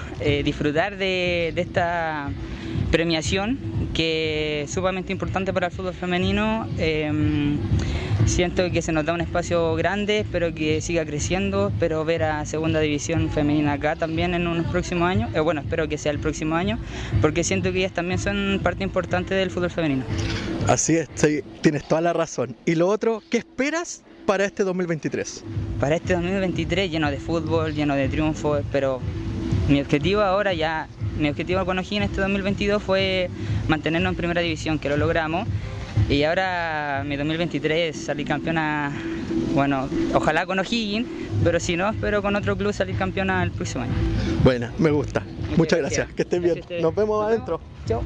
disfrutar 0.44 0.96
de, 0.96 1.52
de 1.54 1.60
esta 1.60 2.32
premiación 2.90 3.75
que 3.96 4.62
es 4.64 4.70
sumamente 4.70 5.10
importante 5.10 5.54
para 5.54 5.68
el 5.68 5.72
fútbol 5.72 5.94
femenino. 5.94 6.68
Em, 6.76 7.56
siento 8.26 8.70
que 8.70 8.82
se 8.82 8.92
nos 8.92 9.06
da 9.06 9.14
un 9.14 9.22
espacio 9.22 9.74
grande, 9.74 10.18
espero 10.18 10.54
que 10.54 10.82
siga 10.82 11.06
creciendo, 11.06 11.68
espero 11.68 12.04
ver 12.04 12.24
a 12.24 12.44
segunda 12.44 12.80
división 12.80 13.30
femenina 13.30 13.72
acá 13.72 13.96
también 13.96 14.34
en 14.34 14.46
unos 14.46 14.66
próximos 14.66 15.08
años, 15.08 15.34
eh, 15.34 15.40
bueno, 15.40 15.62
espero 15.62 15.88
que 15.88 15.96
sea 15.96 16.12
el 16.12 16.18
próximo 16.18 16.56
año, 16.56 16.78
porque 17.22 17.42
siento 17.42 17.72
que 17.72 17.78
ellas 17.78 17.92
también 17.92 18.18
son 18.18 18.60
parte 18.62 18.84
importante 18.84 19.34
del 19.34 19.50
fútbol 19.50 19.70
femenino. 19.70 20.04
Así 20.68 20.96
es, 20.96 21.08
tienes 21.62 21.88
toda 21.88 22.02
la 22.02 22.12
razón. 22.12 22.54
Y 22.66 22.74
lo 22.74 22.88
otro, 22.88 23.22
¿qué 23.30 23.38
esperas 23.38 24.02
para 24.26 24.44
este 24.44 24.62
2023? 24.62 25.42
Para 25.80 25.96
este 25.96 26.12
2023 26.14 26.90
lleno 26.90 27.10
de 27.10 27.18
fútbol, 27.18 27.74
lleno 27.74 27.94
de 27.94 28.10
triunfos, 28.10 28.60
pero 28.70 29.00
mi 29.68 29.80
objetivo 29.80 30.20
ahora 30.20 30.52
ya, 30.52 30.88
mi 31.18 31.28
objetivo 31.28 31.64
con 31.64 31.78
O'Higgins 31.78 32.06
este 32.06 32.20
2022 32.20 32.82
fue 32.82 33.30
mantenernos 33.68 34.10
en 34.10 34.16
primera 34.16 34.40
división, 34.40 34.78
que 34.78 34.88
lo 34.88 34.96
logramos. 34.96 35.46
Y 36.08 36.22
ahora 36.22 37.02
mi 37.06 37.16
2023 37.16 37.96
salir 37.96 38.26
campeona, 38.26 38.92
bueno, 39.54 39.88
ojalá 40.14 40.46
con 40.46 40.58
O'Higgins, 40.58 41.08
pero 41.42 41.58
si 41.58 41.76
no, 41.76 41.88
espero 41.88 42.22
con 42.22 42.36
otro 42.36 42.56
club 42.56 42.72
salir 42.72 42.96
campeona 42.96 43.42
el 43.42 43.50
próximo 43.50 43.84
año. 43.84 43.92
Buena, 44.44 44.72
me 44.78 44.90
gusta. 44.90 45.24
Muchas, 45.56 45.80
gracias. 45.80 46.12
que 46.12 46.22
estén 46.22 46.42
bien. 46.42 46.60
Nos 46.80 46.94
vemos 46.94 47.24
adentro. 47.24 47.60
Chao. 47.86 48.02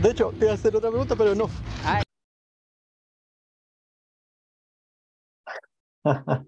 De 0.00 0.10
hecho, 0.10 0.32
te 0.38 0.46
voy 0.46 0.48
a 0.48 0.54
hacer 0.54 0.74
otra 0.74 0.90
pregunta, 0.90 1.14
pero 1.16 1.34
no. 1.34 1.48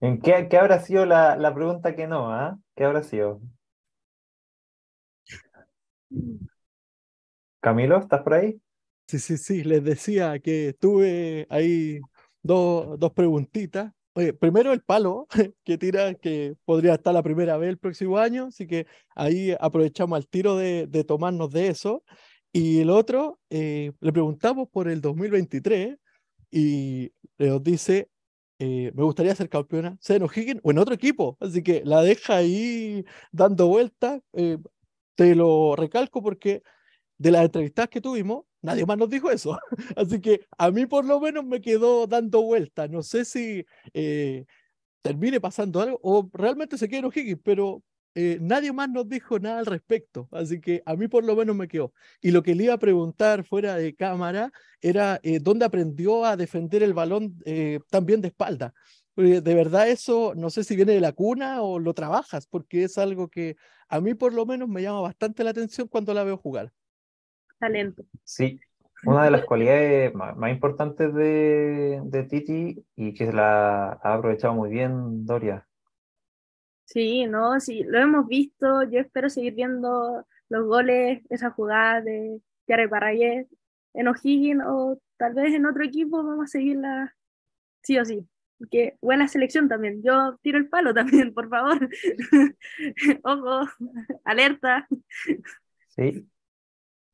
¿En 0.00 0.20
qué, 0.20 0.48
qué, 0.50 0.58
habrá 0.58 0.80
sido 0.80 1.06
la, 1.06 1.36
la 1.36 1.54
pregunta 1.54 1.94
que 1.94 2.06
no? 2.06 2.32
¿ah? 2.32 2.58
¿Qué 2.76 2.84
habrá 2.84 3.02
sido? 3.02 3.40
Camilo, 7.60 7.98
¿estás 7.98 8.22
por 8.22 8.34
ahí? 8.34 8.60
Sí, 9.06 9.18
sí, 9.18 9.36
sí, 9.36 9.64
les 9.64 9.82
decía 9.82 10.38
que 10.38 10.74
tuve 10.78 11.46
ahí 11.50 12.00
dos, 12.42 12.98
dos 12.98 13.12
preguntitas. 13.12 13.92
Oye, 14.14 14.32
primero 14.32 14.72
el 14.72 14.82
palo 14.82 15.26
que 15.64 15.78
tira, 15.78 16.14
que 16.14 16.54
podría 16.64 16.94
estar 16.94 17.12
la 17.12 17.22
primera 17.22 17.56
vez 17.56 17.70
el 17.70 17.78
próximo 17.78 18.18
año, 18.18 18.46
así 18.46 18.66
que 18.66 18.86
ahí 19.14 19.54
aprovechamos 19.60 20.18
el 20.18 20.28
tiro 20.28 20.56
de, 20.56 20.86
de 20.86 21.04
tomarnos 21.04 21.50
de 21.50 21.68
eso. 21.68 22.04
Y 22.52 22.80
el 22.80 22.90
otro, 22.90 23.40
eh, 23.50 23.92
le 24.00 24.12
preguntamos 24.12 24.68
por 24.68 24.88
el 24.88 25.00
2023 25.00 25.96
y 26.50 27.12
nos 27.38 27.62
dice 27.62 28.08
eh, 28.60 28.92
me 28.94 29.02
gustaría 29.02 29.34
ser 29.34 29.48
campeona, 29.48 29.98
sea 30.00 30.16
en 30.16 30.22
O'Higgins 30.22 30.60
o 30.62 30.70
en 30.70 30.78
otro 30.78 30.94
equipo. 30.94 31.36
Así 31.40 31.62
que 31.62 31.82
la 31.84 32.02
deja 32.02 32.36
ahí 32.36 33.04
dando 33.32 33.66
vueltas. 33.66 34.20
Eh, 34.32 34.58
te 35.14 35.34
lo 35.34 35.76
recalco 35.76 36.22
porque 36.22 36.62
de 37.18 37.30
las 37.30 37.44
entrevistas 37.44 37.88
que 37.88 38.00
tuvimos, 38.00 38.44
nadie 38.62 38.86
más 38.86 38.98
nos 38.98 39.10
dijo 39.10 39.30
eso. 39.30 39.58
Así 39.96 40.20
que 40.20 40.46
a 40.58 40.70
mí 40.70 40.86
por 40.86 41.04
lo 41.04 41.20
menos 41.20 41.44
me 41.44 41.60
quedó 41.60 42.06
dando 42.06 42.42
vueltas. 42.42 42.90
No 42.90 43.02
sé 43.02 43.24
si 43.24 43.64
eh, 43.92 44.44
termine 45.02 45.40
pasando 45.40 45.80
algo 45.80 46.00
o 46.02 46.28
realmente 46.32 46.78
se 46.78 46.88
quede 46.88 47.00
en 47.00 47.04
O'Higgins, 47.06 47.40
pero 47.44 47.82
eh, 48.16 48.38
nadie 48.40 48.72
más 48.72 48.88
nos 48.88 49.08
dijo 49.08 49.40
nada 49.40 49.58
al 49.58 49.66
respecto, 49.66 50.28
así 50.30 50.60
que 50.60 50.82
a 50.86 50.94
mí 50.94 51.08
por 51.08 51.24
lo 51.24 51.34
menos 51.34 51.56
me 51.56 51.66
quedó. 51.66 51.92
Y 52.20 52.30
lo 52.30 52.42
que 52.44 52.54
le 52.54 52.64
iba 52.64 52.74
a 52.74 52.78
preguntar 52.78 53.44
fuera 53.44 53.76
de 53.76 53.94
cámara 53.94 54.52
era 54.80 55.18
eh, 55.24 55.40
dónde 55.40 55.64
aprendió 55.64 56.24
a 56.24 56.36
defender 56.36 56.82
el 56.84 56.94
balón 56.94 57.36
eh, 57.44 57.80
también 57.90 58.20
de 58.20 58.28
espalda. 58.28 58.72
de 59.16 59.40
verdad 59.54 59.88
eso, 59.88 60.34
no 60.36 60.50
sé 60.50 60.64
si 60.64 60.76
viene 60.76 60.92
de 60.92 61.00
la 61.00 61.12
cuna 61.12 61.62
o 61.62 61.78
lo 61.78 61.92
trabajas, 61.94 62.46
porque 62.46 62.84
es 62.84 62.98
algo 62.98 63.28
que 63.28 63.56
a 63.88 64.00
mí 64.00 64.14
por 64.14 64.32
lo 64.32 64.46
menos 64.46 64.68
me 64.68 64.82
llama 64.82 65.00
bastante 65.00 65.44
la 65.44 65.50
atención 65.50 65.88
cuando 65.88 66.14
la 66.14 66.24
veo 66.24 66.36
jugar. 66.36 66.72
Talento. 67.58 68.04
Sí, 68.24 68.60
una 69.04 69.24
de 69.24 69.30
las 69.30 69.44
cualidades 69.44 70.14
más, 70.14 70.50
importantes 70.50 71.14
de, 71.14 72.00
de 72.04 72.22
Titi 72.24 72.84
y 72.96 73.14
que 73.14 73.32
la 73.32 73.98
ha 74.02 74.14
aprovechado 74.14 74.54
muy 74.54 74.70
bien 74.70 75.24
Doria 75.26 75.66
Sí, 76.86 77.26
no, 77.26 77.58
sí, 77.60 77.82
lo 77.84 77.98
hemos 77.98 78.26
visto. 78.28 78.82
Yo 78.84 79.00
espero 79.00 79.30
seguir 79.30 79.54
viendo 79.54 80.26
los 80.48 80.66
goles, 80.66 81.22
esa 81.30 81.50
jugada 81.50 82.00
de 82.02 82.40
Yara 82.68 82.88
Parrayet 82.88 83.48
en 83.94 84.08
O'Higgins 84.08 84.62
o 84.66 84.98
tal 85.16 85.34
vez 85.34 85.54
en 85.54 85.66
otro 85.66 85.82
equipo. 85.82 86.22
Vamos 86.22 86.44
a 86.44 86.48
seguirla 86.48 87.16
sí 87.82 87.98
o 87.98 88.04
sí. 88.04 88.28
Que 88.70 88.96
buena 89.00 89.28
selección 89.28 89.68
también. 89.68 90.02
Yo 90.02 90.36
tiro 90.42 90.58
el 90.58 90.68
palo 90.68 90.94
también, 90.94 91.34
por 91.34 91.48
favor. 91.48 91.88
Ojo, 93.22 93.68
alerta. 94.24 94.86
Sí, 95.88 96.26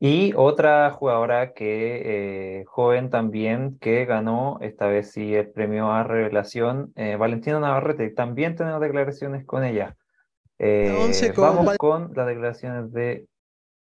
y 0.03 0.33
otra 0.35 0.91
jugadora 0.93 1.53
que 1.53 2.61
eh, 2.61 2.65
joven 2.65 3.11
también 3.11 3.79
que 3.79 4.07
ganó 4.07 4.57
esta 4.63 4.87
vez 4.87 5.11
sí 5.11 5.35
el 5.35 5.51
premio 5.51 5.93
a 5.93 6.03
revelación, 6.05 6.91
eh, 6.97 7.17
Valentina 7.17 7.61
Navarrete. 7.61 8.09
También 8.09 8.57
tenemos 8.57 8.81
declaraciones 8.81 9.45
con 9.45 9.63
ella. 9.63 9.99
Eh, 10.59 10.91
vamos 11.37 11.77
con 11.77 12.13
las 12.15 12.27
declaraciones 12.27 12.91
de 12.93 13.27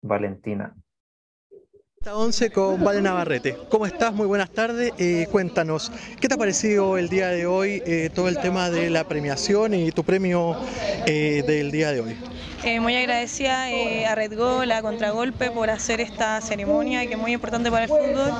Valentina. 0.04 0.76
11 2.06 2.50
con 2.52 2.84
Vale 2.84 3.02
Navarrete. 3.02 3.58
¿Cómo 3.70 3.86
estás? 3.86 4.14
Muy 4.14 4.28
buenas 4.28 4.50
tardes. 4.50 4.92
cuéntanos, 5.32 5.92
¿qué 6.20 6.28
te 6.28 6.34
ha 6.34 6.38
parecido 6.38 6.98
el 6.98 7.08
día 7.08 7.30
de 7.30 7.46
hoy 7.46 7.82
todo 8.14 8.28
el 8.28 8.40
tema 8.40 8.70
de 8.70 8.90
la 8.90 9.08
premiación 9.08 9.74
y 9.74 9.92
tu 9.92 10.04
premio 10.04 10.58
del 11.06 11.72
día 11.72 11.92
de 11.92 12.02
hoy? 12.02 12.18
Eh, 12.66 12.80
muy 12.80 12.96
agradecida 12.96 13.70
eh, 13.70 14.06
a 14.06 14.16
Red 14.16 14.38
Gol, 14.38 14.72
a 14.72 14.82
Contragolpe 14.82 15.52
por 15.52 15.70
hacer 15.70 16.00
esta 16.00 16.40
ceremonia 16.40 17.06
que 17.06 17.14
es 17.14 17.20
muy 17.20 17.34
importante 17.34 17.70
para 17.70 17.84
el 17.84 17.90
fútbol. 17.90 18.32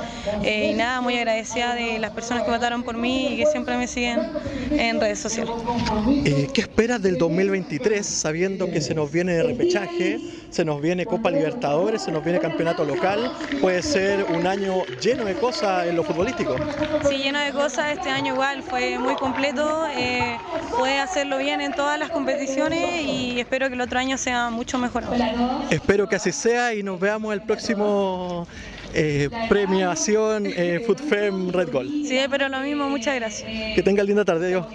Eh, 0.42 0.70
y 0.70 0.74
nada, 0.74 1.02
muy 1.02 1.18
agradecida 1.18 1.74
de 1.74 1.98
las 1.98 2.10
personas 2.12 2.44
que 2.44 2.50
votaron 2.50 2.82
por 2.82 2.96
mí 2.96 3.34
y 3.34 3.36
que 3.36 3.46
siempre 3.46 3.76
me 3.76 3.86
siguen 3.86 4.20
en 4.70 4.98
redes 4.98 5.18
sociales. 5.18 5.52
¿Qué 6.54 6.60
esperas 6.62 7.02
del 7.02 7.18
2023 7.18 8.06
sabiendo 8.06 8.70
que 8.70 8.80
se 8.80 8.94
nos 8.94 9.12
viene 9.12 9.42
repechaje, 9.42 10.18
se 10.48 10.64
nos 10.64 10.80
viene 10.80 11.04
Copa 11.04 11.30
Libertadores, 11.30 12.02
se 12.02 12.10
nos 12.10 12.24
viene 12.24 12.38
campeonato 12.38 12.82
local? 12.84 13.30
Puede 13.60 13.82
ser 13.82 14.24
un 14.24 14.46
año 14.46 14.84
lleno 15.02 15.26
de 15.26 15.34
cosas 15.34 15.86
en 15.86 15.96
lo 15.96 16.02
futbolístico. 16.02 16.56
Sí, 17.06 17.18
lleno 17.18 17.40
de 17.40 17.52
cosas. 17.52 17.92
Este 17.92 18.08
año 18.08 18.32
igual 18.32 18.62
fue 18.62 18.98
muy 18.98 19.16
completo. 19.16 19.86
puede 20.78 20.98
hacerlo 20.98 21.36
bien 21.36 21.60
en 21.60 21.72
todas 21.74 21.98
las 21.98 22.08
competiciones 22.08 23.02
y 23.02 23.38
espero 23.38 23.68
que 23.68 23.74
el 23.74 23.80
otro 23.82 23.98
año 23.98 24.13
sea 24.16 24.50
mucho 24.50 24.78
mejor. 24.78 25.04
Espero 25.70 26.08
que 26.08 26.16
así 26.16 26.32
sea 26.32 26.74
y 26.74 26.82
nos 26.82 26.98
veamos 27.00 27.32
el 27.32 27.42
próximo 27.42 28.46
eh, 28.94 29.28
premiación 29.48 30.46
eh, 30.46 30.80
FoodFem 30.86 31.50
Red 31.50 31.72
Gold. 31.72 32.06
Sí, 32.06 32.18
pero 32.30 32.48
lo 32.48 32.60
mismo, 32.60 32.88
muchas 32.88 33.16
gracias. 33.16 33.50
Que 33.74 33.82
tenga 33.82 34.02
linda 34.02 34.24
tarde, 34.24 34.48
Dios. 34.48 34.66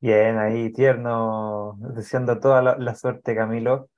Bien, 0.00 0.38
ahí 0.38 0.72
tierno, 0.72 1.76
deseando 1.80 2.38
toda 2.38 2.62
la, 2.62 2.94
suerte, 2.94 3.34
Camilo. 3.34 3.88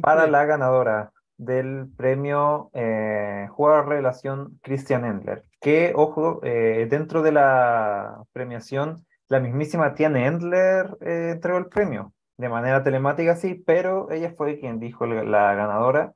Para 0.00 0.26
la 0.26 0.46
ganadora 0.46 1.12
del 1.36 1.86
premio 1.96 2.70
eh, 2.72 3.43
Jugador 3.64 3.88
Revelación 3.88 4.60
Christian 4.62 5.06
Endler 5.06 5.42
que, 5.58 5.94
ojo, 5.96 6.40
eh, 6.44 6.86
dentro 6.90 7.22
de 7.22 7.32
la 7.32 8.22
premiación, 8.34 9.06
la 9.28 9.40
mismísima 9.40 9.94
Tiana 9.94 10.26
Endler 10.26 10.98
eh, 11.00 11.30
entregó 11.32 11.56
el 11.56 11.68
premio, 11.68 12.12
de 12.36 12.50
manera 12.50 12.82
telemática 12.82 13.36
sí, 13.36 13.54
pero 13.54 14.10
ella 14.10 14.34
fue 14.36 14.60
quien 14.60 14.78
dijo 14.78 15.06
la 15.06 15.54
ganadora 15.54 16.12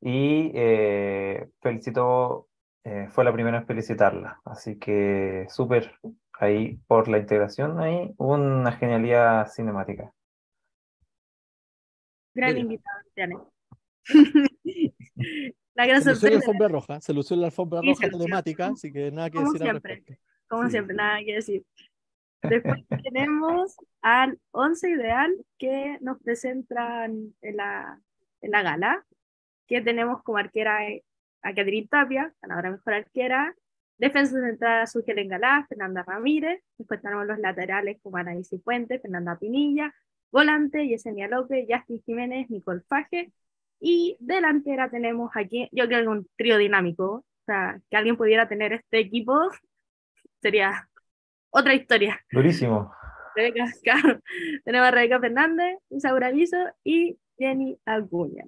y 0.00 0.50
eh, 0.56 1.48
felicitó, 1.60 2.48
fue 3.10 3.22
la 3.22 3.32
primera 3.32 3.58
en 3.58 3.66
felicitarla, 3.66 4.40
así 4.44 4.76
que 4.80 5.46
súper 5.48 5.94
ahí 6.40 6.80
por 6.88 7.06
la 7.06 7.18
integración, 7.18 7.78
ahí 7.78 8.12
una 8.18 8.72
genialidad 8.72 9.46
cinemática. 9.46 10.12
Gran 12.34 12.58
invitado, 12.58 12.98
Tiana. 13.14 13.36
La 15.74 15.86
gran 15.86 16.02
se 16.02 16.10
lució 16.10 16.30
la 16.30 16.36
alfombra 16.36 16.68
roja, 16.68 17.00
se 17.00 17.14
lució 17.14 17.36
la 17.36 17.46
alfombra 17.46 17.80
roja 17.80 18.08
telemática, 18.08 18.66
así 18.66 18.92
que 18.92 19.10
nada 19.10 19.30
que 19.30 19.38
decir 19.38 19.58
siempre, 19.58 19.70
al 19.70 19.82
respecto. 19.82 20.22
Como 20.48 20.68
siempre, 20.68 20.96
nada 20.96 21.18
que 21.24 21.34
decir. 21.34 21.64
Después 22.42 22.84
tenemos 23.04 23.76
al 24.02 24.38
11 24.50 24.90
ideal 24.90 25.34
que 25.58 25.98
nos 26.00 26.20
presentan 26.20 27.34
en 27.40 27.56
la, 27.56 28.00
en 28.42 28.50
la 28.50 28.62
gala, 28.62 29.06
que 29.66 29.80
tenemos 29.80 30.22
como 30.22 30.38
arquera 30.38 30.78
a 31.42 31.54
Catherine 31.54 31.88
Tapia, 31.88 32.34
ganadora 32.42 32.72
mejor 32.72 32.94
arquera, 32.94 33.54
defensa 33.96 34.40
central 34.40 34.86
su 34.88 35.02
Helen 35.06 35.28
Galá, 35.28 35.64
Fernanda 35.68 36.02
Ramírez, 36.02 36.62
después 36.76 37.00
tenemos 37.00 37.26
los 37.26 37.38
laterales 37.38 37.98
como 38.02 38.16
Anaís 38.16 38.50
Fuentes, 38.64 39.00
Fernanda 39.00 39.38
Pinilla, 39.38 39.94
volante 40.30 40.86
Yesenia 40.86 41.28
López, 41.28 41.66
Justin 41.68 42.02
Jiménez, 42.02 42.50
Nicole 42.50 42.82
Faje, 42.88 43.32
y 43.84 44.16
delantera 44.20 44.88
tenemos 44.88 45.32
aquí, 45.34 45.68
yo 45.72 45.86
creo 45.86 46.02
que 46.02 46.08
un 46.08 46.28
trío 46.36 46.56
dinámico, 46.56 47.04
o 47.04 47.24
sea, 47.44 47.80
que 47.90 47.96
alguien 47.96 48.16
pudiera 48.16 48.48
tener 48.48 48.72
este 48.72 49.00
equipo 49.00 49.50
sería 50.40 50.88
otra 51.50 51.74
historia. 51.74 52.20
Durísimo. 52.30 52.92
Rebeca, 53.34 53.64
Tenemos 54.64 54.86
a 54.86 54.90
Rebeca 54.92 55.18
Fernández, 55.18 55.78
Isaura 55.90 56.30
Viso 56.30 56.56
y 56.84 57.18
Jenny 57.36 57.76
Acuña. 57.84 58.44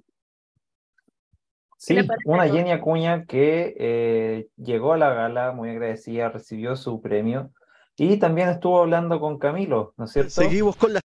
Sí, 1.77 1.97
una 2.23 2.47
Jenny 2.47 2.71
Acuña 2.71 3.25
que 3.25 3.75
eh, 3.77 4.47
llegó 4.55 4.93
a 4.93 4.97
la 4.97 5.13
gala 5.13 5.51
muy 5.51 5.69
agradecida, 5.69 6.29
recibió 6.29 6.77
su 6.77 7.01
premio 7.01 7.51
y 7.97 8.17
también 8.17 8.47
estuvo 8.47 8.79
hablando 8.79 9.19
con 9.19 9.37
Camilo, 9.37 9.93
¿no 9.97 10.05
es 10.05 10.11
cierto? 10.11 10.29
Seguimos 10.29 10.77
con 10.77 10.93
la 10.93 11.01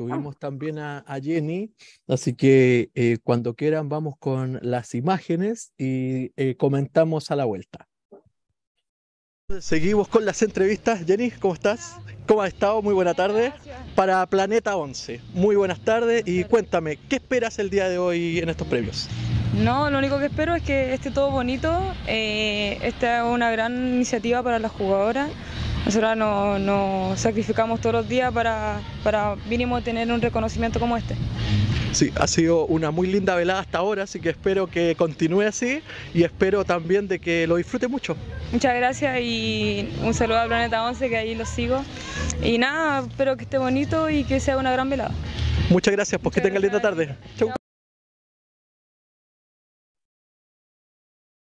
Tuvimos 0.00 0.38
también 0.38 0.78
a, 0.78 1.04
Jenny, 1.22 1.74
así 2.08 2.32
que 2.32 2.88
eh, 2.94 3.18
cuando 3.22 3.52
quieran 3.52 3.90
vamos 3.90 4.14
con 4.18 4.58
las 4.62 4.94
imágenes 4.94 5.74
y 5.76 6.32
eh, 6.38 6.56
comentamos 6.56 7.30
a 7.30 7.36
la 7.36 7.44
vuelta. 7.44 7.86
Seguimos 9.58 10.08
con 10.08 10.24
las 10.24 10.40
entrevistas. 10.40 11.04
Jenny, 11.04 11.30
¿cómo 11.32 11.52
estás? 11.52 11.98
¿Cómo 12.26 12.40
has 12.40 12.54
estado? 12.54 12.80
Muy 12.80 12.94
buena 12.94 13.12
tarde. 13.12 13.52
Para 13.94 14.24
Planeta 14.24 14.74
11. 14.74 15.20
Muy 15.34 15.54
buenas 15.54 15.84
tardes 15.84 16.22
y 16.24 16.44
cuéntame, 16.44 16.96
¿qué 16.96 17.16
esperas 17.16 17.58
el 17.58 17.68
día 17.68 17.90
de 17.90 17.98
hoy 17.98 18.38
en 18.38 18.48
estos 18.48 18.66
premios? 18.68 19.06
No, 19.52 19.90
lo 19.90 19.98
único 19.98 20.18
que 20.18 20.26
espero 20.26 20.54
es 20.54 20.62
que 20.62 20.94
esté 20.94 21.10
todo 21.10 21.30
bonito. 21.30 21.78
Eh, 22.06 22.78
esta 22.82 23.18
es 23.18 23.34
una 23.34 23.50
gran 23.50 23.76
iniciativa 23.76 24.42
para 24.42 24.58
las 24.60 24.72
jugadoras. 24.72 25.28
Nosotros 25.84 26.16
nos, 26.16 27.18
sacrificamos 27.18 27.80
todos 27.80 27.94
los 27.94 28.08
días 28.08 28.32
para, 28.32 28.80
para 29.02 29.36
mínimo 29.48 29.80
tener 29.82 30.10
un 30.12 30.20
reconocimiento 30.20 30.78
como 30.78 30.96
este. 30.96 31.16
Sí, 31.92 32.12
ha 32.20 32.26
sido 32.28 32.66
una 32.66 32.92
muy 32.92 33.08
linda 33.08 33.34
velada 33.34 33.60
hasta 33.60 33.78
ahora, 33.78 34.04
así 34.04 34.20
que 34.20 34.30
espero 34.30 34.68
que 34.68 34.94
continúe 34.94 35.42
así 35.42 35.82
y 36.14 36.22
espero 36.22 36.64
también 36.64 37.08
de 37.08 37.18
que 37.18 37.46
lo 37.48 37.56
disfrute 37.56 37.88
mucho. 37.88 38.16
Muchas 38.52 38.76
gracias 38.76 39.20
y 39.20 39.88
un 40.04 40.14
saludo 40.14 40.38
a 40.38 40.46
Planeta 40.46 40.84
11 40.84 41.08
que 41.08 41.16
ahí 41.16 41.34
lo 41.34 41.44
sigo. 41.44 41.82
Y 42.42 42.58
nada, 42.58 43.00
espero 43.00 43.36
que 43.36 43.44
esté 43.44 43.58
bonito 43.58 44.08
y 44.08 44.24
que 44.24 44.38
sea 44.38 44.56
una 44.56 44.70
gran 44.70 44.88
velada. 44.88 45.10
Muchas 45.68 45.92
gracias, 45.92 46.20
pues 46.20 46.34
que 46.34 46.40
tenga 46.40 46.60
linda 46.60 46.80
tarde. 46.80 47.16
Chau. 47.36 47.50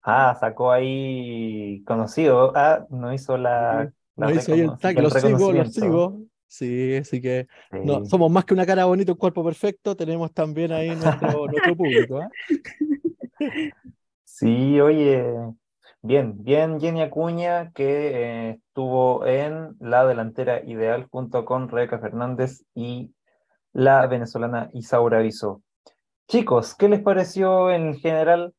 Ah, 0.02 0.36
sacó 0.40 0.72
ahí 0.72 1.84
conocido. 1.86 2.52
Ah, 2.56 2.86
no 2.90 3.14
hizo 3.14 3.38
la 3.38 3.92
ahí 4.28 4.60
el 4.60 4.78
tag, 4.78 5.00
lo 5.00 5.10
sigo, 5.10 5.52
lo 5.52 5.66
sigo. 5.66 6.30
Sí, 6.50 6.96
así 6.96 7.22
que 7.22 7.48
No, 7.72 8.06
somos 8.06 8.32
más 8.32 8.44
que 8.44 8.56
una 8.56 8.66
cara 8.66 8.86
bonita, 8.86 9.12
un 9.12 9.18
cuerpo 9.20 9.44
perfecto, 9.44 9.96
tenemos 9.96 10.34
también 10.34 10.72
ahí 10.72 10.90
nuestro, 10.96 11.46
nuestro 11.46 11.76
público. 11.78 12.22
¿eh? 12.22 13.72
Sí, 14.24 14.82
oye, 14.82 15.24
bien, 16.02 16.44
bien 16.44 16.80
Jenny 16.80 17.04
Acuña, 17.04 17.72
que 17.72 17.86
eh, 17.86 18.50
estuvo 18.52 19.28
en 19.28 19.76
la 19.80 20.08
delantera 20.08 20.64
ideal 20.66 21.08
junto 21.12 21.46
con 21.46 21.70
Rebeca 21.70 22.00
Fernández 22.00 22.64
y 22.74 23.14
la 23.72 24.08
venezolana 24.08 24.72
Isaura 24.74 25.20
Viso. 25.20 25.62
Chicos, 26.28 26.74
¿qué 26.76 26.90
les 26.90 27.02
pareció 27.02 27.70
en 27.70 27.96
general 27.96 28.54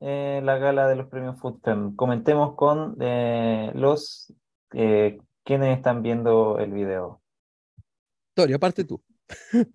eh, 0.00 0.42
la 0.44 0.58
gala 0.58 0.88
de 0.88 0.96
los 0.96 1.06
premios 1.08 1.40
FoodFem? 1.40 1.96
Comentemos 1.96 2.54
con 2.54 2.96
eh, 4.72 5.18
los 5.18 5.26
quienes 5.44 5.76
están 5.76 6.02
viendo 6.02 6.58
el 6.58 6.72
video. 6.72 7.20
Tori, 8.34 8.52
aparte 8.52 8.84
tú. 8.84 9.02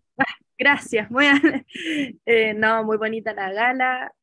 Gracias, 0.58 1.12
muy, 1.12 1.26
no, 2.56 2.84
muy 2.86 2.98
bonita 2.98 3.34
la 3.34 3.52
gala. 3.52 4.14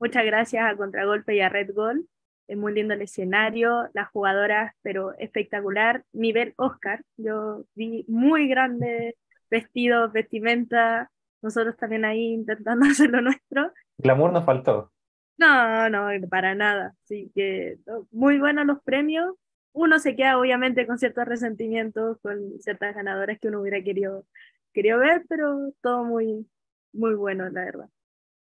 Muchas 0.00 0.24
gracias 0.24 0.64
a 0.70 0.76
Contragolpe 0.76 1.36
y 1.36 1.40
a 1.40 1.48
Red 1.48 1.70
Gold. 1.72 2.04
Es 2.46 2.58
muy 2.58 2.74
lindo 2.74 2.92
el 2.92 3.02
escenario, 3.02 3.88
las 3.94 4.10
jugadoras, 4.10 4.74
pero 4.82 5.16
espectacular. 5.18 6.04
Nivel 6.12 6.52
Oscar, 6.56 7.02
yo 7.16 7.64
vi 7.74 8.04
muy 8.08 8.48
grandes 8.48 9.14
vestidos, 9.50 10.12
vestimenta. 10.12 11.10
Nosotros 11.40 11.76
también 11.76 12.04
ahí 12.04 12.34
intentando 12.34 12.84
hacer 12.90 13.10
lo 13.10 13.22
nuestro. 13.22 13.72
Glamour 13.98 14.32
nos 14.32 14.44
faltó. 14.44 14.92
No, 15.38 15.88
no, 15.88 16.08
para 16.28 16.54
nada. 16.54 16.94
Así 17.04 17.30
que 17.34 17.78
muy 18.10 18.38
buenos 18.38 18.66
los 18.66 18.82
premios. 18.82 19.34
Uno 19.74 19.98
se 19.98 20.16
queda 20.16 20.38
obviamente 20.38 20.86
con 20.86 20.98
ciertos 20.98 21.26
resentimientos, 21.26 22.18
con 22.22 22.58
ciertas 22.60 22.94
ganadoras 22.94 23.38
que 23.38 23.48
uno 23.48 23.60
hubiera 23.60 23.82
querido, 23.82 24.24
querido 24.72 24.98
ver, 24.98 25.24
pero 25.28 25.72
todo 25.82 26.04
muy, 26.04 26.48
muy 26.92 27.14
bueno, 27.14 27.50
la 27.50 27.64
verdad. 27.64 27.88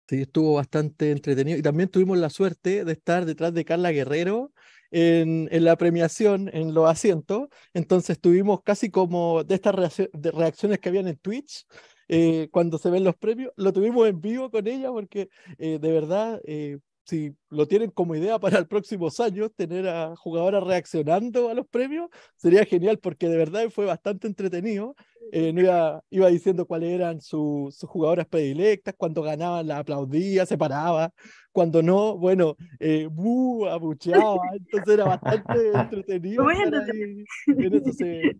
Sí, 0.09 0.23
estuvo 0.23 0.55
bastante 0.55 1.11
entretenido. 1.11 1.57
Y 1.57 1.61
también 1.61 1.89
tuvimos 1.89 2.17
la 2.17 2.29
suerte 2.29 2.83
de 2.83 2.91
estar 2.91 3.25
detrás 3.25 3.53
de 3.53 3.63
Carla 3.63 3.91
Guerrero 3.91 4.51
en, 4.89 5.47
en 5.51 5.63
la 5.63 5.77
premiación, 5.77 6.49
en 6.53 6.73
los 6.73 6.89
asientos. 6.89 7.49
Entonces 7.73 8.19
tuvimos 8.19 8.61
casi 8.61 8.89
como 8.89 9.43
de 9.43 9.55
estas 9.55 9.75
reacciones 9.75 10.79
que 10.79 10.89
habían 10.89 11.07
en 11.07 11.17
Twitch. 11.17 11.65
Eh, 12.09 12.49
cuando 12.51 12.77
se 12.77 12.89
ven 12.89 13.05
los 13.05 13.15
premios, 13.15 13.53
lo 13.55 13.71
tuvimos 13.71 14.05
en 14.09 14.19
vivo 14.19 14.51
con 14.51 14.67
ella 14.67 14.89
porque 14.89 15.29
eh, 15.57 15.79
de 15.79 15.91
verdad 15.93 16.41
eh, 16.43 16.79
si 17.03 17.35
lo 17.49 17.67
tienen 17.67 17.91
como 17.91 18.15
idea 18.15 18.39
para 18.39 18.57
el 18.59 18.67
próximos 18.67 19.19
años, 19.19 19.51
tener 19.55 19.87
a 19.87 20.15
jugadoras 20.15 20.63
reaccionando 20.63 21.49
a 21.49 21.53
los 21.53 21.67
premios, 21.67 22.09
sería 22.35 22.65
genial 22.65 22.99
porque 22.99 23.27
de 23.27 23.37
verdad 23.37 23.69
fue 23.69 23.85
bastante 23.85 24.27
entretenido. 24.27 24.95
Eh, 25.31 25.53
iba, 25.55 26.03
iba, 26.09 26.27
diciendo 26.27 26.65
cuáles 26.65 26.91
eran 26.91 27.21
sus 27.21 27.77
jugadoras 27.81 28.27
predilectas, 28.27 28.95
cuando 28.97 29.21
ganaban 29.21 29.67
la 29.67 29.77
aplaudía, 29.79 30.45
se 30.45 30.57
paraba, 30.57 31.13
cuando 31.51 31.81
no, 31.81 32.17
bueno, 32.17 32.55
eh, 32.79 33.07
abucheaba, 33.69 34.41
entonces 34.53 34.93
era 34.93 35.05
bastante 35.05 35.71
entretenido. 35.73 36.45
en 36.49 37.73
eso 37.73 37.93
se, 37.93 38.37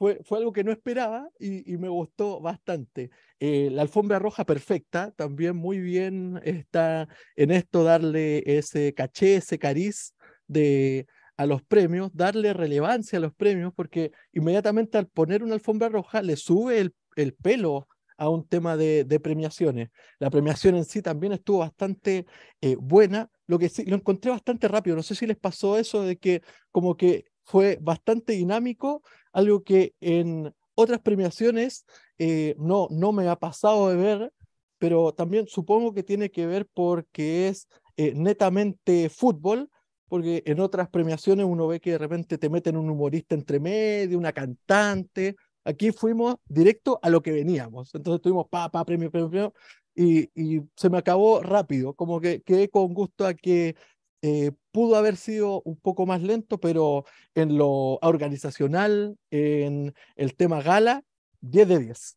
fue, 0.00 0.18
fue 0.24 0.38
algo 0.38 0.50
que 0.50 0.64
no 0.64 0.72
esperaba 0.72 1.28
y, 1.38 1.76
me 1.76 1.90
gustó 1.90 2.40
bastante. 2.40 3.10
Eh, 3.38 3.68
la 3.70 3.82
alfombra 3.82 4.18
roja 4.18 4.46
perfecta, 4.46 5.10
también 5.10 5.56
muy 5.56 5.78
bien 5.78 6.40
está 6.42 7.06
en 7.36 7.50
esto 7.50 7.84
darle 7.84 8.42
ese 8.46 8.94
caché, 8.94 9.36
ese 9.36 9.58
cariz 9.58 10.14
de, 10.46 11.06
a 11.36 11.44
los 11.44 11.62
premios, 11.62 12.10
darle 12.14 12.54
relevancia 12.54 13.18
a 13.18 13.20
los 13.20 13.34
premios, 13.34 13.74
porque 13.76 14.10
inmediatamente 14.32 14.96
al 14.96 15.06
poner 15.06 15.42
una 15.42 15.52
alfombra 15.52 15.90
roja 15.90 16.22
le 16.22 16.36
sube 16.36 16.78
el, 16.78 16.94
el 17.16 17.34
pelo 17.34 17.86
a 18.16 18.30
un 18.30 18.48
tema 18.48 18.78
de, 18.78 19.04
de, 19.04 19.20
premiaciones. 19.20 19.90
La 20.18 20.30
premiación 20.30 20.76
en 20.76 20.86
sí 20.86 21.02
también 21.02 21.34
estuvo 21.34 21.58
bastante 21.58 22.24
eh, 22.62 22.74
buena, 22.80 23.28
lo 23.46 23.58
que 23.58 23.68
sí, 23.68 23.84
lo 23.84 23.96
encontré 23.96 24.30
bastante 24.30 24.66
rápido, 24.66 24.96
no 24.96 25.02
sé 25.02 25.14
si 25.14 25.26
les 25.26 25.36
pasó 25.36 25.76
eso 25.76 26.04
de 26.04 26.16
que 26.16 26.40
como 26.70 26.96
que 26.96 27.26
fue 27.44 27.78
bastante 27.82 28.32
dinámico, 28.34 29.02
algo 29.32 29.62
que 29.62 29.94
en 30.00 30.54
otras 30.74 31.00
premiaciones 31.00 31.84
eh, 32.18 32.54
no, 32.58 32.88
no 32.90 33.12
me 33.12 33.28
ha 33.28 33.36
pasado 33.36 33.88
de 33.88 33.96
ver, 33.96 34.32
pero 34.78 35.12
también 35.12 35.46
supongo 35.46 35.92
que 35.92 36.02
tiene 36.02 36.30
que 36.30 36.46
ver 36.46 36.66
porque 36.72 37.48
es 37.48 37.68
eh, 37.96 38.12
netamente 38.14 39.10
fútbol, 39.10 39.68
porque 40.08 40.42
en 40.46 40.60
otras 40.60 40.88
premiaciones 40.88 41.46
uno 41.46 41.68
ve 41.68 41.80
que 41.80 41.92
de 41.92 41.98
repente 41.98 42.38
te 42.38 42.48
meten 42.48 42.76
un 42.76 42.90
humorista 42.90 43.34
entre 43.34 43.60
medio, 43.60 44.18
una 44.18 44.32
cantante. 44.32 45.36
Aquí 45.64 45.92
fuimos 45.92 46.36
directo 46.48 46.98
a 47.02 47.10
lo 47.10 47.22
que 47.22 47.30
veníamos. 47.30 47.94
Entonces 47.94 48.22
tuvimos 48.22 48.48
pa, 48.48 48.70
pa, 48.70 48.84
premio, 48.84 49.10
premio, 49.10 49.30
premio, 49.30 49.54
y, 49.94 50.62
se 50.76 50.90
me 50.90 50.98
acabó 50.98 51.42
rápido. 51.42 51.94
Como 51.94 52.20
que 52.20 52.42
quedé 52.42 52.70
con 52.70 52.94
gusto 52.94 53.26
a 53.26 53.34
que 53.34 53.76
eh, 54.22 54.50
pudo 54.72 54.96
haber 54.96 55.16
sido 55.16 55.62
un 55.62 55.76
poco 55.76 56.06
más 56.06 56.22
lento, 56.22 56.58
pero 56.58 57.04
en 57.34 57.56
lo 57.58 57.98
organizacional, 58.02 59.16
en 59.30 59.94
el 60.16 60.36
tema 60.36 60.62
gala, 60.62 61.02
10 61.40 61.68
de 61.68 61.78
10. 61.78 62.16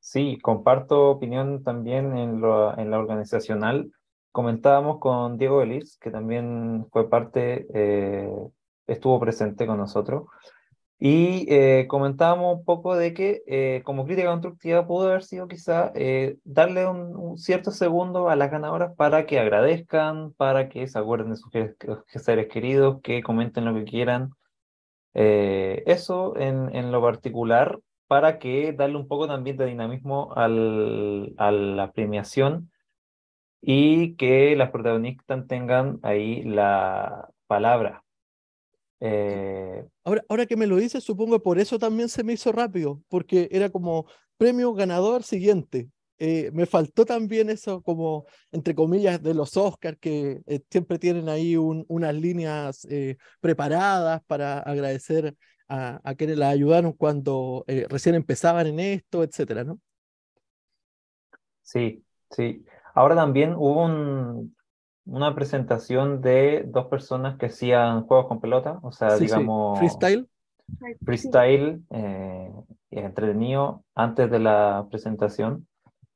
Sí, 0.00 0.38
comparto 0.42 1.10
opinión 1.10 1.62
también 1.62 2.16
en, 2.16 2.40
lo, 2.40 2.76
en 2.78 2.90
la 2.90 2.98
organizacional. 2.98 3.90
Comentábamos 4.32 4.98
con 4.98 5.38
Diego 5.38 5.62
Elis, 5.62 5.96
que 5.98 6.10
también 6.10 6.86
fue 6.92 7.08
parte, 7.08 7.66
eh, 7.72 8.30
estuvo 8.86 9.18
presente 9.18 9.66
con 9.66 9.78
nosotros, 9.78 10.24
y 10.98 11.46
eh, 11.52 11.86
comentábamos 11.88 12.58
un 12.58 12.64
poco 12.64 12.96
de 12.96 13.14
que 13.14 13.42
eh, 13.46 13.82
como 13.84 14.04
crítica 14.06 14.30
constructiva 14.30 14.86
pudo 14.86 15.08
haber 15.08 15.24
sido 15.24 15.48
quizá 15.48 15.92
eh, 15.94 16.38
darle 16.44 16.86
un, 16.86 17.36
cierto 17.36 17.72
segundo 17.72 18.28
a 18.28 18.36
las 18.36 18.50
ganadoras 18.50 18.94
para 18.96 19.26
que 19.26 19.38
agradezcan, 19.38 20.32
para 20.34 20.68
que 20.68 20.86
se 20.86 20.98
acuerden 20.98 21.30
de 21.30 21.36
sus 21.36 21.50
seres 22.22 22.48
queridos, 22.48 23.00
que 23.02 23.22
comenten 23.22 23.64
lo 23.64 23.74
que 23.74 23.84
quieran. 23.84 24.30
eso 25.14 26.36
en, 26.36 26.74
en, 26.74 26.92
lo 26.92 27.00
particular 27.02 27.80
para 28.06 28.38
que 28.38 28.72
darle 28.72 28.96
un 28.96 29.08
poco 29.08 29.26
también 29.28 29.56
de 29.56 29.66
dinamismo 29.66 30.32
al, 30.34 31.34
a 31.38 31.50
la 31.52 31.92
premiación 31.92 32.70
y 33.60 34.16
que 34.16 34.56
las 34.56 34.70
protagonistas 34.70 35.46
tengan 35.48 35.98
ahí 36.02 36.44
la 36.44 37.30
palabra 37.46 38.03
eh, 39.06 39.86
ahora, 40.02 40.24
ahora 40.30 40.46
que 40.46 40.56
me 40.56 40.66
lo 40.66 40.76
dices, 40.76 41.04
supongo 41.04 41.36
que 41.36 41.42
por 41.42 41.58
eso 41.58 41.78
también 41.78 42.08
se 42.08 42.24
me 42.24 42.32
hizo 42.32 42.52
rápido, 42.52 43.02
porque 43.08 43.48
era 43.52 43.68
como 43.68 44.06
premio 44.38 44.72
ganador 44.72 45.22
siguiente. 45.22 45.90
Eh, 46.18 46.50
me 46.54 46.64
faltó 46.64 47.04
también 47.04 47.50
eso 47.50 47.82
como, 47.82 48.24
entre 48.50 48.74
comillas, 48.74 49.22
de 49.22 49.34
los 49.34 49.58
Oscars, 49.58 49.98
que 50.00 50.40
eh, 50.46 50.60
siempre 50.70 50.98
tienen 50.98 51.28
ahí 51.28 51.54
unas 51.56 52.14
líneas 52.14 52.86
preparadas 53.40 54.22
para 54.26 54.60
agradecer 54.60 55.36
a, 55.68 56.00
a, 56.02 56.14
quienes 56.14 56.38
la 56.38 56.48
ayudaron 56.48 56.92
cuando 56.92 57.64
recién 57.90 58.14
empezaban 58.14 58.66
en 58.68 58.80
esto, 58.80 59.22
etcétera, 59.22 59.64
¿no? 59.64 59.80
Sí, 61.60 62.02
sí. 62.30 62.64
Ahora 62.94 63.16
también 63.16 63.54
hubo 63.54 63.84
un, 63.84 64.54
una 65.06 65.34
presentación 65.34 66.20
de 66.20 66.64
dos 66.66 66.86
personas 66.86 67.36
que 67.36 67.46
hacían 67.46 68.06
juegos 68.06 68.26
con 68.26 68.40
pelota, 68.40 68.78
o 68.82 68.92
sea, 68.92 69.16
digamos... 69.16 69.78
Freestyle. 69.78 70.28
Freestyle, 71.04 71.82
eh, 71.90 72.50
entretenido 72.90 73.84
antes 73.94 74.30
de 74.30 74.38
la 74.38 74.86
presentación. 74.90 75.66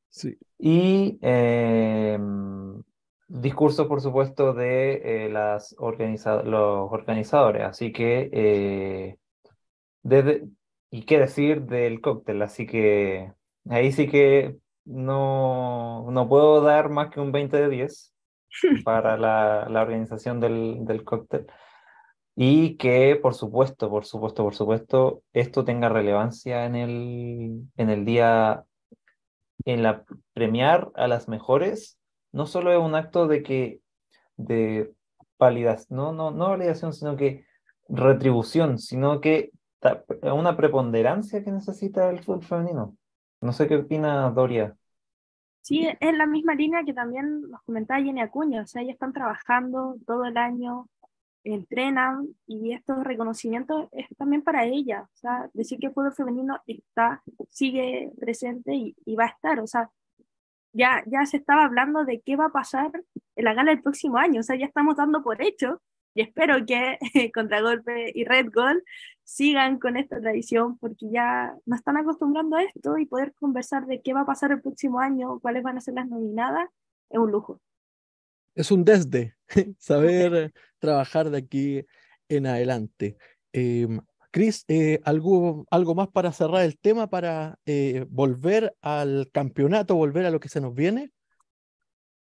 Sí. 0.08 0.38
Y 0.58 1.18
em, 1.20 2.82
discurso, 3.28 3.88
por 3.88 4.00
supuesto, 4.00 4.54
de 4.54 5.26
eh, 5.26 5.28
las 5.28 5.76
los 5.78 6.90
organizadores. 6.90 7.64
Así 7.64 7.92
que, 7.92 8.30
eh, 8.32 9.16
desde, 10.02 10.48
y 10.90 11.04
qué 11.04 11.18
decir 11.18 11.62
del 11.62 12.00
cóctel. 12.00 12.40
Así 12.40 12.66
que 12.66 13.32
ahí 13.68 13.92
sí 13.92 14.08
que 14.08 14.56
no, 14.86 16.10
no 16.10 16.28
puedo 16.28 16.62
dar 16.62 16.88
más 16.88 17.10
que 17.10 17.20
un 17.20 17.32
20 17.32 17.54
de 17.56 17.68
10 17.68 18.14
para 18.84 19.16
la, 19.16 19.66
la 19.68 19.82
organización 19.82 20.40
del, 20.40 20.84
del, 20.84 21.04
cóctel. 21.04 21.46
Y 22.36 22.76
que, 22.76 23.16
por 23.20 23.34
supuesto, 23.34 23.90
por 23.90 24.04
supuesto, 24.04 24.44
por 24.44 24.54
supuesto, 24.54 25.22
esto 25.32 25.64
tenga 25.64 25.88
relevancia 25.88 26.66
en 26.66 26.76
el, 26.76 27.62
en 27.76 27.90
el 27.90 28.04
día, 28.04 28.64
en 29.64 29.82
la 29.82 30.04
premiar 30.34 30.90
a 30.94 31.08
las 31.08 31.28
mejores, 31.28 31.98
no 32.32 32.46
solo 32.46 32.72
es 32.72 32.78
un 32.78 32.94
acto 32.94 33.26
de 33.26 33.42
que, 33.42 33.80
de 34.36 34.92
validación, 35.38 35.96
no, 35.96 36.12
no, 36.12 36.30
no 36.30 36.50
validación, 36.50 36.92
sino 36.92 37.16
que 37.16 37.44
retribución, 37.88 38.78
sino 38.78 39.20
que 39.20 39.50
una 40.22 40.56
preponderancia 40.56 41.42
que 41.42 41.50
necesita 41.50 42.10
el 42.10 42.20
fútbol 42.20 42.42
femenino. 42.42 42.96
No 43.40 43.52
sé 43.52 43.68
qué 43.68 43.76
opina 43.76 44.30
Doria. 44.30 44.76
Sí, 45.62 45.86
es 46.00 46.16
la 46.16 46.26
misma 46.26 46.54
línea 46.54 46.84
que 46.84 46.94
también 46.94 47.42
nos 47.50 47.62
comentaba 47.62 48.02
Jenny 48.02 48.20
Acuña, 48.20 48.62
o 48.62 48.66
sea, 48.66 48.82
ellos 48.82 48.94
están 48.94 49.12
trabajando 49.12 49.96
todo 50.06 50.24
el 50.24 50.36
año, 50.38 50.88
entrenan 51.44 52.28
y 52.46 52.72
estos 52.72 53.04
reconocimientos 53.04 53.88
es 53.92 54.06
también 54.16 54.42
para 54.42 54.64
ella, 54.64 55.02
o 55.02 55.16
sea, 55.16 55.50
decir 55.52 55.78
que 55.78 55.86
el 55.86 55.92
fútbol 55.92 56.14
femenino 56.14 56.60
está, 56.66 57.22
sigue 57.50 58.12
presente 58.18 58.74
y, 58.74 59.14
va 59.14 59.24
a 59.24 59.28
estar, 59.28 59.60
o 59.60 59.66
sea, 59.66 59.90
ya, 60.72 61.02
ya 61.06 61.24
se 61.26 61.38
estaba 61.38 61.64
hablando 61.64 62.04
de 62.04 62.20
qué 62.20 62.36
va 62.36 62.46
a 62.46 62.52
pasar 62.52 62.90
en 63.36 63.44
la 63.44 63.54
gala 63.54 63.72
el 63.72 63.82
próximo 63.82 64.18
año, 64.18 64.40
o 64.40 64.42
sea, 64.42 64.56
ya 64.56 64.66
estamos 64.66 64.96
dando 64.96 65.22
por 65.22 65.42
hecho 65.42 65.82
y 66.18 66.22
espero 66.22 66.66
que 66.66 66.98
Contragolpe 67.32 68.10
y 68.12 68.24
Red 68.24 68.46
Gold 68.52 68.82
sigan 69.22 69.78
con 69.78 69.96
esta 69.96 70.20
tradición 70.20 70.76
porque 70.78 71.08
ya 71.12 71.54
nos 71.64 71.78
están 71.78 71.96
acostumbrando 71.96 72.56
a 72.56 72.64
esto 72.64 72.98
y 72.98 73.06
poder 73.06 73.34
conversar 73.34 73.86
de 73.86 74.02
qué 74.02 74.14
va 74.14 74.22
a 74.22 74.26
pasar 74.26 74.50
el 74.50 74.60
próximo 74.60 74.98
año, 74.98 75.38
cuáles 75.38 75.62
van 75.62 75.78
a 75.78 75.80
ser 75.80 75.94
las 75.94 76.08
nominadas, 76.08 76.68
es 77.08 77.18
un 77.20 77.30
lujo. 77.30 77.60
Es 78.56 78.72
un 78.72 78.84
desde 78.84 79.36
saber 79.78 80.52
trabajar 80.80 81.30
de 81.30 81.38
aquí 81.38 81.86
en 82.28 82.48
adelante. 82.48 83.16
Em, 83.52 84.00
Cris, 84.32 84.64
eh, 84.66 84.98
¿algo, 85.04 85.66
¿algo 85.70 85.94
más 85.94 86.08
para 86.08 86.32
cerrar 86.32 86.62
el 86.62 86.80
tema, 86.80 87.08
para 87.08 87.60
eh, 87.64 88.06
volver 88.08 88.74
al 88.82 89.30
campeonato, 89.32 89.94
volver 89.94 90.26
a 90.26 90.30
lo 90.32 90.40
que 90.40 90.48
se 90.48 90.60
nos 90.60 90.74
viene? 90.74 91.12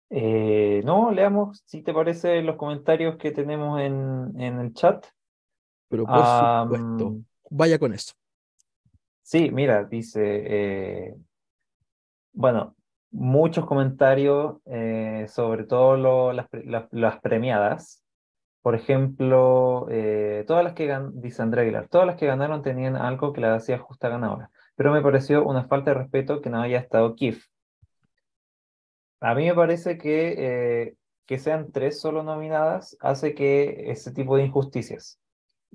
Eh, 0.10 0.82
no, 0.86 1.12
leamos, 1.12 1.62
si 1.66 1.82
te 1.82 1.94
parece, 1.94 2.42
los 2.42 2.56
comentarios 2.56 3.18
que 3.18 3.32
tenemos 3.32 3.80
en, 3.82 4.34
en 4.40 4.60
el 4.60 4.74
chat. 4.74 5.06
Pero 5.90 6.06
por 6.06 6.18
supuesto, 6.18 7.22
vaya 7.50 7.80
con 7.80 7.94
eso. 7.94 8.14
Sí, 9.22 9.52
mira, 9.52 9.84
dice, 9.84 11.16
bueno, 12.34 12.76
muchos 13.12 13.66
comentarios, 13.66 14.58
sobre 15.28 15.64
todo 15.66 16.34
las, 16.34 16.48
las, 16.92 17.20
premiadas. 17.20 18.04
Por 18.62 18.76
ejemplo, 18.76 19.88
eh, 19.90 20.44
todas 20.46 20.62
las 20.62 20.74
que 20.74 20.88
gan 20.88 21.22
dice 21.22 21.42
Andrea 21.42 21.64
Aguilar, 21.64 21.88
todas 21.88 22.06
las 22.06 22.18
que 22.18 22.26
ganaron 22.26 22.64
tenían 22.64 22.98
algo 22.98 23.32
que 23.32 23.40
la 23.40 23.56
hacía 23.56 23.80
justa 23.80 24.10
ganadora, 24.10 24.52
pero 24.76 24.92
me 24.92 25.02
pareció 25.02 25.46
una 25.46 25.68
falta 25.70 25.92
de 25.92 26.00
respeto 26.00 26.42
que 26.42 26.50
no 26.50 26.62
haya 26.62 26.80
estado 26.80 27.16
Kif. 27.16 27.46
A 29.20 29.34
mí 29.36 29.46
me 29.46 29.56
parece 29.56 29.98
que 29.98 30.84
eh, 30.88 30.96
que 31.26 31.40
sean 31.40 31.72
tres 31.72 32.00
solo 32.00 32.24
nominadas 32.24 32.98
hace 33.02 33.36
que 33.36 33.92
ese 33.92 34.12
tipo 34.14 34.38
de 34.38 34.46
injusticias. 34.46 35.20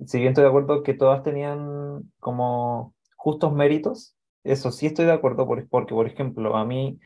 Si 0.06 0.18
bien 0.18 0.30
estoy 0.30 0.44
de 0.44 0.48
acuerdo 0.48 0.82
que 0.82 0.94
todas 0.94 1.22
tenían 1.22 2.12
como 2.20 2.94
justos 3.16 3.52
méritos, 3.52 4.16
eso 4.44 4.72
sí 4.72 4.86
estoy 4.86 5.06
de 5.06 5.12
acuerdo 5.12 5.46
porque, 5.46 5.94
por 5.94 6.06
ejemplo, 6.06 6.56
a 6.56 6.64
mí 6.64 6.98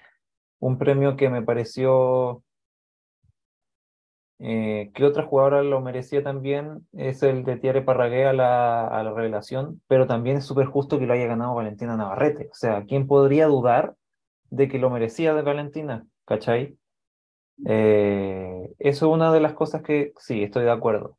un 0.61 0.79
premio 0.79 1.17
que 1.17 1.31
me 1.31 1.43
pareció 1.43 2.45
eh, 4.39 4.91
¿Qué 4.95 5.05
otra 5.05 5.25
jugadora 5.25 5.63
lo 5.63 5.81
merecía 5.81 6.23
también? 6.23 6.87
Es 6.93 7.23
el 7.23 7.45
de 7.45 7.57
Thierry 7.57 7.83
Parragué 7.85 8.31
la, 8.33 8.87
a 8.87 9.03
la 9.03 9.13
revelación, 9.13 9.81
pero 9.87 10.07
también 10.07 10.37
es 10.37 10.45
súper 10.45 10.67
justo 10.67 10.99
que 10.99 11.07
lo 11.07 11.15
haya 11.15 11.27
ganado 11.27 11.55
Valentina 11.55 11.97
Navarrete. 11.97 12.49
O 12.53 12.55
sea, 12.55 12.85
¿quién 12.87 13.07
podría 13.07 13.47
dudar 13.47 13.97
de 14.51 14.69
que 14.69 14.79
lo 14.79 14.91
merecía 14.91 15.35
de 15.35 15.43
Valentina? 15.43 16.07
¿Cachai? 16.27 16.77
Eh, 17.65 18.75
eso 18.79 19.07
es 19.07 19.13
una 19.13 19.33
de 19.33 19.41
las 19.41 19.55
cosas 19.55 19.83
que 19.83 20.13
sí, 20.19 20.43
estoy 20.43 20.65
de 20.65 20.71
acuerdo. 20.71 21.17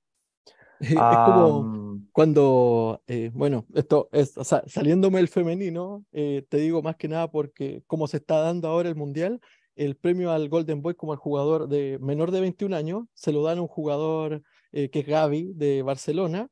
Es 0.79 0.93
como 0.93 1.97
cuando, 2.11 3.01
eh, 3.07 3.31
bueno, 3.33 3.65
esto 3.73 4.09
es, 4.11 4.37
o 4.37 4.43
sea, 4.43 4.61
saliéndome 4.67 5.19
el 5.19 5.27
femenino, 5.27 6.05
te 6.11 6.57
digo 6.57 6.83
más 6.83 6.95
que 6.97 7.07
nada 7.07 7.31
porque 7.31 7.81
como 7.87 8.07
se 8.07 8.17
está 8.17 8.41
dando 8.41 8.67
ahora 8.67 8.87
el 8.87 8.95
Mundial, 8.95 9.41
el 9.77 9.95
premio 9.95 10.31
al 10.31 10.49
Golden 10.49 10.81
Boy 10.81 10.95
como 10.95 11.13
al 11.13 11.19
jugador 11.19 11.67
de 11.69 11.97
menor 12.01 12.31
de 12.31 12.41
21 12.41 12.75
años, 12.75 13.05
se 13.13 13.31
lo 13.31 13.43
dan 13.43 13.59
a 13.59 13.61
un 13.61 13.67
jugador 13.67 14.41
eh, 14.71 14.89
que 14.89 14.99
es 14.99 15.07
Gaby 15.07 15.53
de 15.53 15.83
Barcelona, 15.83 16.49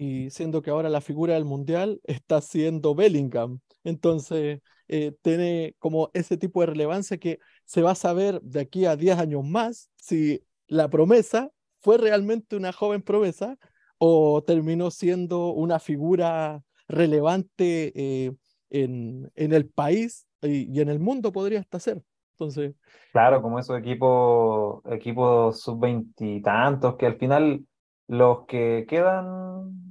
y 0.00 0.30
siendo 0.30 0.62
que 0.62 0.70
ahora 0.70 0.88
la 0.88 1.02
figura 1.02 1.34
del 1.34 1.44
Mundial 1.44 2.00
está 2.04 2.40
siendo 2.40 2.94
Bellingham. 2.94 3.60
Entonces, 3.84 4.62
eh, 4.88 5.12
tiene 5.20 5.74
como 5.78 6.10
ese 6.14 6.38
tipo 6.38 6.62
de 6.62 6.68
relevancia 6.68 7.18
que 7.18 7.38
se 7.66 7.82
va 7.82 7.90
a 7.90 7.94
saber 7.94 8.40
de 8.40 8.60
aquí 8.60 8.86
a 8.86 8.96
10 8.96 9.18
años 9.18 9.44
más 9.44 9.90
si 9.96 10.42
la 10.68 10.88
promesa 10.88 11.50
fue 11.80 11.98
realmente 11.98 12.56
una 12.56 12.72
joven 12.72 13.02
promesa 13.02 13.58
o 13.98 14.42
terminó 14.42 14.90
siendo 14.90 15.50
una 15.50 15.78
figura 15.78 16.62
relevante 16.88 17.92
eh, 17.94 18.32
en, 18.70 19.30
en, 19.34 19.52
el 19.52 19.68
país 19.68 20.26
y, 20.40 20.74
y, 20.74 20.80
en 20.80 20.88
el 20.88 20.98
mundo 20.98 21.30
podría 21.30 21.60
hasta 21.60 21.78
ser. 21.78 22.02
Entonces. 22.32 22.74
Claro, 23.12 23.42
como 23.42 23.58
esos 23.58 23.78
equipos, 23.78 24.82
equipos 24.90 25.60
sub 25.60 25.78
veintitantos, 25.78 26.96
que 26.96 27.04
al 27.04 27.18
final 27.18 27.66
los 28.10 28.44
que 28.46 28.86
quedan, 28.88 29.89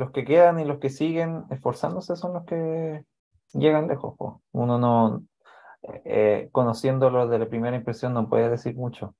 los 0.00 0.10
que 0.10 0.24
quedan 0.24 0.58
y 0.58 0.64
los 0.64 0.78
que 0.78 0.88
siguen 0.88 1.44
esforzándose 1.50 2.16
son 2.16 2.32
los 2.32 2.44
que 2.44 3.04
llegan 3.52 3.86
lejos. 3.86 4.14
Uno 4.50 4.78
no, 4.78 5.22
eh, 6.04 6.48
conociéndolo 6.50 7.28
de 7.28 7.38
la 7.38 7.48
primera 7.48 7.76
impresión, 7.76 8.14
no 8.14 8.28
puede 8.28 8.48
decir 8.48 8.74
mucho. 8.74 9.14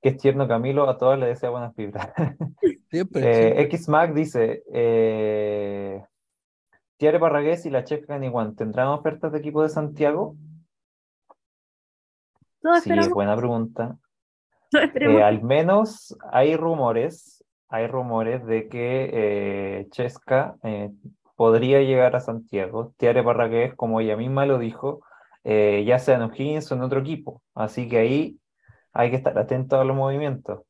que 0.00 0.10
es 0.10 0.18
tierno 0.18 0.46
Camilo, 0.46 0.88
a 0.88 0.98
todos 0.98 1.18
les 1.18 1.30
desea 1.30 1.48
buenas 1.48 1.74
vibras. 1.74 2.12
Siempre, 2.90 3.22
eh, 3.58 3.62
X-Mac 3.62 4.12
dice, 4.12 4.62
eh, 4.72 6.04
Tiare 6.98 7.18
Parragués 7.18 7.64
y 7.64 7.70
la 7.70 7.84
Chef 7.84 8.06
Caniguan, 8.06 8.54
¿tendrán 8.54 8.88
ofertas 8.88 9.32
de 9.32 9.38
equipo 9.38 9.62
de 9.62 9.70
Santiago? 9.70 10.36
sí, 12.82 12.92
es 12.92 13.08
buena 13.08 13.36
pregunta. 13.36 13.98
Eh, 14.94 15.22
al 15.22 15.42
menos 15.42 16.16
hay 16.32 16.56
rumores, 16.56 17.44
hay 17.68 17.86
rumores 17.86 18.44
de 18.46 18.68
que 18.68 19.10
eh, 19.12 19.86
Chesca 19.90 20.56
eh, 20.62 20.90
podría 21.36 21.80
llegar 21.80 22.16
a 22.16 22.20
Santiago. 22.20 22.92
Tiare 22.96 23.22
Parragués, 23.22 23.74
como 23.74 24.00
ella 24.00 24.16
misma 24.16 24.46
lo 24.46 24.58
dijo, 24.58 25.02
ya 25.44 25.98
sea 25.98 26.16
en 26.16 26.22
O'Higgins 26.22 26.70
o 26.72 26.74
en 26.74 26.82
otro 26.82 27.00
equipo. 27.00 27.42
Así 27.54 27.88
que 27.88 27.98
ahí 27.98 28.38
hay 28.92 29.10
que 29.10 29.16
estar 29.16 29.36
atento 29.38 29.80
a 29.80 29.84
los 29.84 29.96
movimientos. 29.96 30.60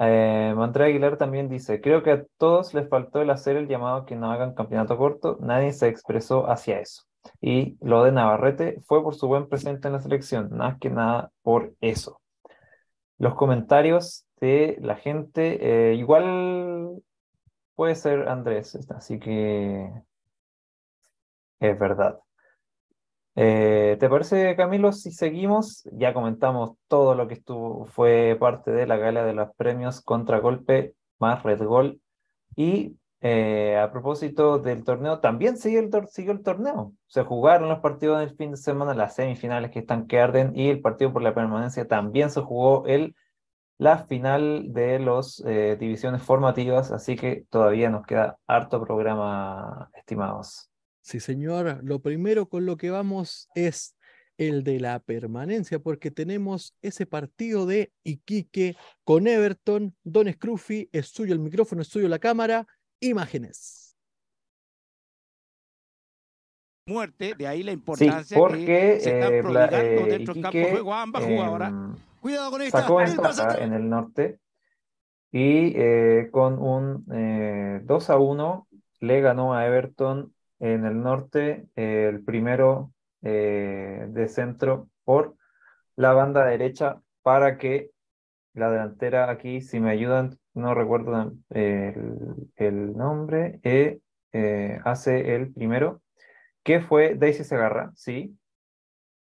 Eh, 0.00 0.54
Aguilar 0.56 1.18
también 1.18 1.48
dice, 1.48 1.80
creo 1.80 2.02
que 2.02 2.12
a 2.12 2.24
todos 2.38 2.72
les 2.74 2.88
faltó 2.88 3.20
el 3.20 3.30
hacer 3.30 3.56
el 3.56 3.68
llamado 3.68 4.06
que 4.06 4.16
no 4.16 4.32
hagan 4.32 4.54
campeonato 4.54 4.96
corto, 4.96 5.38
nadie 5.40 5.72
se 5.72 5.88
expresó 5.88 6.50
hacia 6.50 6.80
eso. 6.80 7.02
Y 7.40 7.76
lo 7.80 8.02
de 8.02 8.12
Navarrete 8.12 8.80
fue 8.86 9.02
por 9.02 9.14
su 9.14 9.28
buen 9.28 9.48
presente 9.48 9.88
en 9.88 9.94
la 9.94 10.00
selección, 10.00 10.50
más 10.56 10.78
que 10.78 10.90
nada 10.90 11.30
por 11.42 11.74
eso. 11.80 12.21
Los 13.22 13.36
comentarios 13.36 14.26
de 14.40 14.78
la 14.80 14.96
gente, 14.96 15.92
eh, 15.92 15.94
igual 15.94 17.00
puede 17.76 17.94
ser 17.94 18.28
Andrés, 18.28 18.76
así 18.90 19.20
que 19.20 19.88
es 21.60 21.78
verdad. 21.78 22.18
Eh, 23.36 23.96
¿Te 24.00 24.08
parece, 24.08 24.56
Camilo, 24.56 24.90
si 24.90 25.12
seguimos? 25.12 25.88
Ya 25.92 26.12
comentamos 26.12 26.72
todo 26.88 27.14
lo 27.14 27.28
que 27.28 27.34
estuvo, 27.34 27.86
fue 27.86 28.36
parte 28.40 28.72
de 28.72 28.88
la 28.88 28.96
gala 28.96 29.24
de 29.24 29.34
los 29.34 29.54
premios 29.54 30.00
Contragolpe 30.00 30.96
más 31.20 31.44
Red 31.44 31.62
Gol. 31.62 32.00
Y 32.56 32.96
eh, 33.24 33.78
a 33.78 33.92
propósito 33.92 34.58
del 34.58 34.82
torneo, 34.82 35.20
también 35.20 35.56
sigue 35.56 35.78
el, 35.78 35.90
siguió 36.08 36.32
el 36.32 36.42
torneo. 36.42 36.92
Se 37.06 37.22
jugaron 37.22 37.68
los 37.68 37.78
partidos 37.78 38.18
del 38.18 38.36
fin 38.36 38.50
de 38.50 38.56
semana, 38.56 38.94
las 38.94 39.14
semifinales 39.14 39.70
que 39.70 39.78
están 39.78 40.08
que 40.08 40.18
arden, 40.18 40.50
y 40.56 40.70
el 40.70 40.80
partido 40.80 41.12
por 41.12 41.22
la 41.22 41.32
permanencia 41.32 41.86
también 41.86 42.30
se 42.30 42.40
jugó 42.40 42.84
el, 42.86 43.14
la 43.78 43.98
final 43.98 44.72
de 44.72 44.98
las 44.98 45.40
eh, 45.46 45.76
divisiones 45.78 46.20
formativas, 46.20 46.90
así 46.90 47.14
que 47.14 47.46
todavía 47.48 47.90
nos 47.90 48.04
queda 48.04 48.38
harto 48.48 48.84
programa, 48.84 49.88
estimados. 49.94 50.68
Sí, 51.00 51.20
señor. 51.20 51.78
Lo 51.84 52.00
primero 52.00 52.46
con 52.46 52.66
lo 52.66 52.76
que 52.76 52.90
vamos 52.90 53.48
es 53.54 53.94
el 54.36 54.64
de 54.64 54.80
la 54.80 54.98
permanencia, 54.98 55.78
porque 55.78 56.10
tenemos 56.10 56.74
ese 56.82 57.06
partido 57.06 57.66
de 57.66 57.92
Iquique 58.02 58.76
con 59.04 59.28
Everton. 59.28 59.94
Don 60.02 60.32
Scruffy, 60.32 60.88
es 60.90 61.06
suyo 61.06 61.32
el 61.32 61.38
micrófono, 61.38 61.82
es 61.82 61.88
suyo 61.88 62.08
la 62.08 62.18
cámara. 62.18 62.66
Imágenes. 63.02 63.96
Muerte, 66.86 67.34
de 67.36 67.46
ahí 67.46 67.62
la 67.62 67.72
importancia 67.72 68.36
porque, 68.36 68.64
que 68.64 69.00
se 69.00 69.20
están 69.20 69.34
eh, 69.34 69.42
prodigando 69.42 69.76
eh, 69.76 70.06
dentro 70.06 70.34
del 70.34 70.42
campo 70.42 70.58
de 70.58 70.70
juego 70.70 70.94
ambas 70.94 71.24
jugadoras. 71.24 71.70
Em, 71.70 71.96
Cuidado 72.20 72.50
con 72.50 72.62
esta. 72.62 72.80
Sacó 72.80 73.00
en 73.60 73.72
el 73.72 73.88
norte 73.88 74.40
y 75.30 75.72
eh, 75.76 76.28
con 76.30 76.58
un 76.58 77.84
2 77.84 78.10
a 78.10 78.16
1 78.16 78.68
le 79.00 79.20
ganó 79.20 79.54
a 79.54 79.66
Everton 79.66 80.34
en 80.60 80.84
el 80.84 81.00
norte, 81.02 81.66
el 81.74 82.22
primero 82.24 82.92
eh, 83.24 84.06
de 84.08 84.28
centro 84.28 84.88
por 85.04 85.36
la 85.94 86.12
banda 86.12 86.44
derecha 86.44 87.00
para 87.22 87.56
que 87.56 87.90
la 88.52 88.68
delantera 88.68 89.30
aquí, 89.30 89.60
si 89.60 89.78
me 89.78 89.90
ayudan, 89.90 90.38
no 90.54 90.74
recuerdo 90.74 91.32
el, 91.50 92.96
nombre, 92.96 93.60
eh, 93.62 94.00
eh, 94.32 94.78
hace 94.84 95.34
el 95.34 95.52
primero, 95.52 96.02
que 96.62 96.80
fue 96.80 97.14
Daisy 97.14 97.44
Segarra, 97.44 97.92
¿sí? 97.94 98.36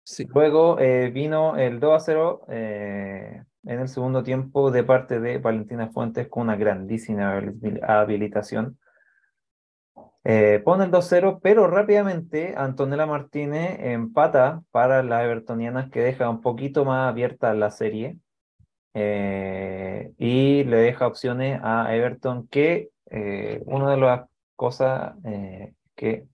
sí. 0.02 0.26
Luego 0.34 0.76
vino 1.12 1.56
el 1.56 1.80
2 1.80 1.94
a 1.94 2.00
0 2.00 2.46
en 2.48 3.80
el 3.80 3.88
segundo 3.88 4.22
tiempo 4.22 4.70
de 4.70 4.84
parte 4.84 5.20
de 5.20 5.38
Valentina 5.38 5.90
Fuentes 5.90 6.28
con 6.28 6.44
una 6.44 6.56
grandísima 6.56 7.40
habilitación 7.82 8.78
Eh, 10.22 10.60
pone 10.64 10.84
el 10.84 10.90
2-0, 10.90 11.40
pero 11.42 11.66
rápidamente 11.66 12.54
Antonella 12.56 13.06
Martínez 13.06 13.78
empata 13.80 14.62
para 14.70 15.02
las 15.02 15.24
evertonianas 15.24 15.90
que 15.90 16.00
deja 16.00 16.28
un 16.28 16.42
poquito 16.42 16.84
más 16.84 17.08
abierta 17.08 17.54
la 17.54 17.70
serie 17.70 18.18
eh, 18.94 20.12
y 20.18 20.64
le 20.64 20.76
deja 20.76 21.06
opciones 21.06 21.60
a 21.62 21.94
Everton 21.94 22.48
que 22.48 22.90
eh, 23.10 23.62
una 23.66 23.90
de 23.90 23.96
las 23.96 24.28
cosas 24.56 25.14
que 25.94 26.26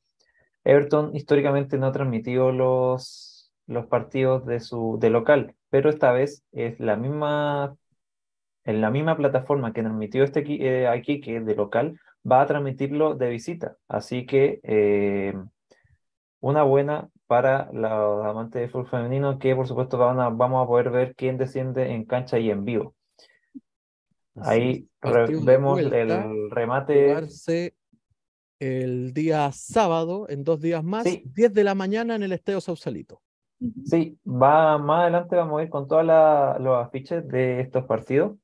Everton 0.65 1.15
históricamente 1.15 1.79
no 1.79 1.87
ha 1.87 1.93
transmitido 1.93 2.51
los, 2.53 3.53
los 3.67 3.87
partidos 3.87 4.47
de, 4.47 4.61
su, 4.61 4.99
de 5.01 5.11
local, 5.11 5.55
pero 5.71 5.91
esta 5.91 6.13
vez 6.13 6.45
es 6.53 6.79
la 6.81 6.97
misma, 6.97 7.77
en 8.65 8.81
la 8.81 8.91
misma 8.91 9.17
plataforma 9.17 9.73
que 9.73 9.83
transmitió 9.83 10.25
este 10.25 10.89
aquí, 10.89 11.21
que 11.21 11.37
es 11.37 11.47
de 11.47 11.55
local, 11.55 12.01
va 12.31 12.43
a 12.43 12.47
transmitirlo 12.47 13.15
de 13.15 13.31
visita. 13.31 13.77
Así 13.89 14.27
que 14.27 14.61
eh, 14.65 15.35
una 16.41 16.63
buena 16.63 17.09
para 17.27 17.71
los 17.73 18.25
amantes 18.25 18.63
de 18.63 18.69
fútbol 18.69 18.89
femenino 18.89 19.39
que 19.39 19.55
por 19.55 19.67
supuesto 19.67 19.99
van 19.99 20.21
a, 20.21 20.29
vamos 20.29 20.65
a 20.65 20.67
poder 20.67 20.91
ver 20.91 21.15
quién 21.15 21.39
desciende 21.39 21.93
en 21.93 22.05
cancha 22.05 22.39
y 22.39 22.51
en 22.51 22.65
vivo. 22.65 22.95
Ahí 24.37 24.89
vemos 25.43 25.81
el 25.81 26.51
remate. 26.51 27.17
El 28.59 29.13
día 29.13 29.51
sábado, 29.53 30.27
en 30.31 30.43
dos 30.43 30.61
días 30.61 30.83
más, 30.83 31.05
10 31.05 31.53
de 31.53 31.65
la 31.65 31.75
mañana 31.75 32.15
en 32.15 32.23
el 32.23 32.33
Estadio 32.33 32.61
Sausalito. 32.63 33.21
Sí, 33.85 34.19
va, 34.27 34.79
más 34.79 35.03
adelante 35.03 35.37
vamos 35.37 35.61
a 35.61 35.65
ir 35.65 35.69
con 35.69 35.87
todos 35.87 36.05
los 36.05 36.87
afiches 36.87 37.27
de 37.29 37.61
estos 37.61 37.85
partidos. 37.85 38.37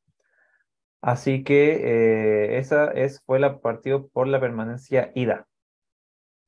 Así 1.01 1.43
que 1.43 1.73
eh, 1.83 2.59
esa 2.59 2.91
es, 2.93 3.21
fue 3.25 3.41
la 3.41 3.61
partido 3.61 4.09
por 4.09 4.29
la 4.29 4.39
permanencia 4.39 5.11
ida. 5.15 5.49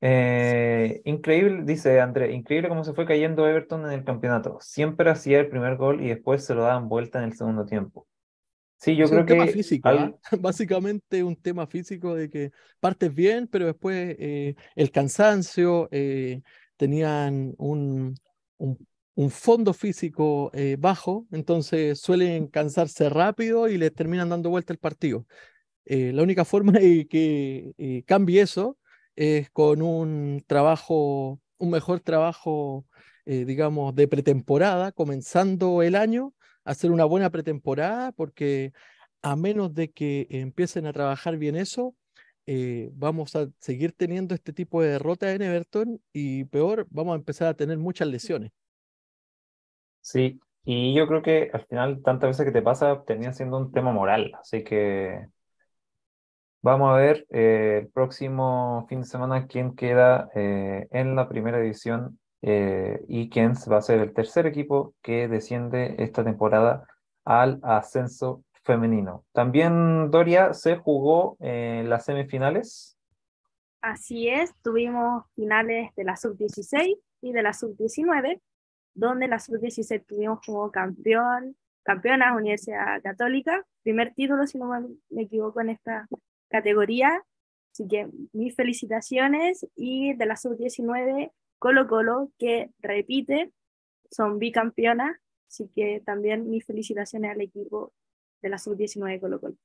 Eh, 0.07 1.01
increíble, 1.05 1.63
dice 1.63 1.99
André, 1.99 2.33
increíble 2.33 2.69
cómo 2.69 2.83
se 2.83 2.93
fue 2.93 3.05
cayendo 3.05 3.47
Everton 3.47 3.85
en 3.85 3.91
el 3.91 4.03
campeonato. 4.03 4.59
Siempre 4.61 5.09
hacía 5.09 5.39
el 5.39 5.49
primer 5.49 5.77
gol 5.77 6.03
y 6.03 6.09
después 6.09 6.45
se 6.45 6.53
lo 6.53 6.63
daban 6.63 6.89
vuelta 6.89 7.19
en 7.19 7.25
el 7.25 7.33
segundo 7.33 7.65
tiempo. 7.65 8.07
Sí, 8.77 8.95
yo 8.95 9.07
creo 9.07 9.21
un 9.21 9.25
que. 9.25 9.33
Tema 9.33 9.47
físico, 9.47 9.89
¿ah? 9.89 10.13
Básicamente 10.39 11.23
un 11.23 11.35
tema 11.35 11.65
físico 11.65 12.13
de 12.13 12.29
que 12.29 12.51
partes 12.79 13.13
bien, 13.15 13.47
pero 13.47 13.65
después 13.65 14.15
eh, 14.19 14.55
el 14.75 14.91
cansancio, 14.91 15.89
tenían 16.77 17.55
un, 17.57 18.15
un 18.57 18.77
un 19.15 19.31
fondo 19.31 19.73
físico 19.73 20.51
eh, 20.53 20.75
bajo, 20.77 21.25
entonces 21.31 21.99
suelen 21.99 22.47
cansarse 22.47 23.09
rápido 23.09 23.67
y 23.69 23.77
les 23.77 23.93
terminan 23.93 24.29
dando 24.29 24.49
vuelta 24.49 24.73
el 24.73 24.79
partido. 24.79 25.25
Eh, 25.85 26.11
la 26.13 26.23
única 26.23 26.43
forma 26.43 26.73
de 26.73 27.07
que 27.07 27.73
eh, 27.77 28.03
cambie 28.05 28.41
eso 28.41 28.77
es 29.15 29.49
con 29.49 29.81
un 29.81 30.43
trabajo, 30.47 31.39
un 31.57 31.69
mejor 31.69 31.99
trabajo, 31.99 32.85
digamos, 33.25 33.95
de 33.95 34.07
pretemporada, 34.07 34.91
comenzando 34.91 35.81
el 35.81 35.95
año, 35.95 36.33
hacer 36.63 36.91
una 36.91 37.05
buena 37.05 37.29
pretemporada, 37.29 38.11
porque 38.11 38.71
a 39.21 39.35
menos 39.35 39.73
de 39.73 39.91
que 39.91 40.27
empiecen 40.29 40.85
a 40.85 40.93
trabajar 40.93 41.37
bien 41.37 41.55
eso, 41.55 41.95
vamos 42.93 43.35
a 43.35 43.47
seguir 43.59 43.93
teniendo 43.93 44.35
este 44.35 44.53
tipo 44.53 44.81
de 44.81 44.89
derrotas 44.89 45.33
en 45.33 45.41
Everton 45.41 45.99
y 46.13 46.43
peor, 46.43 46.85
vamos 46.91 47.13
a 47.13 47.17
empezar 47.17 47.47
a 47.47 47.55
tener 47.55 47.77
muchas 47.77 48.07
lesiones. 48.07 48.51
Sí, 50.01 50.39
y 50.63 50.93
yo 50.93 51.07
creo 51.07 51.23
que 51.23 51.49
al 51.51 51.65
final, 51.65 52.03
tantas 52.03 52.29
veces 52.29 52.45
que 52.45 52.51
te 52.51 52.61
pasa, 52.61 53.03
termina 53.05 53.33
siendo 53.33 53.57
un 53.57 53.71
tema 53.71 53.91
moral. 53.91 54.33
Así 54.39 54.63
que 54.63 55.25
vamos 56.65 56.91
a 56.91 56.97
ver 56.97 57.27
eh, 57.29 57.81
el 57.83 57.89
próximo 57.89 58.87
fin 58.89 59.01
de 59.01 59.05
semana 59.05 59.45
quién 59.45 59.75
queda 59.75 60.31
eh, 60.33 60.87
en 60.89 61.15
la 61.15 61.29
primera 61.29 61.59
división 61.59 62.19
eh, 62.41 63.05
y 63.07 63.29
quién 63.29 63.53
va 63.71 63.77
a 63.77 63.81
ser 63.83 63.99
el 63.99 64.13
tercer 64.13 64.47
equipo 64.47 64.95
que 65.03 65.27
desciende 65.27 65.95
esta 65.99 66.23
temporada 66.23 66.87
al 67.23 67.59
ascenso 67.61 68.43
femenino. 68.63 69.25
También, 69.31 70.09
Doria, 70.09 70.55
se 70.55 70.77
jugó 70.77 71.37
las 71.39 72.05
semifinales. 72.05 72.97
Así 73.81 74.27
es, 74.27 74.51
tuvimos 74.63 75.23
finales 75.35 75.91
de 75.95 76.03
la 76.03 76.15
sub-16 76.15 76.97
y 77.21 77.31
de 77.31 77.43
la 77.43 77.53
sub-19 77.53 78.41
donde 78.95 79.27
la 79.27 79.37
sub-17 79.37 80.03
tuvimos 80.07 80.39
como 80.43 80.71
campeón, 80.71 81.55
campeona 81.83 82.35
Universidad 82.35 83.03
Católica, 83.03 83.63
primer 83.83 84.15
título, 84.15 84.47
si 84.47 84.57
no 84.57 84.69
me 85.09 85.21
equivoco, 85.21 85.61
en 85.61 85.69
esta 85.69 86.07
categoría. 86.49 87.23
Así 87.71 87.87
que 87.87 88.07
mis 88.31 88.55
felicitaciones 88.55 89.67
y 89.75 90.13
de 90.13 90.25
la 90.25 90.37
sub-19 90.37 91.31
Colo 91.59 91.87
Colo, 91.87 92.31
que 92.37 92.69
repite, 92.79 93.51
son 94.11 94.39
bicampeonas, 94.39 95.17
así 95.49 95.69
que 95.75 96.01
también 96.05 96.49
mis 96.49 96.65
felicitaciones 96.65 97.31
al 97.31 97.41
equipo 97.41 97.93
de 98.41 98.49
la 98.49 98.57
sub-19 98.57 99.19
Colo 99.19 99.39
Colo. 99.39 99.55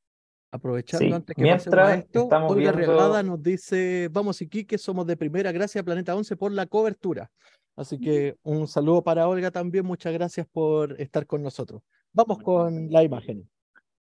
Aprovechando 0.52 1.14
antes 1.14 1.36
que 1.36 1.42
Mientras 1.42 1.98
esto, 1.98 2.26
Olga 2.26 2.72
viendo... 2.72 3.22
nos 3.22 3.42
dice, 3.42 4.08
vamos 4.10 4.42
Iquique, 4.42 4.78
somos 4.78 5.06
de 5.06 5.16
primera, 5.16 5.52
gracias 5.52 5.84
Planeta 5.84 6.16
11 6.16 6.36
por 6.36 6.50
la 6.50 6.66
cobertura. 6.66 7.30
Así 7.76 8.00
que 8.00 8.36
un 8.42 8.66
saludo 8.66 9.02
para 9.02 9.28
Olga 9.28 9.52
también, 9.52 9.86
muchas 9.86 10.12
gracias 10.12 10.46
por 10.48 11.00
estar 11.00 11.26
con 11.26 11.42
nosotros. 11.42 11.82
Vamos 12.12 12.38
con 12.38 12.90
la 12.90 13.04
imagen. 13.04 13.48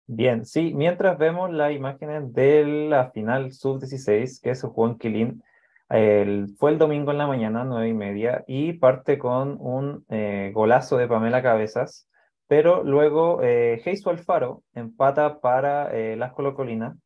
Bien, 0.08 0.44
sí, 0.46 0.72
mientras 0.74 1.18
vemos 1.18 1.52
las 1.52 1.72
imágenes 1.72 2.32
de 2.32 2.64
la 2.64 3.10
final 3.10 3.52
sub-16 3.52 4.40
que 4.40 4.54
jugó 4.54 4.88
en 4.88 4.98
Quilín, 4.98 5.42
el, 5.88 6.54
fue 6.58 6.70
el 6.72 6.78
domingo 6.78 7.10
en 7.10 7.18
la 7.18 7.26
mañana, 7.26 7.64
nueve 7.64 7.88
y 7.88 7.94
media, 7.94 8.44
y 8.46 8.74
parte 8.74 9.18
con 9.18 9.56
un 9.60 10.04
eh, 10.08 10.52
golazo 10.54 10.96
de 10.96 11.08
Pamela 11.08 11.42
Cabezas, 11.42 12.08
pero 12.46 12.84
luego 12.84 13.42
eh, 13.42 13.82
Alfaro 14.06 14.62
empata 14.74 15.40
para 15.40 15.92
eh, 15.92 16.16
las 16.16 16.32
Colocolinas 16.32 16.96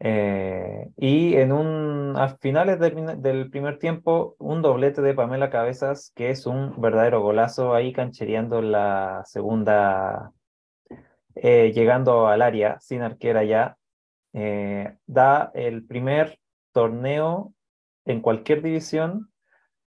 eh, 0.00 0.90
y 0.96 1.34
en 1.34 1.52
un, 1.52 2.16
a 2.16 2.36
finales 2.38 2.78
del, 2.78 3.50
primer 3.50 3.78
tiempo, 3.78 4.36
un 4.38 4.62
doblete 4.62 5.02
de 5.02 5.14
Pamela 5.14 5.50
Cabezas, 5.50 6.12
que 6.14 6.30
es 6.30 6.46
un 6.46 6.80
verdadero 6.80 7.20
golazo 7.20 7.74
ahí 7.74 7.92
canchereando 7.92 8.62
la 8.62 9.22
segunda, 9.24 10.32
eh, 11.42 11.72
llegando 11.72 12.26
al 12.26 12.42
área 12.42 12.78
sin 12.80 13.02
arquera 13.02 13.44
ya, 13.44 13.76
eh, 14.32 14.96
da 15.06 15.50
el 15.54 15.84
primer 15.86 16.38
torneo 16.72 17.54
en 18.04 18.20
cualquier 18.20 18.62
división 18.62 19.30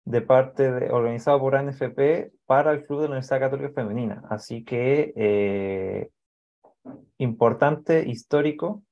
de 0.05 0.21
parte 0.21 0.71
de, 0.71 0.91
organizado 0.91 1.39
por 1.39 1.55
ANFP 1.55 2.31
para 2.45 2.71
el 2.71 2.85
Club 2.85 3.01
de 3.01 3.05
la 3.05 3.11
Universidad 3.11 3.39
Católica 3.39 3.73
Femenina. 3.73 4.23
Así 4.29 4.63
que 4.63 6.09
importante, 7.17 8.07
histórico 8.07 8.83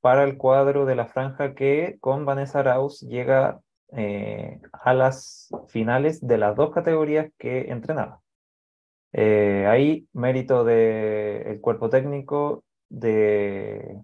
para 0.00 0.24
el 0.24 0.36
cuadro 0.36 0.86
de 0.86 0.96
la 0.96 1.06
franja 1.06 1.54
que 1.54 1.96
con 2.00 2.24
Vanessa 2.24 2.60
Arauz 2.60 3.00
llega 3.00 3.60
eh, 3.92 4.60
a 4.72 4.94
las 4.94 5.50
finales 5.68 6.26
de 6.26 6.38
las 6.38 6.56
dos 6.56 6.70
categorías 6.70 7.30
que 7.38 7.70
entrenaba. 7.70 8.20
Eh, 9.12 9.66
ahí 9.66 10.06
mérito 10.12 10.64
del 10.64 11.60
cuerpo 11.60 11.90
técnico, 11.90 12.64
de, 12.88 14.00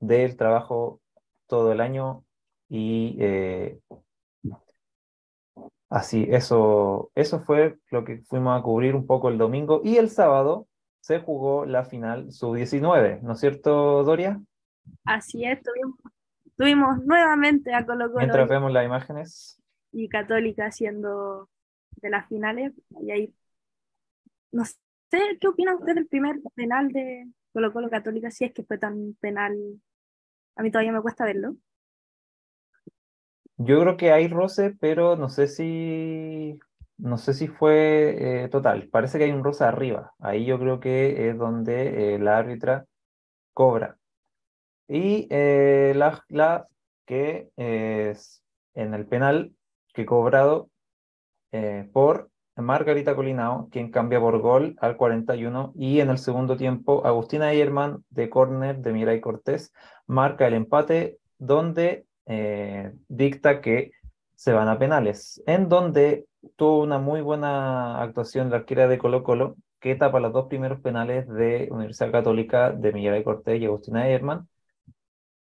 del 0.00 0.36
trabajo 0.36 1.00
todo 1.46 1.72
el 1.72 1.80
año 1.80 2.24
y 2.68 3.16
eh, 3.20 3.78
así, 5.90 6.26
eso, 6.30 7.10
eso 7.14 7.40
fue 7.40 7.78
lo 7.90 8.04
que 8.04 8.18
fuimos 8.22 8.58
a 8.58 8.62
cubrir 8.62 8.94
un 8.94 9.06
poco 9.06 9.28
el 9.28 9.38
domingo 9.38 9.80
y 9.84 9.96
el 9.96 10.10
sábado 10.10 10.66
se 11.00 11.20
jugó 11.20 11.66
la 11.66 11.84
final 11.84 12.32
sub-19, 12.32 13.20
¿no 13.20 13.32
es 13.34 13.40
cierto, 13.40 14.02
Doria? 14.04 14.40
Así 15.04 15.44
es, 15.44 15.60
tuvimos, 16.56 17.04
nuevamente 17.04 17.74
a 17.74 17.84
Colo 17.84 18.06
Colo. 18.06 18.18
Mientras 18.18 18.48
vemos 18.48 18.72
las 18.72 18.86
imágenes. 18.86 19.62
Y 19.92 20.08
Católica 20.08 20.72
siendo 20.72 21.48
de 21.96 22.10
las 22.10 22.26
finales, 22.26 22.72
y 23.02 23.10
ahí, 23.10 23.34
no 24.54 24.64
sé, 24.64 24.76
¿qué 25.40 25.48
opina 25.48 25.74
usted 25.74 25.94
del 25.94 26.06
primer 26.06 26.36
penal 26.54 26.88
de 26.88 27.26
Colo 27.52 27.72
Colo 27.72 27.90
Católica? 27.90 28.30
Si 28.30 28.44
es 28.44 28.52
que 28.52 28.62
fue 28.62 28.78
tan 28.78 29.16
penal, 29.20 29.56
a 30.56 30.62
mí 30.62 30.70
todavía 30.70 30.92
me 30.92 31.02
cuesta 31.02 31.24
verlo. 31.24 31.56
Yo 33.56 33.80
creo 33.80 33.96
que 33.96 34.12
hay 34.12 34.28
roce, 34.28 34.74
pero 34.80 35.16
no 35.16 35.28
sé 35.28 35.48
si 35.48 36.58
no 36.96 37.18
sé 37.18 37.34
si 37.34 37.48
fue 37.48 38.44
eh, 38.44 38.48
total, 38.48 38.88
parece 38.88 39.18
que 39.18 39.24
hay 39.24 39.32
un 39.32 39.42
rosa 39.42 39.68
arriba. 39.68 40.14
Ahí 40.20 40.44
yo 40.44 40.58
creo 40.58 40.78
que 40.78 41.28
es 41.28 41.36
donde 41.36 42.14
eh, 42.14 42.18
la 42.20 42.38
árbitra 42.38 42.86
cobra. 43.52 43.98
Y 44.86 45.26
eh, 45.30 45.92
la, 45.96 46.24
la, 46.28 46.68
que 47.06 47.50
es 47.56 48.44
en 48.74 48.94
el 48.94 49.06
penal 49.06 49.54
que 49.92 50.06
cobrado 50.06 50.70
por 51.92 52.30
Margarita 52.56 53.16
Colinao, 53.16 53.68
quien 53.70 53.90
cambia 53.90 54.20
por 54.20 54.38
gol 54.38 54.76
al 54.80 54.96
41. 54.96 55.72
Y 55.76 56.00
en 56.00 56.10
el 56.10 56.18
segundo 56.18 56.56
tiempo, 56.56 57.04
Agustina 57.06 57.52
Eyerman 57.52 58.04
de 58.10 58.30
córner 58.30 58.78
de 58.78 58.92
Mirai 58.92 59.20
Cortés 59.20 59.72
marca 60.06 60.46
el 60.46 60.54
empate, 60.54 61.18
donde 61.38 62.06
dicta 63.08 63.60
que 63.60 63.90
se 64.34 64.52
van 64.52 64.68
a 64.68 64.78
penales, 64.78 65.42
en 65.46 65.68
donde 65.68 66.26
tuvo 66.56 66.82
una 66.82 66.98
muy 66.98 67.20
buena 67.20 68.00
actuación 68.02 68.50
la 68.50 68.56
arquera 68.56 68.88
de 68.88 68.98
Colo 68.98 69.22
Colo, 69.22 69.56
que 69.80 69.94
tapa 69.96 70.20
los 70.20 70.32
dos 70.32 70.46
primeros 70.46 70.80
penales 70.80 71.28
de 71.28 71.68
Universidad 71.70 72.12
Católica 72.12 72.70
de 72.72 72.92
Miguel 72.92 73.24
Cortés 73.24 73.60
y 73.60 73.66
Agustina 73.66 74.08
Herman. 74.08 74.48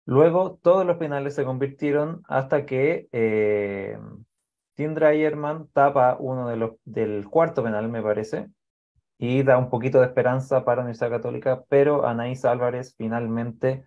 Luego 0.05 0.59
todos 0.63 0.85
los 0.85 0.97
penales 0.97 1.35
se 1.35 1.45
convirtieron 1.45 2.23
hasta 2.27 2.65
que 2.65 3.07
eh, 3.11 3.97
Tindra 4.79 5.11
Herman 5.11 5.67
tapa 5.73 6.15
uno 6.21 6.47
de 6.47 6.55
los, 6.55 6.71
del 6.85 7.27
cuarto 7.29 7.61
penal, 7.61 7.89
me 7.89 8.01
parece, 8.01 8.47
y 9.17 9.43
da 9.43 9.57
un 9.57 9.69
poquito 9.69 9.99
de 9.99 10.05
esperanza 10.05 10.63
para 10.63 10.83
Universidad 10.83 11.09
Católica, 11.09 11.65
pero 11.67 12.07
Anaís 12.07 12.45
Álvarez 12.45 12.95
finalmente 12.97 13.83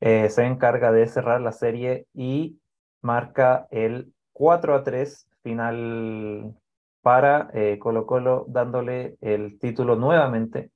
eh, 0.00 0.28
se 0.28 0.44
encarga 0.44 0.92
de 0.92 1.06
cerrar 1.06 1.40
la 1.40 1.52
serie 1.52 2.08
y 2.12 2.60
marca 3.00 3.68
el 3.70 4.12
4 4.34 4.74
a 4.74 4.84
3 4.84 5.30
final 5.42 6.54
para 7.00 7.48
eh, 7.54 7.78
Colo 7.78 8.04
Colo, 8.04 8.44
dándole 8.48 9.16
el 9.22 9.58
título 9.58 9.96
nuevamente 9.96 10.72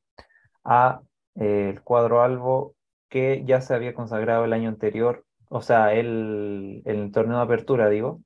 a 0.64 1.02
eh, 1.34 1.68
el 1.74 1.82
cuadro 1.82 2.22
albo 2.22 2.74
que 3.10 3.44
ya 3.44 3.60
se 3.60 3.74
había 3.74 3.92
consagrado 3.92 4.46
el 4.46 4.54
año 4.54 4.70
anterior, 4.70 5.26
o 5.50 5.60
sea, 5.60 5.92
el, 5.92 6.80
el 6.86 7.12
torneo 7.12 7.36
de 7.36 7.44
apertura, 7.44 7.90
digo, 7.90 8.22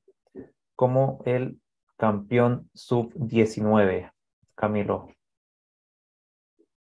como 0.76 1.22
el 1.24 1.58
campeón 1.96 2.70
sub-19, 2.74 4.12
Camilo. 4.54 5.08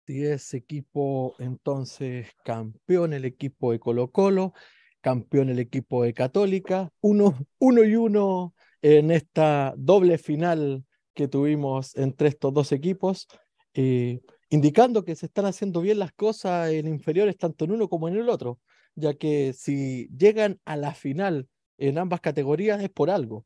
Sí, 0.07 0.25
es 0.25 0.53
equipo 0.53 1.35
entonces 1.39 2.29
campeón 2.43 3.13
el 3.13 3.25
equipo 3.25 3.71
de 3.71 3.79
Colo 3.79 4.11
Colo, 4.11 4.53
campeón 5.01 5.49
el 5.49 5.59
equipo 5.59 6.03
de 6.03 6.13
Católica, 6.13 6.91
uno, 7.01 7.35
uno 7.59 7.83
y 7.83 7.95
uno 7.95 8.53
en 8.81 9.11
esta 9.11 9.73
doble 9.77 10.17
final 10.17 10.85
que 11.13 11.27
tuvimos 11.27 11.95
entre 11.97 12.29
estos 12.29 12.53
dos 12.53 12.71
equipos, 12.71 13.27
eh, 13.73 14.21
indicando 14.49 15.03
que 15.03 15.15
se 15.15 15.27
están 15.27 15.45
haciendo 15.45 15.81
bien 15.81 15.99
las 15.99 16.11
cosas 16.13 16.71
en 16.71 16.87
inferiores 16.87 17.37
tanto 17.37 17.65
en 17.65 17.71
uno 17.71 17.87
como 17.89 18.07
en 18.07 18.17
el 18.17 18.29
otro, 18.29 18.59
ya 18.95 19.13
que 19.13 19.53
si 19.53 20.07
llegan 20.15 20.59
a 20.65 20.77
la 20.77 20.93
final 20.93 21.47
en 21.77 21.97
ambas 21.97 22.21
categorías 22.21 22.81
es 22.81 22.89
por 22.89 23.09
algo. 23.09 23.45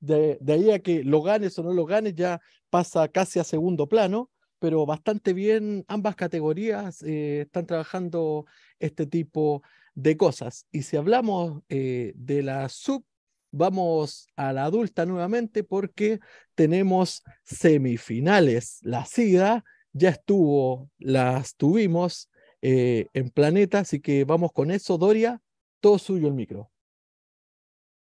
De, 0.00 0.38
ahí 0.48 0.70
a 0.70 0.78
que 0.78 1.04
lo 1.04 1.22
ganes 1.22 1.58
o 1.58 1.62
no 1.62 1.72
lo 1.72 1.84
ganes 1.84 2.14
ya 2.14 2.40
pasa 2.70 3.08
casi 3.08 3.38
a 3.38 3.44
segundo 3.44 3.86
plano, 3.86 4.30
pero 4.58 4.86
bastante 4.86 5.32
bien 5.32 5.84
ambas 5.88 6.16
categorías 6.16 7.02
eh, 7.02 7.42
están 7.42 7.66
trabajando 7.66 8.46
este 8.78 9.06
tipo 9.06 9.62
de 9.94 10.16
cosas. 10.16 10.66
Y 10.72 10.82
si 10.82 10.96
hablamos 10.96 11.62
eh, 11.68 12.12
de 12.16 12.42
la 12.42 12.68
sub, 12.68 13.04
vamos 13.50 14.28
a 14.36 14.52
la 14.52 14.64
adulta 14.64 15.06
nuevamente 15.06 15.64
porque 15.64 16.20
tenemos 16.54 17.22
semifinales. 17.44 18.80
La 18.82 19.04
SIDA 19.04 19.64
ya 19.92 20.10
estuvo, 20.10 20.90
las 20.98 21.56
tuvimos 21.56 22.30
eh, 22.62 23.06
en 23.14 23.30
Planeta, 23.30 23.80
así 23.80 24.00
que 24.00 24.24
vamos 24.24 24.52
con 24.52 24.70
eso. 24.70 24.98
Doria, 24.98 25.40
todo 25.80 25.98
suyo 25.98 26.28
el 26.28 26.34
micro. 26.34 26.70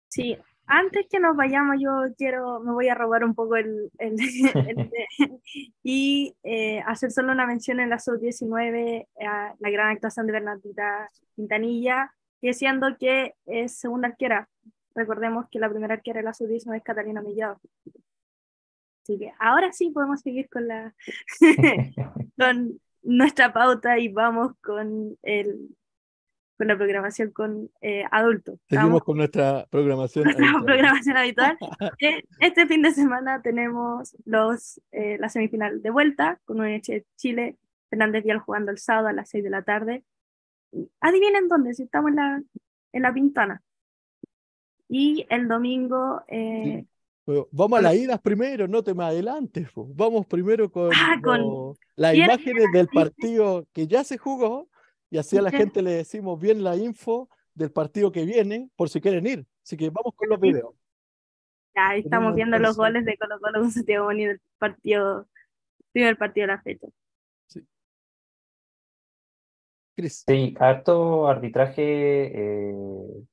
Sí, 0.10 0.38
antes 0.66 1.07
que 1.09 1.20
nos 1.20 1.36
vayamos, 1.36 1.78
yo 1.80 2.14
quiero, 2.18 2.59
me 2.59 2.72
voy 2.72 2.88
a 2.89 2.95
robar 2.95 3.24
un 3.24 3.36
poco 3.36 3.55
el, 3.55 3.91
y 5.84 6.36
eh, 6.43 6.82
hacer 6.86 7.11
solo 7.11 7.32
una 7.32 7.45
mención 7.45 7.80
en 7.80 7.89
la 7.89 7.99
sub-19 7.99 9.07
a 9.28 9.55
la 9.59 9.70
gran 9.70 9.89
actuación 9.89 10.28
de 10.28 10.34
Bernardita 10.34 11.09
Quintanilla, 11.36 12.14
diciendo 12.41 12.95
que 12.99 13.36
es 13.45 13.78
segunda 13.78 14.09
arquera. 14.09 14.47
Recordemos 14.95 15.45
que 15.49 15.59
la 15.59 15.70
primera 15.70 15.95
arquera 15.95 16.20
de 16.20 16.26
la 16.26 16.34
sub-19 16.34 16.78
es 16.78 16.84
Catalina 16.84 17.22
Mellado. 17.22 17.59
Así 19.03 19.20
que 19.20 19.34
ahora 19.39 19.72
sí 19.74 19.89
podemos 19.89 20.22
seguir 20.22 20.47
con 20.49 20.68
la 20.68 20.93
con 22.38 22.80
nuestra 23.01 23.51
pauta 23.51 23.99
y 23.99 24.07
vamos 24.07 24.53
con 24.61 25.18
el 25.24 25.76
con 26.64 26.68
la 26.70 26.78
programación 26.78 27.32
con 27.32 27.70
eh, 27.82 28.05
adultos. 28.09 28.57
Seguimos 28.70 29.03
con 29.03 29.18
nuestra 29.18 29.68
programación 29.70 30.28
habitual. 30.30 30.64
programación 30.66 31.18
habitual. 31.18 31.57
Eh, 31.99 32.24
este 32.39 32.66
fin 32.68 32.82
de 32.82 32.91
semana 32.91 33.41
tenemos 33.41 34.16
los, 34.26 34.82
eh, 34.91 35.18
la 35.20 35.30
semifinal 35.30 35.82
de 35.82 35.89
vuelta 35.89 36.39
con 36.45 36.59
UNH 36.59 37.03
Chile, 37.18 37.57
Fernández 37.89 38.24
Vial 38.24 38.39
jugando 38.39 38.72
el 38.72 38.78
sábado 38.78 39.07
a 39.07 39.14
las 39.14 39.30
6 39.30 39.43
de 39.43 39.49
la 39.49 39.61
tarde. 39.64 40.03
Adivinen 41.01 41.47
dónde, 41.47 41.74
si 41.74 41.84
estamos 41.84 42.09
en 42.09 42.16
la, 42.16 42.43
en 42.93 43.01
la 43.01 43.14
Pintana. 43.14 43.61
Y 44.88 45.26
el 45.30 45.47
domingo... 45.47 46.24
Eh, 46.28 46.86
vamos 47.51 47.80
a 47.80 47.82
las 47.82 47.95
idas 47.95 48.20
primero, 48.22 48.68
no 48.68 48.84
te 48.84 48.93
me 48.93 49.03
adelantes. 49.03 49.70
Vamos 49.76 50.26
primero 50.26 50.72
con, 50.72 50.91
ah, 50.93 51.20
con 51.22 51.76
las 51.95 52.16
imágenes 52.16 52.66
del 52.74 52.88
partido 52.88 53.66
que 53.74 53.88
ya 53.88 54.03
se 54.03 54.18
jugó 54.18 54.70
y 55.14 55.20
así 55.20 55.38
a 55.38 55.43
la 55.43 55.51
gente 55.51 55.84
le 55.84 55.91
decimos 55.91 56.41
bien 56.41 56.64
la 56.64 56.76
info 56.76 57.30
del 57.53 57.72
partido 57.72 58.11
que 58.11 58.26
viene 58.26 58.72
por 58.76 58.89
si 58.89 58.99
quieren 58.99 59.28
ir. 59.28 59.45
Así 59.64 59.78
que 59.78 59.91
vamos 59.91 60.16
con 60.16 60.28
los 60.28 60.39
videos. 60.39 60.74
ahí 61.76 61.99
estamos 61.99 62.34
viendo 62.34 62.57
los 62.57 62.76
goles 62.76 63.05
de 63.05 63.16
Colo 63.20 63.39
Colo 63.39 63.59
con 63.59 63.70
Santiago 63.70 64.05
Boni 64.05 64.26
del 64.26 64.41
partido, 64.57 65.28
primer 65.91 66.18
partido 66.18 66.47
de 66.47 66.53
la 66.53 66.61
fecha. 66.64 66.88
Sí. 67.45 67.61
Sí, 70.09 70.55
harto 70.59 71.28
arbitraje 71.28 72.32
eh, 72.34 72.76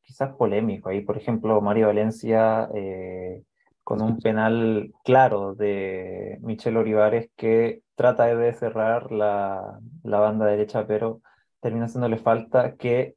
quizás 0.03 0.37
polémico. 0.37 0.91
Ahí, 0.91 1.01
por 1.01 1.17
ejemplo, 1.17 1.63
Mario 1.63 1.87
Valencia 1.87 2.69
eh, 2.75 3.43
con 3.83 4.03
un 4.03 4.19
penal 4.19 4.93
claro 5.03 5.55
de 5.55 6.37
Michel 6.43 6.77
Olivares 6.77 7.31
que 7.37 7.81
trata 7.95 8.27
de 8.27 8.53
cerrar 8.53 9.11
la, 9.11 9.81
la 10.03 10.19
banda 10.19 10.45
derecha, 10.45 10.87
pero 10.87 11.23
termina 11.61 11.87
haciéndole 11.87 12.17
falta 12.17 12.77
que 12.77 13.17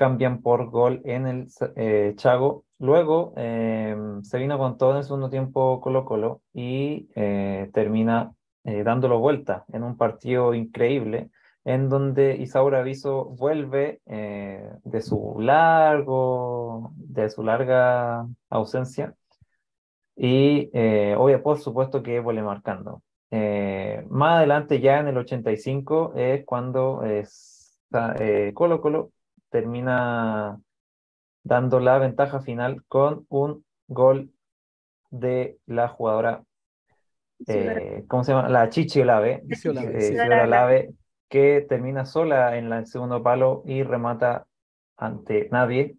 cambian 0.00 0.40
por 0.40 0.70
gol 0.70 1.02
en 1.04 1.26
el 1.26 1.48
eh, 1.76 2.14
Chago. 2.16 2.64
Luego 2.78 3.34
eh, 3.36 3.94
se 4.22 4.38
vino 4.38 4.56
con 4.56 4.78
todo 4.78 4.92
en 4.92 4.96
el 4.96 5.04
segundo 5.04 5.28
tiempo 5.28 5.78
Colo 5.82 6.06
Colo 6.06 6.40
y 6.54 7.10
eh, 7.14 7.70
termina 7.74 8.32
dándolo 8.62 9.18
vuelta 9.18 9.64
en 9.72 9.82
un 9.82 9.96
partido 9.96 10.52
increíble 10.52 11.30
en 11.64 11.88
donde 11.88 12.36
Isaura 12.36 12.80
Aviso 12.80 13.24
vuelve 13.24 14.00
de 14.04 15.00
su 15.02 15.36
largo, 15.40 16.92
de 16.94 17.30
su 17.30 17.42
larga 17.42 18.26
ausencia 18.50 19.14
y 20.14 20.68
obvio, 21.16 21.42
por 21.42 21.58
supuesto 21.58 22.02
que 22.02 22.20
vuelve 22.20 22.42
marcando. 22.42 23.02
más 24.10 24.36
adelante, 24.36 24.80
ya 24.80 25.00
en 25.00 25.08
el 25.08 25.16
85, 25.16 26.12
es 26.16 26.44
cuando 26.44 27.02
es 27.02 27.49
eh, 28.18 28.52
Colo 28.54 28.80
Colo 28.80 29.12
termina 29.48 30.60
dando 31.42 31.80
la 31.80 31.98
ventaja 31.98 32.40
final 32.40 32.84
con 32.86 33.26
un 33.28 33.64
gol 33.88 34.30
de 35.10 35.58
la 35.66 35.88
jugadora, 35.88 36.44
eh, 37.46 38.04
¿cómo 38.08 38.22
se 38.24 38.32
llama? 38.32 38.48
La 38.48 38.68
Chichi 38.68 39.00
Olave, 39.00 39.42
eh, 39.48 40.90
que 41.28 41.66
termina 41.68 42.04
sola 42.04 42.56
en 42.56 42.72
el 42.72 42.86
segundo 42.86 43.22
palo 43.22 43.62
y 43.66 43.82
remata 43.82 44.46
ante 44.96 45.48
nadie 45.50 45.96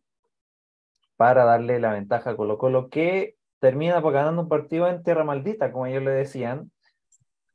para 1.15 1.43
darle 1.43 1.79
la 1.79 1.93
ventaja 1.93 2.31
a 2.31 2.35
Colo 2.35 2.57
Colo, 2.57 2.89
que 2.89 3.35
termina 3.59 3.99
ganando 4.01 4.41
un 4.41 4.49
partido 4.49 4.87
en 4.87 5.03
tierra 5.03 5.23
maldita, 5.23 5.71
como 5.71 5.85
ellos 5.85 6.03
le 6.03 6.11
decían, 6.11 6.71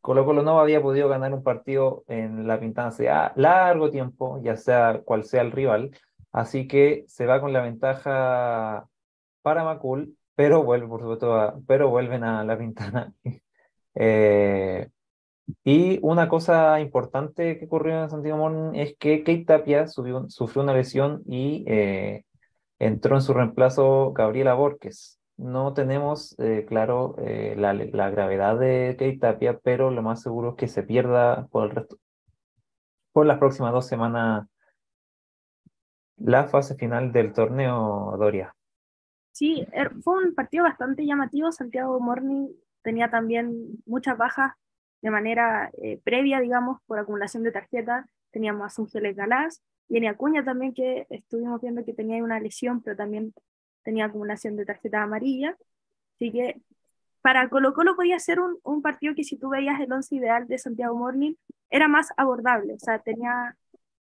Colo 0.06 0.24
Colo 0.24 0.44
no 0.44 0.60
había 0.60 0.80
podido 0.80 1.08
ganar 1.08 1.34
un 1.34 1.42
partido 1.42 2.04
en 2.06 2.46
la 2.46 2.60
Pintana 2.60 2.88
hace 2.88 3.08
largo 3.34 3.90
tiempo, 3.90 4.40
ya 4.40 4.56
sea 4.56 5.00
cual 5.04 5.24
sea 5.24 5.42
el 5.42 5.50
rival, 5.50 5.90
así 6.30 6.68
que 6.68 7.04
se 7.08 7.26
va 7.26 7.40
con 7.40 7.52
la 7.52 7.60
ventaja 7.60 8.86
para 9.42 9.64
Macul, 9.64 10.16
pero 10.36 10.62
vuelve, 10.62 10.86
por 10.86 11.00
supuesto, 11.00 11.60
pero 11.66 11.88
vuelven 11.90 12.22
a 12.22 12.44
la 12.44 12.56
Pintana. 12.56 13.12
Eh, 13.98 14.90
y 15.64 15.98
una 16.02 16.28
cosa 16.28 16.80
importante 16.80 17.58
que 17.58 17.64
ocurrió 17.64 18.02
en 18.02 18.10
Santiago 18.10 18.36
Morning 18.36 18.78
es 18.78 18.94
que 18.98 19.20
Kate 19.24 19.44
Tapia 19.46 19.86
sufrió 19.88 20.28
una 20.56 20.74
lesión 20.74 21.22
y 21.26 21.64
eh, 21.66 22.26
entró 22.78 23.16
en 23.16 23.22
su 23.22 23.32
reemplazo 23.32 24.12
Gabriela 24.12 24.52
Borges 24.52 25.15
no 25.36 25.74
tenemos 25.74 26.38
eh, 26.38 26.64
claro 26.66 27.14
eh, 27.18 27.54
la, 27.56 27.74
gravedad 28.10 28.58
de 28.58 28.96
Kate 28.98 29.18
Tapia, 29.18 29.58
pero 29.62 29.90
lo 29.90 30.02
más 30.02 30.22
seguro 30.22 30.50
es 30.50 30.56
que 30.56 30.68
se 30.68 30.82
pierda 30.82 31.46
por 31.48 31.64
el 31.64 31.70
resto, 31.76 31.98
por 33.12 33.26
las 33.26 33.38
próximas 33.38 33.72
dos 33.72 33.86
semanas 33.86 34.46
la 36.16 36.46
fase 36.46 36.74
final 36.76 37.12
del 37.12 37.32
torneo 37.32 38.16
Doria. 38.18 38.54
Sí, 39.32 39.66
er, 39.72 39.92
fue 40.02 40.24
un 40.24 40.34
partido 40.34 40.64
bastante 40.64 41.04
llamativo. 41.04 41.52
Santiago 41.52 42.00
Morning 42.00 42.48
tenía 42.82 43.10
también 43.10 43.82
muchas 43.84 44.16
bajas 44.16 44.52
de 45.02 45.10
manera 45.10 45.70
eh, 45.82 46.00
previa, 46.02 46.40
digamos, 46.40 46.80
por 46.86 46.98
acumulación 46.98 47.42
de 47.42 47.52
tarjetas. 47.52 48.06
teníamos 48.30 48.66
a 48.66 48.70
Sungeles 48.70 49.14
Galás, 49.14 49.62
y 49.88 49.98
en 49.98 50.06
Acuña 50.06 50.44
también 50.44 50.74
que 50.74 51.06
estuvimos 51.10 51.60
viendo 51.60 51.84
que 51.84 51.92
tenía 51.92 52.22
una 52.22 52.40
lesión, 52.40 52.82
pero 52.82 52.96
también 52.96 53.32
tenía 53.86 54.06
acumulación 54.06 54.56
de 54.56 54.66
tarjeta 54.66 55.02
amarilla. 55.02 55.56
Así 56.16 56.32
que 56.32 56.60
para 57.22 57.48
Colo 57.48 57.72
Colo 57.72 57.94
podía 57.96 58.18
ser 58.18 58.40
un, 58.40 58.58
un, 58.64 58.82
partido 58.82 59.14
que 59.14 59.24
si 59.24 59.36
tú 59.38 59.48
veías 59.48 59.80
el 59.80 59.92
once 59.92 60.14
ideal 60.16 60.46
de 60.48 60.58
Santiago 60.58 60.96
Morning, 60.96 61.34
era 61.70 61.88
más 61.88 62.08
abordable. 62.16 62.74
O 62.74 62.78
sea, 62.78 62.98
tenía, 62.98 63.56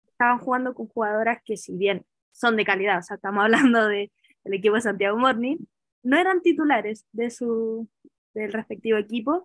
estaban 0.09 0.39
jugando 0.39 0.75
con 0.75 0.89
jugadoras 0.89 1.39
que 1.45 1.57
si 1.57 1.77
bien 1.77 2.05
son 2.33 2.57
de 2.57 2.64
calidad, 2.64 2.99
o 2.99 3.03
sea, 3.03 3.16
estamos 3.16 3.45
hablando 3.45 3.87
de, 3.89 4.12
del 4.45 4.55
equipo 4.55 4.75
de 4.75 4.83
Santiago 4.83 5.18
Morning, 5.18 5.57
no 6.03 6.18
eran 6.18 6.43
titulares 6.43 7.07
de 7.12 7.31
su, 7.31 7.89
del 8.35 8.53
respectivo 8.53 8.99
equipo. 8.99 9.45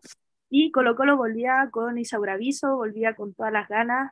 Y 0.49 0.71
Colo 0.71 0.95
Colo 0.95 1.17
volvía 1.17 1.69
con 1.71 1.97
Isaura 1.97 2.37
Viso, 2.37 2.75
volvía 2.75 3.15
con 3.15 3.33
todas 3.33 3.53
las 3.53 3.67
ganas, 3.69 4.11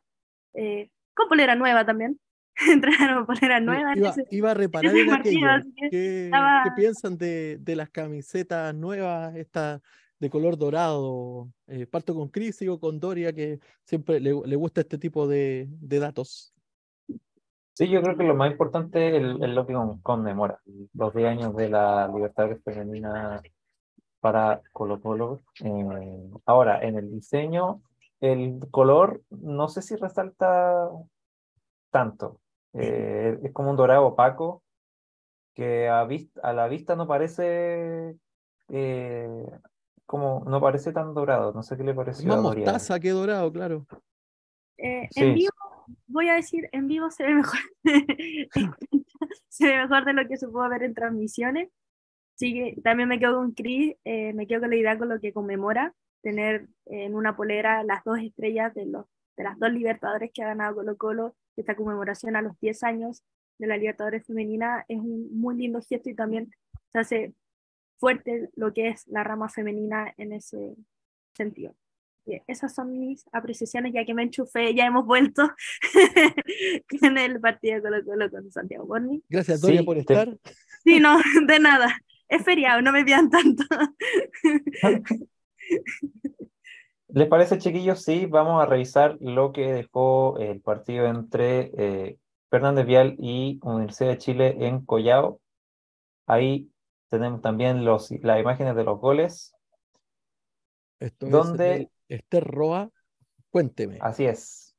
eh, 0.53 0.89
con 1.13 1.27
polera 1.27 1.55
nueva 1.55 1.85
también. 1.85 2.19
Entraron 2.71 3.25
polera 3.25 3.59
nueva. 3.59 3.93
Iba, 4.31 4.51
a 4.51 4.53
reparar 4.53 4.95
en 4.95 5.11
aquello. 5.11 5.47
¿Qué, 5.91 6.31
piensan 6.75 7.17
de, 7.17 7.57
de, 7.59 7.75
las 7.75 7.89
camisetas 7.89 8.73
nuevas, 8.73 9.35
esta 9.35 9.81
de 10.19 10.29
color 10.29 10.57
dorado? 10.57 11.49
Eh, 11.67 11.85
parto 11.85 12.15
con 12.15 12.29
Cris, 12.29 12.55
sigo 12.55 12.79
con 12.79 12.99
Doria, 12.99 13.33
que 13.33 13.59
siempre 13.83 14.19
le, 14.19 14.33
le 14.45 14.55
gusta 14.55 14.81
este 14.81 14.97
tipo 14.97 15.27
de, 15.27 15.67
de, 15.69 15.99
datos. 15.99 16.53
Sí, 17.73 17.89
yo 17.89 18.01
creo 18.01 18.15
que 18.15 18.23
lo 18.23 18.35
más 18.35 18.51
importante 18.51 19.17
es, 19.17 19.21
lo 19.21 19.67
que 19.67 19.75
conmemora, 20.01 20.61
los 20.93 21.13
10 21.13 21.27
años 21.27 21.55
de 21.57 21.69
la 21.69 22.07
libertad 22.07 22.49
femenina 22.63 23.41
para 24.21 24.61
Colo 24.71 25.01
Colo. 25.01 25.41
Eh, 25.61 26.29
ahora, 26.45 26.81
en 26.81 26.97
el 26.97 27.11
diseño, 27.11 27.81
el 28.21 28.59
color 28.71 29.21
no 29.29 29.67
sé 29.67 29.81
si 29.81 29.97
resalta 29.97 30.89
tanto. 31.91 32.39
Eh, 32.77 33.39
es 33.43 33.53
como 33.53 33.71
un 33.71 33.77
dorado 33.77 34.05
opaco 34.07 34.63
que 35.53 35.87
a, 35.87 36.07
a 36.43 36.53
la 36.53 36.67
vista 36.67 36.95
no 36.95 37.07
parece 37.07 38.15
eh, 38.69 39.45
como 40.05 40.43
no 40.45 40.61
parece 40.61 40.91
tan 40.91 41.13
dorado. 41.13 41.53
No 41.53 41.63
sé 41.63 41.77
qué 41.77 41.83
le 41.83 41.93
pareció. 41.93 42.27
Más 42.27 42.41
mostaza 42.41 42.99
que 42.99 43.09
dorado, 43.09 43.51
claro. 43.51 43.85
En 44.77 45.33
vivo, 45.33 45.53
voy 46.07 46.29
a 46.29 46.35
decir, 46.35 46.67
en 46.71 46.87
vivo 46.87 47.09
se 47.09 47.23
ve 47.23 47.35
mejor. 47.35 47.59
se 49.47 49.67
ve 49.67 49.77
mejor 49.77 50.05
de 50.05 50.13
lo 50.13 50.27
que 50.27 50.37
se 50.37 50.47
pudo 50.47 50.69
ver 50.69 50.83
en 50.83 50.93
transmisiones. 50.93 51.69
Sí, 52.35 52.75
también 52.83 53.07
me 53.07 53.17
quedo 53.17 53.37
con 53.37 53.53
Chris, 53.53 53.95
eh, 54.03 54.33
me 54.33 54.45
quedo 54.45 54.61
con 54.61 54.69
la 54.69 54.75
idea 54.75 54.97
con 54.97 55.07
lo 55.07 55.21
que 55.21 55.31
conmemora, 55.31 55.93
tener 56.21 56.67
en 56.85 57.15
una 57.15 57.37
polera 57.37 57.81
las 57.85 58.03
dos 58.03 58.19
estrellas 58.19 58.73
de, 58.73 58.87
los, 58.87 59.05
de 59.37 59.43
las 59.43 59.57
dos 59.59 59.71
Libertadores 59.71 60.31
que 60.33 60.43
ha 60.43 60.47
ganado 60.47 60.75
Colo 60.75 60.97
Colo, 60.97 61.35
esta 61.55 61.75
conmemoración 61.75 62.35
a 62.35 62.41
los 62.41 62.59
10 62.59 62.83
años 62.83 63.23
de 63.57 63.67
la 63.67 63.77
Libertadores 63.77 64.25
femenina 64.25 64.85
es 64.87 64.99
un 64.99 65.29
muy 65.37 65.55
lindo 65.55 65.81
gesto 65.81 66.09
y 66.09 66.15
también 66.15 66.51
se 66.91 66.99
hace 66.99 67.33
fuerte 67.97 68.49
lo 68.55 68.73
que 68.73 68.89
es 68.89 69.07
la 69.07 69.23
rama 69.23 69.49
femenina 69.49 70.13
en 70.17 70.33
ese 70.33 70.75
sentido. 71.33 71.75
esas 72.47 72.73
son 72.73 72.99
mis 72.99 73.25
apreciaciones, 73.31 73.93
ya 73.93 74.03
que 74.03 74.13
me 74.13 74.23
enchufé, 74.23 74.73
ya 74.73 74.85
hemos 74.85 75.05
vuelto 75.05 75.49
en 77.01 77.17
el 77.17 77.39
partido 77.39 77.81
Colo 77.81 78.03
Colo 78.03 78.31
con 78.31 78.51
Santiago 78.51 78.85
Borni. 78.85 79.23
Gracias, 79.29 79.61
Doria, 79.61 79.83
por 79.83 79.97
estar. 79.97 80.37
Sí, 80.83 80.99
no, 80.99 81.17
de 81.47 81.59
nada 81.59 81.95
es 82.27 82.43
feriado, 82.43 82.81
no 82.81 82.91
me 82.91 83.03
vean 83.03 83.29
tanto. 83.29 83.63
¿Les 87.15 87.29
parece, 87.29 87.57
chiquillos? 87.59 88.03
Sí, 88.03 88.25
vamos 88.25 88.61
a 88.61 88.65
revisar 88.65 89.15
lo 89.21 89.53
que 89.53 89.71
dejó 89.71 90.37
el 90.37 90.59
partido 90.59 91.05
entre 91.05 91.71
eh, 91.77 92.19
Fernández 92.49 92.85
Vial 92.85 93.15
y 93.17 93.57
Universidad 93.63 94.09
de 94.09 94.17
Chile 94.17 94.55
en 94.67 94.85
Collao. 94.85 95.39
Ahí 96.27 96.69
tenemos 97.07 97.41
también 97.41 97.85
los, 97.85 98.11
las 98.21 98.41
imágenes 98.41 98.75
de 98.75 98.83
los 98.83 98.99
goles. 98.99 99.55
Esto 100.99 101.27
donde... 101.27 101.89
es 102.09 102.19
Esther 102.19 102.43
Roa, 102.43 102.89
cuénteme. 103.49 103.97
Así 104.01 104.25
es. 104.25 104.75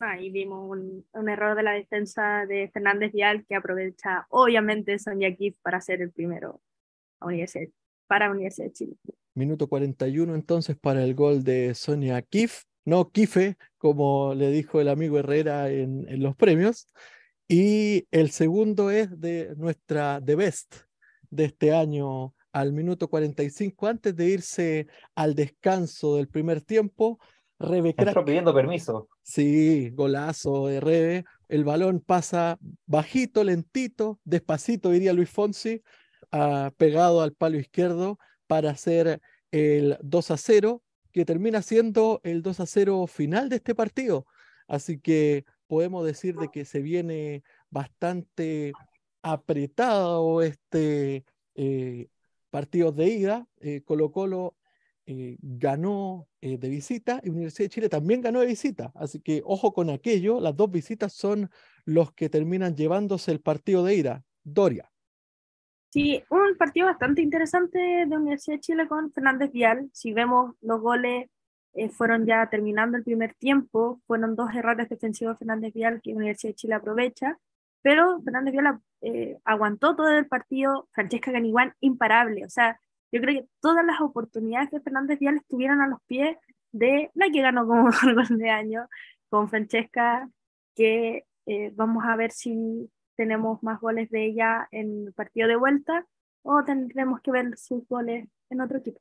Ahí 0.00 0.30
vimos 0.30 0.68
un, 0.68 1.28
error 1.28 1.54
de 1.54 1.62
la 1.62 1.74
defensa 1.74 2.44
de 2.46 2.68
Fernández 2.74 3.12
Vial 3.12 3.46
que 3.46 3.54
aprovecha 3.54 4.26
obviamente 4.30 4.98
Sonia 4.98 5.32
Kif 5.36 5.56
para 5.62 5.80
ser 5.80 6.02
el 6.02 6.10
primero 6.10 6.60
a 7.20 7.26
Universidad, 7.26 7.68
para 8.12 8.30
Universidad 8.30 8.66
de 8.66 8.72
Chile. 8.74 8.96
Minuto 9.32 9.68
41 9.68 10.34
entonces 10.34 10.76
para 10.78 11.02
el 11.02 11.14
gol 11.14 11.44
de 11.44 11.74
Sonia 11.74 12.20
Kif, 12.20 12.64
no 12.84 13.08
Kife, 13.10 13.56
como 13.78 14.34
le 14.34 14.50
dijo 14.50 14.82
el 14.82 14.90
amigo 14.90 15.18
Herrera 15.18 15.70
en, 15.70 16.06
en 16.06 16.22
los 16.22 16.36
premios. 16.36 16.88
Y 17.48 18.06
el 18.10 18.30
segundo 18.30 18.90
es 18.90 19.18
de 19.18 19.54
nuestra 19.56 20.20
The 20.22 20.34
Best 20.34 20.74
de 21.30 21.46
este 21.46 21.72
año 21.72 22.34
al 22.52 22.74
minuto 22.74 23.08
45, 23.08 23.86
antes 23.86 24.14
de 24.14 24.26
irse 24.26 24.88
al 25.14 25.34
descanso 25.34 26.16
del 26.16 26.28
primer 26.28 26.60
tiempo, 26.60 27.18
Rebe 27.58 27.94
pidiendo 28.26 28.52
permiso. 28.52 29.08
Sí, 29.22 29.88
golazo 29.94 30.66
de 30.66 30.80
Rebe. 30.80 31.24
El 31.48 31.64
balón 31.64 32.00
pasa 32.00 32.58
bajito, 32.84 33.42
lentito, 33.42 34.20
despacito, 34.24 34.90
diría 34.90 35.14
Luis 35.14 35.30
Fonsi, 35.30 35.80
ah, 36.32 36.72
pegado 36.76 37.22
al 37.22 37.34
palo 37.34 37.58
izquierdo 37.58 38.18
para 38.46 38.70
hacer 38.70 39.20
el 39.50 39.98
2 40.02 40.30
a 40.30 40.36
0, 40.36 40.82
que 41.12 41.24
termina 41.24 41.62
siendo 41.62 42.20
el 42.24 42.42
2 42.42 42.60
a 42.60 42.66
0 42.66 43.06
final 43.06 43.48
de 43.48 43.56
este 43.56 43.74
partido. 43.74 44.26
Así 44.66 44.98
que 44.98 45.44
podemos 45.66 46.04
decir 46.04 46.36
de 46.36 46.48
que 46.48 46.64
se 46.64 46.80
viene 46.80 47.42
bastante 47.70 48.72
apretado 49.22 50.42
este 50.42 51.24
eh, 51.54 52.08
partido 52.50 52.92
de 52.92 53.08
ida. 53.08 53.46
Eh, 53.60 53.82
Colo 53.84 54.10
Colo 54.12 54.56
eh, 55.06 55.36
ganó 55.40 56.28
de 56.40 56.68
visita 56.68 57.20
y 57.22 57.30
Universidad 57.30 57.66
de 57.66 57.70
Chile 57.70 57.88
también 57.88 58.20
ganó 58.20 58.40
de 58.40 58.46
visita. 58.46 58.92
Así 58.94 59.20
que 59.20 59.42
ojo 59.44 59.72
con 59.72 59.90
aquello, 59.90 60.40
las 60.40 60.56
dos 60.56 60.70
visitas 60.70 61.12
son 61.12 61.50
los 61.84 62.12
que 62.12 62.28
terminan 62.28 62.76
llevándose 62.76 63.30
el 63.32 63.40
partido 63.40 63.84
de 63.84 63.94
ida. 63.94 64.24
Doria. 64.44 64.91
Sí, 65.92 66.24
un 66.30 66.56
partido 66.56 66.86
bastante 66.86 67.20
interesante 67.20 67.78
de 67.78 68.16
Universidad 68.16 68.56
de 68.56 68.60
Chile 68.60 68.88
con 68.88 69.12
Fernández 69.12 69.52
Vial. 69.52 69.90
Si 69.92 70.14
vemos 70.14 70.54
los 70.62 70.80
goles, 70.80 71.28
eh, 71.74 71.90
fueron 71.90 72.24
ya 72.24 72.48
terminando 72.48 72.96
el 72.96 73.04
primer 73.04 73.34
tiempo, 73.34 74.00
fueron 74.06 74.34
dos 74.34 74.54
errores 74.54 74.88
defensivos 74.88 75.34
de 75.34 75.38
Fernández 75.40 75.74
Vial 75.74 76.00
que 76.02 76.14
Universidad 76.14 76.52
de 76.52 76.56
Chile 76.56 76.74
aprovecha, 76.76 77.38
pero 77.82 78.22
Fernández 78.22 78.52
Vial 78.52 78.80
aguantó 79.44 79.94
todo 79.94 80.08
el 80.08 80.26
partido, 80.26 80.88
Francesca 80.92 81.30
Ganiguán 81.30 81.74
imparable, 81.80 82.46
o 82.46 82.48
sea, 82.48 82.78
yo 83.12 83.20
creo 83.20 83.42
que 83.42 83.48
todas 83.60 83.84
las 83.84 84.00
oportunidades 84.00 84.70
de 84.70 84.80
Fernández 84.80 85.18
Vial 85.18 85.36
estuvieran 85.36 85.82
a 85.82 85.88
los 85.88 86.00
pies 86.06 86.38
de 86.72 87.10
la 87.14 87.28
que 87.30 87.42
ganó 87.42 87.66
como 87.66 87.90
gol 88.14 88.38
de 88.38 88.50
año 88.50 88.88
con 89.28 89.50
Francesca, 89.50 90.26
que 90.74 91.24
eh, 91.44 91.70
vamos 91.74 92.04
a 92.06 92.16
ver 92.16 92.30
si 92.32 92.90
tenemos 93.16 93.62
más 93.62 93.80
goles 93.80 94.10
de 94.10 94.26
ella 94.26 94.68
en 94.70 95.06
el 95.06 95.12
partido 95.12 95.48
de 95.48 95.56
vuelta 95.56 96.06
o 96.42 96.62
tendremos 96.64 97.20
que 97.20 97.30
ver 97.30 97.56
sus 97.56 97.86
goles 97.88 98.28
en 98.50 98.60
otro 98.60 98.78
equipo. 98.78 99.00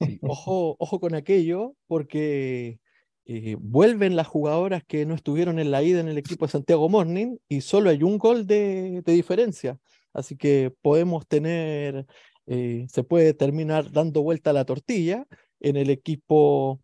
ojo, 0.22 0.76
ojo 0.78 1.00
con 1.00 1.14
aquello, 1.14 1.74
porque 1.86 2.78
eh, 3.24 3.56
vuelven 3.60 4.16
las 4.16 4.26
jugadoras 4.26 4.82
que 4.84 5.06
no 5.06 5.14
estuvieron 5.14 5.58
en 5.58 5.70
la 5.70 5.82
ida 5.82 6.00
en 6.00 6.08
el 6.08 6.18
equipo 6.18 6.46
de 6.46 6.52
Santiago 6.52 6.88
Morning 6.88 7.36
y 7.48 7.60
solo 7.60 7.90
hay 7.90 8.02
un 8.02 8.18
gol 8.18 8.46
de, 8.46 9.02
de 9.04 9.12
diferencia. 9.12 9.78
Así 10.12 10.36
que 10.36 10.74
podemos 10.82 11.26
tener 11.26 12.06
eh, 12.46 12.86
se 12.88 13.04
puede 13.04 13.34
terminar 13.34 13.92
dando 13.92 14.22
vuelta 14.22 14.50
a 14.50 14.52
la 14.52 14.64
tortilla 14.64 15.26
en 15.60 15.76
el 15.76 15.90
equipo 15.90 16.80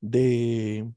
de, 0.00 0.90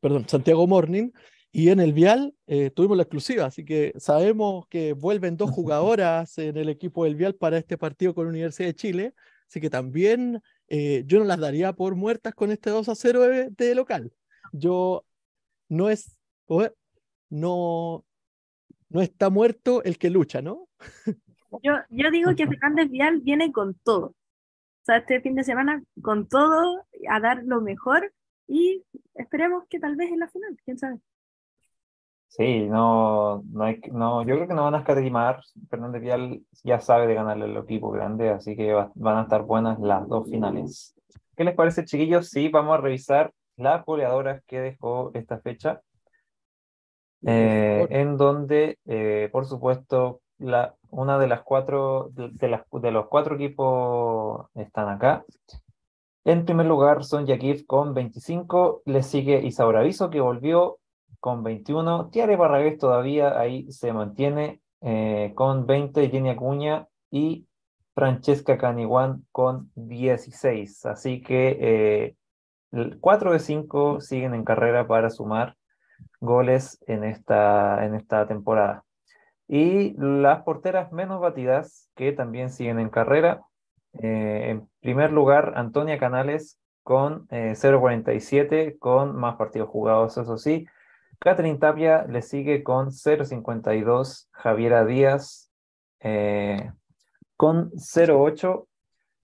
perdón, 0.00 0.28
Santiago 0.28 0.66
Morning. 0.66 1.10
Y 1.54 1.68
en 1.68 1.80
el 1.80 1.92
Vial 1.92 2.34
eh, 2.46 2.70
tuvimos 2.70 2.96
la 2.96 3.02
exclusiva, 3.02 3.44
así 3.44 3.62
que 3.62 3.92
sabemos 3.98 4.66
que 4.68 4.94
vuelven 4.94 5.36
dos 5.36 5.50
jugadoras 5.54 6.38
en 6.38 6.56
el 6.56 6.70
equipo 6.70 7.04
del 7.04 7.14
Vial 7.14 7.34
para 7.34 7.58
este 7.58 7.76
partido 7.76 8.14
con 8.14 8.26
Universidad 8.26 8.68
de 8.68 8.74
Chile, 8.74 9.14
así 9.46 9.60
que 9.60 9.68
también 9.68 10.42
eh, 10.68 11.04
yo 11.06 11.18
no 11.18 11.24
las 11.26 11.38
daría 11.38 11.74
por 11.74 11.94
muertas 11.94 12.34
con 12.34 12.50
este 12.50 12.70
2 12.70 12.88
a 12.88 12.94
0 12.94 13.50
de, 13.50 13.74
local. 13.74 14.10
Yo 14.52 15.04
no 15.68 15.90
es, 15.90 16.16
no, 17.28 18.04
no 18.88 19.00
está 19.02 19.28
muerto 19.28 19.82
el 19.84 19.98
que 19.98 20.08
lucha, 20.08 20.40
¿no? 20.40 20.68
Yo, 21.62 21.74
yo 21.90 22.10
digo 22.10 22.34
que 22.34 22.46
Fernández 22.48 22.88
Vial 22.88 23.20
viene 23.20 23.52
con 23.52 23.74
todo. 23.74 24.06
O 24.06 24.84
sea, 24.84 24.96
este 24.96 25.20
fin 25.20 25.34
de 25.34 25.44
semana 25.44 25.82
con 26.00 26.26
todo, 26.28 26.86
a 27.10 27.20
dar 27.20 27.44
lo 27.44 27.60
mejor 27.60 28.12
y 28.48 28.82
esperemos 29.14 29.64
que 29.68 29.78
tal 29.78 29.96
vez 29.96 30.10
en 30.10 30.20
la 30.20 30.28
final, 30.28 30.56
quién 30.64 30.78
sabe. 30.78 30.98
Sí, 32.34 32.66
no, 32.66 33.42
no, 33.50 33.64
hay, 33.64 33.78
no, 33.92 34.22
yo 34.22 34.36
creo 34.36 34.48
que 34.48 34.54
no 34.54 34.64
van 34.64 34.74
a 34.74 34.78
escatimar. 34.78 35.42
Fernández 35.68 36.00
Vial 36.00 36.40
ya 36.64 36.80
sabe 36.80 37.06
de 37.06 37.12
ganarle 37.12 37.44
al 37.44 37.58
equipo 37.58 37.90
grande, 37.90 38.30
así 38.30 38.56
que 38.56 38.72
van 38.72 39.18
a 39.18 39.22
estar 39.24 39.42
buenas 39.42 39.78
las 39.80 40.08
dos 40.08 40.30
finales. 40.30 40.94
¿Qué 41.36 41.44
les 41.44 41.54
parece, 41.54 41.84
chiquillos? 41.84 42.30
Sí, 42.30 42.48
vamos 42.48 42.78
a 42.78 42.80
revisar 42.80 43.34
las 43.58 43.84
goleadoras 43.84 44.42
que 44.46 44.60
dejó 44.60 45.10
esta 45.12 45.40
fecha, 45.40 45.82
eh, 47.26 47.86
en 47.90 48.16
donde, 48.16 48.78
eh, 48.86 49.28
por 49.30 49.44
supuesto, 49.44 50.22
la, 50.38 50.74
una 50.88 51.18
de 51.18 51.26
las 51.28 51.42
cuatro, 51.42 52.12
de, 52.14 52.48
las, 52.48 52.62
de 52.72 52.90
los 52.92 53.08
cuatro 53.08 53.34
equipos 53.34 54.46
están 54.54 54.88
acá. 54.88 55.22
En 56.24 56.46
primer 56.46 56.64
lugar 56.64 57.04
son 57.04 57.26
Yakif 57.26 57.66
con 57.66 57.92
25, 57.92 58.80
le 58.86 59.02
sigue 59.02 59.44
Isaura 59.44 59.80
Aviso 59.80 60.08
que 60.08 60.22
volvió 60.22 60.78
con 61.22 61.44
21, 61.44 62.10
Tiare 62.10 62.34
Barragués 62.34 62.78
todavía 62.78 63.38
ahí 63.38 63.70
se 63.70 63.92
mantiene 63.92 64.60
eh, 64.80 65.30
con 65.36 65.66
20, 65.66 66.10
Jenny 66.10 66.30
Acuña 66.30 66.88
y 67.12 67.46
Francesca 67.94 68.58
Caniguan 68.58 69.24
con 69.30 69.70
16. 69.76 70.84
Así 70.86 71.22
que 71.22 72.16
4 72.98 73.30
eh, 73.30 73.32
de 73.34 73.38
5 73.38 74.00
siguen 74.00 74.34
en 74.34 74.44
carrera 74.44 74.88
para 74.88 75.10
sumar 75.10 75.54
goles 76.18 76.82
en 76.88 77.04
esta, 77.04 77.86
en 77.86 77.94
esta 77.94 78.26
temporada. 78.26 78.84
Y 79.46 79.94
las 79.98 80.42
porteras 80.42 80.90
menos 80.90 81.20
batidas, 81.20 81.88
que 81.94 82.10
también 82.10 82.50
siguen 82.50 82.80
en 82.80 82.90
carrera. 82.90 83.42
Eh, 83.92 84.46
en 84.50 84.68
primer 84.80 85.12
lugar, 85.12 85.52
Antonia 85.54 86.00
Canales 86.00 86.58
con 86.82 87.28
0.47, 87.28 88.52
eh, 88.52 88.76
con 88.80 89.14
más 89.14 89.36
partidos 89.36 89.68
jugados, 89.68 90.18
eso 90.18 90.36
sí. 90.36 90.66
Catherine 91.22 91.58
Tapia 91.58 92.04
le 92.08 92.20
sigue 92.20 92.64
con 92.64 92.88
0.52, 92.88 94.28
Javiera 94.32 94.84
Díaz 94.84 95.50
con 97.36 97.70
0,8 97.72 98.66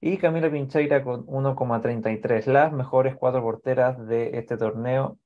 y 0.00 0.16
Camila 0.18 0.48
Pincheira 0.48 1.02
con 1.02 1.26
1,33. 1.26 2.46
Las 2.46 2.72
mejores 2.72 3.16
cuatro 3.16 3.42
porteras 3.42 4.06
de 4.06 4.38
este 4.38 4.56
torneo. 4.56 5.18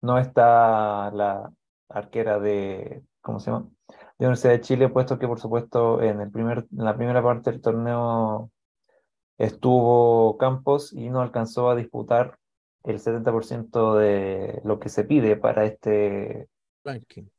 No 0.00 0.18
está 0.18 1.10
la 1.10 1.52
arquera 1.90 2.38
de, 2.38 3.02
¿cómo 3.20 3.38
se 3.38 3.50
llama? 3.50 3.68
De 4.18 4.26
Universidad 4.26 4.52
de 4.54 4.60
Chile, 4.62 4.88
puesto 4.88 5.18
que 5.18 5.28
por 5.28 5.40
supuesto 5.40 6.00
en, 6.00 6.20
el 6.20 6.30
primer, 6.30 6.66
en 6.74 6.84
la 6.84 6.96
primera 6.96 7.22
parte 7.22 7.50
del 7.50 7.60
torneo 7.60 8.50
estuvo 9.36 10.38
Campos 10.38 10.94
y 10.94 11.10
no 11.10 11.20
alcanzó 11.20 11.68
a 11.68 11.76
disputar 11.76 12.38
el 12.86 13.00
70% 13.00 13.96
de 13.96 14.60
lo 14.64 14.78
que 14.78 14.88
se 14.88 15.04
pide 15.04 15.36
para 15.36 15.64
este, 15.64 16.48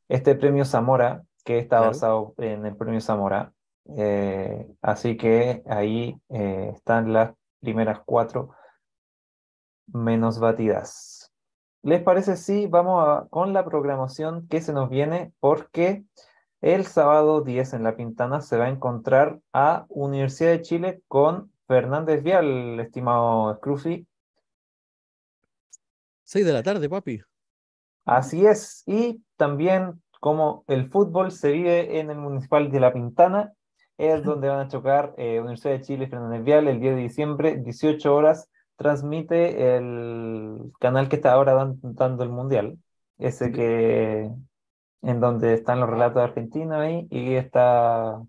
este 0.10 0.36
premio 0.36 0.66
Zamora, 0.66 1.24
que 1.43 1.58
está 1.60 1.80
basado 1.80 2.34
en 2.38 2.66
el 2.66 2.76
premio 2.76 3.02
Zamora. 3.02 3.54
Eh, 3.95 4.68
así 4.82 5.16
que 5.16 5.64
ahí 5.66 6.20
eh, 6.30 6.72
están 6.76 7.14
las 7.14 7.34
primeras 7.62 8.02
cuatro 8.06 8.52
menos 9.88 10.39
batidas. 10.39 11.32
¿Les 11.82 12.02
parece 12.02 12.36
si 12.36 12.68
vamos 12.68 13.28
con 13.30 13.54
la 13.54 13.64
programación 13.64 14.48
que 14.50 14.62
se 14.62 14.74
nos 14.74 14.89
viene? 14.89 15.32
Porque 15.39 16.04
el 16.60 16.86
sábado 16.86 17.41
10 17.41 17.74
en 17.74 17.84
La 17.84 17.95
Pintana 17.95 18.41
se 18.41 18.58
va 18.58 18.66
a 18.66 18.70
encontrar 18.70 19.39
a 19.54 19.86
Universidad 19.88 20.52
de 20.52 20.62
Chile 20.62 21.02
con 21.08 21.54
Fernández 21.68 22.24
Vial, 22.24 22.80
estimado 22.82 23.56
Scruffy. 23.56 24.06
6 26.28 26.45
de 26.45 26.53
la 26.53 26.61
tarde, 26.61 26.89
papi. 26.89 27.21
Así 28.03 28.45
es. 28.45 28.84
Y 28.86 29.23
también 29.38 30.01
como 30.19 30.65
el 30.67 30.89
fútbol 30.89 31.32
se 31.32 31.53
vive 31.53 31.99
en 31.99 32.09
el 32.09 32.17
Municipal 32.17 32.69
de 32.69 32.80
La 32.82 32.91
Pintana, 32.91 33.53
es 33.97 34.23
donde 34.23 34.49
van 34.49 34.59
a 34.59 34.67
chocar 34.67 35.13
eh, 35.17 35.39
Universidad 35.39 35.75
de 35.75 35.82
Chile 35.82 36.05
y 36.05 36.07
Fernández 36.09 36.43
Vial 36.43 36.67
el 36.67 36.82
10 36.82 36.95
de 36.95 37.01
diciembre, 37.01 37.57
18 37.57 38.13
horas, 38.13 38.49
transmite 38.75 39.78
el 39.78 40.71
canal 40.80 41.07
que 41.07 41.15
está 41.15 41.32
ahora 41.32 41.71
dando 41.82 42.23
el 42.23 42.30
Mundial, 42.30 42.78
ese 43.17 43.51
que 43.53 44.30
en 45.01 45.19
donde 45.21 45.53
están 45.53 45.80
los 45.80 45.89
relatos 45.89 46.15
de 46.15 46.23
Argentina 46.23 46.82
ahí 46.82 47.07
y 47.09 47.36
está... 47.36 48.21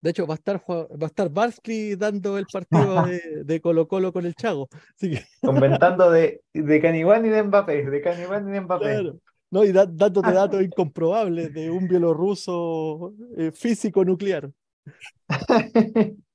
De 0.00 0.10
hecho, 0.10 0.26
va 0.26 0.34
a 0.34 0.36
estar, 0.36 0.62
va 0.68 0.86
a 1.00 1.06
estar 1.06 1.28
Barsky 1.28 1.96
dando 1.96 2.38
el 2.38 2.46
partido 2.46 3.04
de, 3.44 3.60
Colo 3.62 3.88
Colo 3.88 4.12
con 4.12 4.26
el 4.26 4.34
Chago. 4.34 4.68
Comentando 5.42 6.10
de, 6.10 6.42
de 6.52 6.80
Canibán 6.80 7.26
y 7.26 7.30
de 7.30 7.42
Mbappé, 7.42 7.90
de 7.90 8.00
Canibán 8.00 8.48
y 8.48 8.52
de 8.52 8.60
Mbappé. 8.60 9.12
No, 9.50 9.64
y 9.64 9.72
dándote 9.72 10.20
datos 10.32 10.62
incomprobables 10.62 11.52
de 11.52 11.70
un 11.70 11.88
bielorruso 11.88 13.14
eh, 13.36 13.50
físico 13.52 14.04
nuclear. 14.04 14.50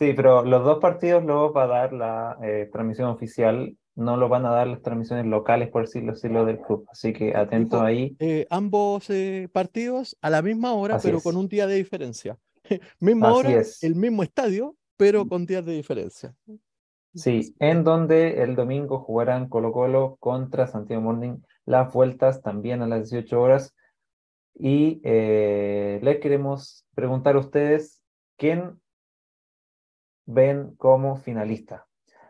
Sí, 0.00 0.14
pero 0.14 0.42
los 0.46 0.64
dos 0.64 0.78
partidos 0.78 1.22
luego 1.22 1.52
va 1.52 1.64
a 1.64 1.66
dar 1.66 1.92
la 1.92 2.38
eh, 2.42 2.70
transmisión 2.72 3.08
oficial, 3.10 3.76
no 3.96 4.16
lo 4.16 4.30
van 4.30 4.46
a 4.46 4.50
dar 4.50 4.66
las 4.66 4.80
transmisiones 4.80 5.26
locales, 5.26 5.68
por 5.68 5.82
decirlo 5.82 6.12
así, 6.12 6.26
del 6.26 6.58
club. 6.58 6.86
Así 6.90 7.12
que 7.12 7.36
atento 7.36 7.82
ahí. 7.82 8.16
Eh, 8.18 8.46
ambos 8.48 9.10
eh, 9.10 9.50
partidos 9.52 10.16
a 10.22 10.30
la 10.30 10.40
misma 10.40 10.72
hora, 10.72 10.98
pero 11.02 11.20
con 11.20 11.36
un 11.36 11.48
día 11.48 11.66
de 11.66 11.74
diferencia. 11.74 12.38
Misma 13.00 13.32
hora, 13.34 13.62
el 13.82 13.94
mismo 13.94 14.22
estadio, 14.22 14.76
pero 14.96 15.26
con 15.26 15.46
días 15.46 15.64
de 15.64 15.72
diferencia. 15.72 16.34
Sí, 17.14 17.56
en 17.58 17.82
donde 17.82 18.42
el 18.42 18.54
domingo 18.54 19.00
jugarán 19.00 19.48
Colo 19.48 19.72
Colo 19.72 20.16
contra 20.20 20.68
Santiago 20.68 21.02
Morning, 21.02 21.38
las 21.64 21.92
vueltas 21.92 22.40
también 22.40 22.82
a 22.82 22.86
las 22.86 23.10
18 23.10 23.40
horas. 23.40 23.74
Y 24.54 25.00
eh, 25.04 25.98
les 26.02 26.20
queremos 26.20 26.86
preguntar 26.94 27.34
a 27.34 27.40
ustedes 27.40 28.00
quién 28.36 28.80
ven 30.26 30.76
como 30.76 31.16
finalista. 31.16 31.86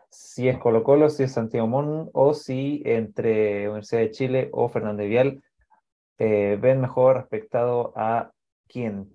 Si 0.09 0.47
es 0.49 0.57
Colo 0.57 0.83
Colo, 0.83 1.09
si 1.09 1.23
es 1.23 1.33
Santiago 1.33 1.67
Mon 1.67 2.09
o 2.13 2.33
si 2.33 2.81
entre 2.85 3.67
Universidad 3.69 4.01
de 4.01 4.11
Chile 4.11 4.49
o 4.51 4.67
Fernández 4.67 5.07
Vial 5.07 5.43
eh, 6.17 6.57
ven 6.59 6.81
mejor 6.81 7.17
respecto 7.17 7.93
a 7.95 8.31
quién. 8.67 9.13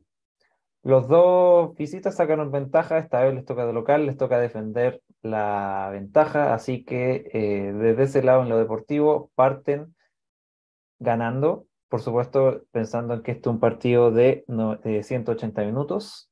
Los 0.86 1.08
dos 1.08 1.74
visitas 1.74 2.14
sacaron 2.14 2.52
ventaja, 2.52 2.98
esta 2.98 3.22
vez 3.22 3.34
les 3.34 3.44
toca 3.44 3.66
de 3.66 3.72
local, 3.72 4.06
les 4.06 4.16
toca 4.16 4.38
defender 4.38 5.02
la 5.20 5.88
ventaja, 5.90 6.54
así 6.54 6.84
que 6.84 7.28
eh, 7.32 7.72
desde 7.72 8.04
ese 8.04 8.22
lado 8.22 8.42
en 8.42 8.48
lo 8.48 8.58
deportivo 8.58 9.30
parten 9.34 9.96
ganando 10.98 11.66
por 11.88 12.00
supuesto, 12.00 12.62
pensando 12.72 13.14
en 13.14 13.22
que 13.22 13.32
esto 13.32 13.50
es 13.50 13.54
un 13.54 13.60
partido 13.60 14.10
de, 14.10 14.44
180 15.02 15.62
minutos. 15.64 16.30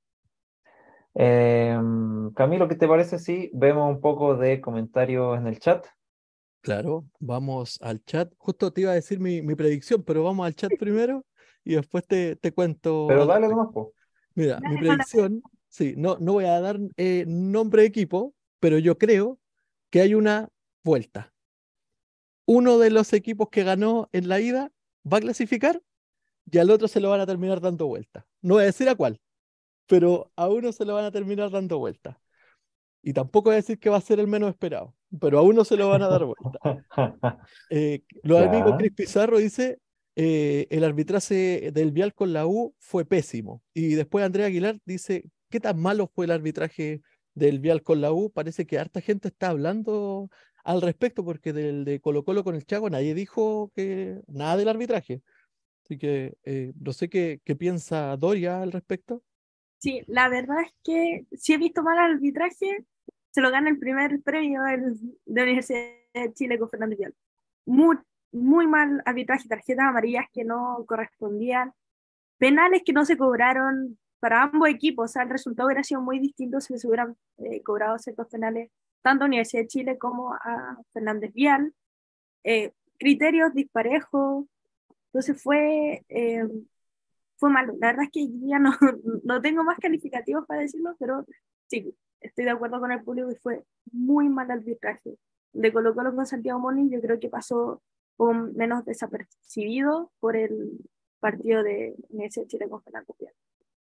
Em, 1.15 2.33
Camilo, 2.33 2.67
¿qué 2.67 2.75
te 2.75 2.89
parece 2.89 3.19
si 3.19 3.51
vemos 3.55 3.89
un 3.89 4.01
poco 4.01 4.37
de 4.37 4.61
comentarios 4.61 5.39
en 5.39 5.47
el 5.47 5.61
chat? 5.61 5.87
Claro, 6.61 7.05
vamos 7.21 7.79
al 7.83 8.03
chat. 8.05 8.33
Justo 8.37 8.73
te 8.73 8.81
iba 8.81 8.91
a 8.91 8.95
decir 8.95 9.21
mi, 9.21 9.43
predicción, 9.55 10.03
pero 10.03 10.25
vamos 10.25 10.45
al 10.45 10.55
chat 10.55 10.73
primero 10.79 11.25
y 11.63 11.77
después 11.77 12.05
te, 12.07 12.37
te 12.37 12.53
cuento. 12.53 13.07
Pero 13.07 13.27
dale 13.27 13.49
nomás, 13.49 13.69
Mira, 14.35 14.61
mi 14.61 14.77
predicción, 14.77 15.43
sí, 15.69 15.95
no, 15.97 16.17
no 16.19 16.33
voy 16.33 16.45
a 16.45 16.61
dar 16.61 16.79
eh, 16.97 17.25
nombre 17.27 17.83
de 17.83 17.89
equipo, 17.89 18.35
pero 18.61 18.79
yo 18.79 18.99
creo 18.99 19.39
que 19.91 20.01
hay 20.01 20.15
una 20.15 20.49
vuelta. 20.83 21.33
Uno 22.47 22.79
de 22.79 22.91
los 22.91 23.13
equipos 23.13 23.49
que 23.51 23.65
ganó 23.65 24.09
en 24.13 24.29
la 24.29 24.41
ida 24.41 24.73
va 25.11 25.19
a 25.19 25.21
clasificar 25.21 25.83
y 26.51 26.59
al 26.59 26.71
otro 26.71 26.89
se 26.89 27.01
lo 27.01 27.11
van 27.11 27.21
a 27.21 27.27
terminar 27.27 27.61
dando 27.61 27.87
vuelta. 27.87 28.27
No 28.43 28.55
voy 28.55 28.65
a 28.65 28.67
decir 28.67 28.89
a 28.89 28.95
cuál, 28.95 29.21
pero 29.87 30.31
a 30.37 30.49
uno 30.49 30.73
se 30.73 30.85
lo 30.85 30.95
van 30.95 31.05
a 31.05 31.11
terminar 31.11 31.51
dando 31.51 31.79
vuelta. 31.79 32.21
Y 33.03 33.13
tampoco 33.13 33.51
voy 33.51 33.55
a 33.55 33.57
decir 33.57 33.79
que 33.79 33.91
va 33.91 33.99
a 33.99 34.03
ser 34.03 34.19
el 34.19 34.27
menos 34.27 34.51
esperado, 34.51 34.95
pero 35.21 35.39
a 35.39 35.43
uno 35.43 35.65
se 35.65 35.77
lo 35.77 35.89
van 35.89 36.03
a 36.03 36.09
dar 36.09 36.25
vuelta. 36.25 36.59
Eh, 37.71 38.03
los 38.23 38.41
amigos 38.41 38.77
Cris 38.79 38.93
Pizarro 38.93 39.39
dice, 39.39 39.79
eh, 40.17 40.67
el 40.71 40.85
arbitraje 40.85 41.71
del 41.73 41.91
Vial 41.91 42.15
con 42.15 42.33
la 42.33 42.47
U 42.47 42.75
fue 42.79 43.05
pésimo. 43.05 43.63
Y 43.73 43.95
después 43.95 44.25
Andrea 44.25 44.47
Aguilar 44.47 44.79
dice, 44.85 45.25
¿qué 45.51 45.61
tan 45.61 45.81
malo 45.81 46.11
fue 46.15 46.27
el 46.27 46.31
arbitraje 46.31 47.03
del 47.35 47.61
Vial 47.61 47.83
con 47.83 48.01
la 48.01 48.13
U? 48.13 48.31
Parece 48.31 48.67
que 48.67 48.79
harta 48.79 49.01
gente 49.01 49.29
está 49.29 49.49
hablando 49.49 50.31
al 50.65 50.83
respecto, 50.83 51.25
porque 51.25 51.53
del 51.53 51.85
de 51.85 52.01
Colo 52.01 52.25
Colo 52.25 52.45
con 52.45 52.55
el 52.55 52.65
Chago 52.65 52.89
nadie 52.91 53.15
dijo 53.15 53.71
que 53.75 54.21
nada 54.29 54.57
del 54.57 54.69
arbitraje. 54.69 55.23
Así 55.85 55.99
que 55.99 56.35
eh, 56.45 56.73
no 56.81 56.93
sé 56.93 57.09
qué, 57.09 57.41
piensa 57.59 58.17
Doria 58.17 58.63
al 58.63 58.73
respecto. 58.73 59.23
Sí, 59.79 60.03
la 60.07 60.31
verdad 60.31 60.63
es 60.65 60.73
que 60.83 61.27
si 61.37 61.53
he 61.53 61.59
visto 61.59 61.83
mal 61.83 61.99
arbitraje, 61.99 62.87
se 63.31 63.41
lo 63.43 63.51
gana 63.51 63.69
el 63.69 63.79
primer 63.79 64.23
premio 64.23 64.63
de 64.63 64.97
la 65.27 65.43
Universidad 65.43 65.91
de 66.15 66.33
Chile 66.33 66.59
con 66.59 66.71
Fernando 66.71 66.97
Vial. 66.97 67.15
Muy, 67.67 67.97
muy 68.35 68.67
mal 68.67 69.03
arbitraje, 69.07 69.49
tarjetas 69.49 69.87
amarillas 69.87 70.27
que 70.33 70.45
no 70.45 70.85
correspondían, 70.87 71.73
penales 72.39 72.83
que 72.85 72.93
no 72.93 73.05
se 73.05 73.17
cobraron 73.17 73.99
para 74.21 74.43
ambos 74.43 74.69
equipos, 74.69 75.11
o 75.11 75.13
sea, 75.13 75.23
el 75.23 75.31
resultado 75.31 75.69
hubiera 75.69 75.85
sido 75.85 76.01
muy 76.01 76.19
distinto 76.19 76.61
si 76.61 76.79
se 76.79 76.87
hubieran 76.89 77.17
eh, 77.39 77.63
cobrado 77.63 77.99
ciertos 77.99 78.27
penales 78.29 78.71
tanto 79.03 79.25
a 79.25 79.27
Universidad 79.27 79.63
de 79.63 79.69
Chile 79.69 79.99
como 79.99 80.33
a 80.35 80.79
Fernández 80.93 81.33
Vial, 81.35 81.75
eh, 82.43 82.73
criterios 82.99 83.55
disparejos, 83.55 84.47
entonces 85.07 85.43
fue, 85.43 86.05
eh, 86.09 86.49
fue 87.37 87.51
malo. 87.51 87.75
La 87.81 87.89
verdad 87.89 88.05
es 88.05 88.11
que 88.11 88.27
ya 88.49 88.59
no, 88.59 88.71
no 89.25 89.41
tengo 89.43 89.63
más 89.63 89.79
calificativos 89.79 90.47
para 90.47 90.63
decirlo, 90.63 90.97
pero 90.99 91.25
sí, 91.69 91.95
estoy 92.21 92.47
de 92.47 92.51
acuerdo 92.51 92.81
con 92.81 92.93
el 92.93 93.05
público 93.05 93.31
y 93.31 93.37
fue 93.37 93.63
muy 93.93 94.29
mal 94.29 94.51
arbitraje. 94.51 95.19
De 95.53 95.73
Colo 95.73 95.95
Colo 95.95 96.15
con 96.15 96.27
Santiago 96.27 96.59
Moni 96.59 96.91
yo 96.91 97.01
creo 97.01 97.21
que 97.21 97.29
pasó 97.29 97.83
un 98.17 98.55
menos 98.55 98.85
desapercibido 98.85 100.13
por 100.21 100.37
el 100.37 100.79
partido 101.21 101.63
de 101.63 101.95
ese 102.21 102.47
Chile 102.47 102.69
con 102.69 102.83
Fernando 102.83 103.17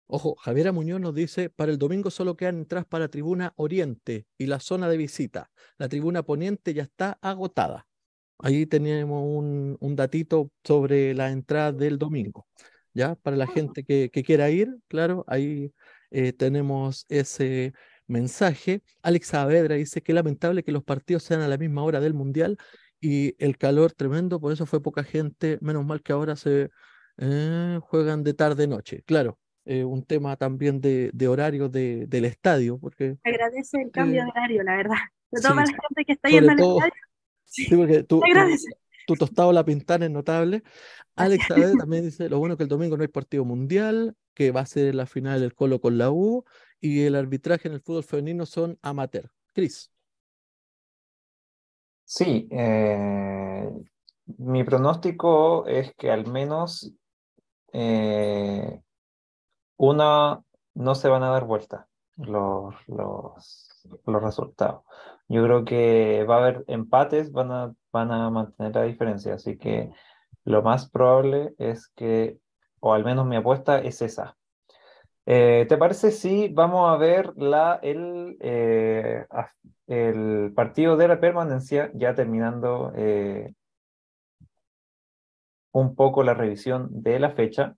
Ojo, 0.06 0.34
Javiera 0.36 0.72
Muñoz 0.72 1.00
nos 1.00 1.14
dice, 1.14 1.48
para 1.50 1.72
el 1.72 1.78
domingo 1.78 2.10
solo 2.10 2.36
quedan 2.36 2.58
entradas 2.58 2.86
para 2.86 3.08
tribuna 3.08 3.54
oriente 3.56 4.26
y 4.36 4.46
la 4.46 4.60
zona 4.60 4.88
de 4.88 4.98
visita. 4.98 5.50
La 5.78 5.88
tribuna 5.88 6.22
poniente 6.22 6.74
ya 6.74 6.82
está 6.82 7.18
agotada. 7.22 7.86
Ahí 8.38 8.66
tenemos 8.66 9.22
un, 9.26 9.76
un 9.80 9.96
datito 9.96 10.50
sobre 10.62 11.14
la 11.14 11.30
entrada 11.30 11.72
del 11.72 11.98
domingo. 11.98 12.46
¿Ya? 12.92 13.14
Para 13.16 13.36
la 13.36 13.46
gente 13.46 13.82
que, 13.82 14.10
que 14.10 14.22
quiera 14.22 14.50
ir, 14.50 14.76
claro, 14.88 15.24
ahí 15.26 15.72
eh, 16.10 16.32
tenemos 16.32 17.06
ese 17.08 17.72
mensaje. 18.06 18.82
Alex 19.02 19.28
Saavedra 19.28 19.74
dice 19.74 20.02
que 20.02 20.12
lamentable 20.12 20.62
que 20.62 20.72
los 20.72 20.84
partidos 20.84 21.24
sean 21.24 21.40
a 21.40 21.48
la 21.48 21.56
misma 21.56 21.82
hora 21.82 22.00
del 22.00 22.14
Mundial 22.14 22.56
y 23.04 23.36
el 23.38 23.58
calor 23.58 23.92
tremendo, 23.92 24.40
por 24.40 24.50
eso 24.50 24.64
fue 24.64 24.82
poca 24.82 25.04
gente, 25.04 25.58
menos 25.60 25.84
mal 25.84 26.02
que 26.02 26.14
ahora 26.14 26.36
se 26.36 26.70
eh, 27.18 27.78
juegan 27.82 28.24
de 28.24 28.32
tarde-noche. 28.32 29.02
Claro, 29.04 29.38
eh, 29.66 29.84
un 29.84 30.06
tema 30.06 30.36
también 30.36 30.80
de, 30.80 31.10
de 31.12 31.28
horario 31.28 31.68
de, 31.68 32.06
del 32.06 32.24
estadio. 32.24 32.78
Porque, 32.78 33.18
agradece 33.22 33.82
el 33.82 33.90
cambio 33.90 34.24
de 34.24 34.30
horario, 34.30 34.62
la 34.62 34.76
verdad. 34.76 34.96
De 35.30 35.42
toda 35.42 35.54
la 35.56 35.66
gente 35.66 36.04
que 36.06 36.12
está 36.12 36.30
yendo 36.30 36.52
al 36.52 36.58
estadio. 36.58 36.92
Sí, 37.46 37.76
porque 37.76 38.02
tú, 38.02 38.20
tu, 39.06 39.14
tostado 39.14 39.52
La 39.52 39.64
Pintana 39.64 40.06
es 40.06 40.10
notable. 40.10 40.62
Alex 41.14 41.46
también 41.78 42.04
dice, 42.04 42.30
lo 42.30 42.38
bueno 42.38 42.56
que 42.56 42.62
el 42.62 42.70
domingo 42.70 42.96
no 42.96 43.02
hay 43.02 43.08
partido 43.08 43.44
mundial, 43.44 44.16
que 44.32 44.50
va 44.50 44.62
a 44.62 44.66
ser 44.66 44.94
la 44.94 45.04
final 45.06 45.40
del 45.40 45.54
Colo 45.54 45.78
con 45.78 45.98
la 45.98 46.10
U, 46.10 46.44
y 46.80 47.02
el 47.02 47.14
arbitraje 47.14 47.68
en 47.68 47.74
el 47.74 47.80
fútbol 47.80 48.02
femenino 48.02 48.46
son 48.46 48.78
amateur. 48.82 49.30
Cris. 49.52 49.93
Sí, 52.04 52.48
eh, 52.50 53.70
mi 54.38 54.64
pronóstico 54.64 55.66
es 55.66 55.94
que 55.96 56.10
al 56.10 56.26
menos 56.26 56.92
eh, 57.72 58.82
una, 59.76 60.42
no 60.74 60.94
se 60.94 61.08
van 61.08 61.22
a 61.22 61.30
dar 61.30 61.44
vuelta 61.44 61.88
los, 62.16 62.74
los, 62.88 63.88
los 64.06 64.22
resultados. 64.22 64.84
Yo 65.28 65.42
creo 65.44 65.64
que 65.64 66.24
va 66.28 66.36
a 66.36 66.38
haber 66.38 66.64
empates, 66.68 67.32
van 67.32 67.50
a, 67.50 67.74
van 67.92 68.12
a 68.12 68.30
mantener 68.30 68.74
la 68.74 68.82
diferencia, 68.82 69.34
así 69.34 69.56
que 69.56 69.90
lo 70.44 70.62
más 70.62 70.90
probable 70.90 71.54
es 71.58 71.88
que, 71.88 72.38
o 72.80 72.92
al 72.92 73.04
menos 73.04 73.26
mi 73.26 73.36
apuesta 73.36 73.78
es 73.78 74.02
esa. 74.02 74.36
Eh, 75.26 75.66
¿Te 75.68 75.76
parece 75.76 76.10
si 76.10 76.48
vamos 76.48 76.90
a 76.90 76.96
ver 76.98 77.32
la, 77.36 77.78
el, 77.82 78.36
eh, 78.40 79.26
el 79.86 80.52
partido 80.54 80.96
de 80.96 81.08
la 81.08 81.20
permanencia, 81.20 81.90
ya 81.94 82.14
terminando 82.14 82.92
eh, 82.96 83.54
un 85.72 85.94
poco 85.94 86.22
la 86.22 86.34
revisión 86.34 86.88
de 86.90 87.18
la 87.18 87.30
fecha? 87.30 87.74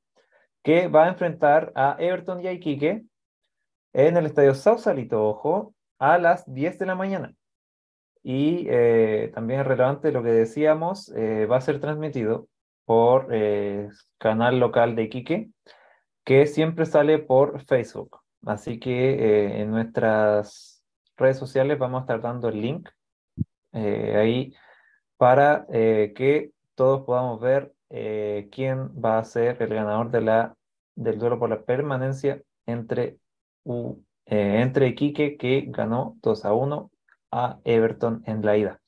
que 0.67 0.89
va 0.89 1.05
a 1.05 1.09
enfrentar 1.11 1.71
a 1.77 1.95
Everton 2.01 2.41
y 2.41 2.49
a 2.49 2.53
Iquique 2.53 3.05
en 3.93 4.17
el 4.17 4.27
estadio 4.27 4.53
Sausalito, 4.53 5.25
ojo, 5.25 5.77
a 6.01 6.19
las 6.19 6.53
10 6.53 6.81
de 6.81 6.87
la 6.87 6.97
mañana. 6.97 7.33
Y 8.25 8.67
eh, 8.69 9.31
también 9.33 9.61
es 9.61 9.67
relevante 9.69 10.11
lo 10.11 10.25
que 10.25 10.31
decíamos, 10.31 11.13
eh, 11.15 11.47
va 11.47 11.59
a 11.59 11.61
ser 11.61 11.81
transmitido 11.81 12.49
por 12.85 13.29
eh, 13.31 13.89
canal 14.19 14.59
local 14.59 14.97
de 14.97 15.05
Iquique, 15.05 15.51
que 16.27 16.47
siempre 16.47 16.85
sale 16.85 17.19
por 17.19 17.65
Facebook. 17.65 18.21
Así 18.45 18.79
que 18.79 19.63
en 19.63 19.71
nuestras 19.71 20.85
redes 21.17 21.39
sociales 21.39 21.79
vamos 21.79 22.01
a 22.01 22.03
estar 22.03 22.21
dando 22.21 22.51
el 22.51 22.61
link 22.61 22.91
ahí 23.73 24.55
para 25.17 25.67
que 25.69 26.53
todos 26.75 27.03
podamos 27.07 27.41
ver 27.41 27.73
eh, 27.89 28.49
quién 28.51 28.91
va 29.03 29.19
a 29.19 29.25
ser 29.25 29.61
el 29.63 29.71
ganador 29.71 30.11
de 30.11 30.21
la, 30.21 30.57
del 30.95 31.19
duelo 31.19 31.39
por 31.39 31.51
la 31.51 31.63
permanencia 31.63 32.43
entre, 32.67 33.19
U, 33.65 34.03
eh, 34.27 34.61
entre 34.61 34.89
Iquique, 34.89 35.37
que 35.37 35.65
ganó 35.69 36.17
2 36.23 36.45
a 36.45 36.53
1 36.53 36.91
a 37.31 37.61
Everton 37.65 38.23
en 38.27 38.45
la 38.45 38.57
ida. 38.57 38.81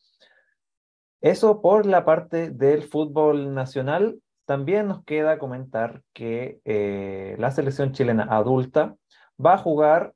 Eso 1.21 1.61
por 1.61 1.87
la 1.87 2.05
parte 2.05 2.51
del 2.51 2.83
fútbol 2.83 3.55
nacional. 3.55 4.21
También 4.49 4.89
nos 4.89 5.05
queda 5.05 5.39
comentar 5.39 6.03
que 6.15 6.61
eh, 6.65 7.37
la 7.39 7.51
selección 7.51 7.93
chilena 7.93 8.25
adulta 8.25 8.97
va 9.45 9.55
a 9.55 9.59
jugar 9.59 10.15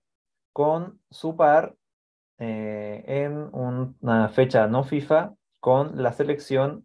con 0.53 1.01
su 1.11 1.37
par 1.37 1.77
en 2.39 3.51
una 3.53 4.29
fecha 4.31 4.67
no 4.67 4.83
FIFA 4.83 5.35
con 5.61 6.03
la 6.03 6.13
selección 6.13 6.85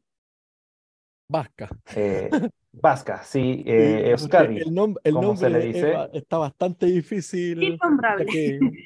Vasca. 1.29 1.69
Eh, 1.95 2.29
vasca, 2.71 3.21
sí, 3.23 3.63
eh, 3.65 4.11
Euskadi. 4.11 4.59
El, 4.59 4.73
nombre 4.73 5.01
se 5.35 5.49
le 5.49 5.59
dice. 5.59 5.93
está 6.13 6.37
bastante 6.37 6.85
difícil. 6.85 7.77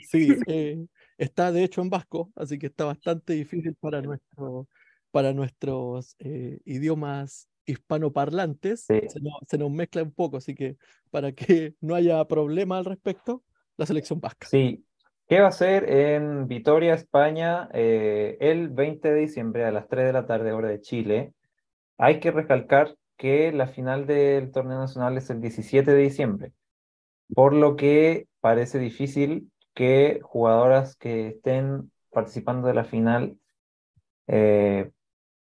sí, 0.09 0.35
eh, 0.47 0.83
está 1.17 1.51
de 1.51 1.63
hecho 1.63 1.81
en 1.81 1.89
vasco, 1.89 2.31
así 2.35 2.57
que 2.57 2.67
está 2.67 2.85
bastante 2.85 3.33
difícil 3.33 3.75
para, 3.75 4.01
nuestro, 4.01 4.67
para 5.11 5.33
nuestros 5.33 6.15
idiomas 6.19 7.47
hispanoparlantes. 7.65 8.85
Se, 8.85 9.07
se, 9.09 9.57
nos 9.57 9.71
mezcla 9.71 10.03
un 10.03 10.11
poco, 10.11 10.37
así 10.37 10.55
que 10.55 10.77
para 11.09 11.31
que 11.31 11.75
no 11.81 11.95
haya 11.95 12.23
problema 12.25 12.77
al 12.77 12.85
respecto, 12.85 13.43
la 13.77 13.85
selección 13.85 14.19
vasca. 14.19 14.47
Sí. 14.47 14.85
¿Qué 15.27 15.39
va 15.39 15.47
a 15.47 15.53
ser 15.53 15.89
en 15.89 16.47
Vitoria, 16.49 16.93
España, 16.93 17.69
el 17.71 18.67
20 18.67 19.13
de 19.13 19.19
diciembre 19.21 19.63
a 19.63 19.71
las 19.71 19.87
3 19.87 20.07
de 20.07 20.13
la 20.13 20.25
tarde, 20.25 20.51
hora 20.51 20.67
de 20.67 20.81
Chile? 20.81 21.33
Hay 21.97 22.19
que 22.19 22.31
recalcar 22.31 22.97
que 23.15 23.51
la 23.51 23.67
final 23.67 24.07
del 24.07 24.51
torneo 24.51 24.79
nacional 24.79 25.15
es 25.15 25.29
el 25.29 25.39
17 25.39 25.89
de 25.89 26.01
diciembre, 26.01 26.51
por 27.33 27.53
lo 27.53 27.75
que 27.75 28.27
parece 28.41 28.79
difícil 28.79 29.51
que 29.73 30.19
jugadoras 30.23 30.95
que 30.95 31.27
estén 31.27 31.91
participando 32.09 32.67
de 32.67 32.73
la 32.73 32.83
final 32.83 33.37
eh, 34.27 34.89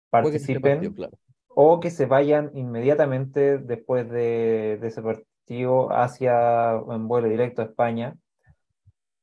participen 0.09 0.93
o 1.55 1.79
que 1.79 1.91
se 1.91 2.05
vayan 2.05 2.51
inmediatamente 2.53 3.57
después 3.57 4.09
de, 4.09 4.79
ese 4.81 5.01
partido 5.01 5.91
hacia 5.91 6.71
en 6.73 7.07
vuelo 7.07 7.29
directo 7.29 7.61
a 7.61 7.65
España. 7.65 8.15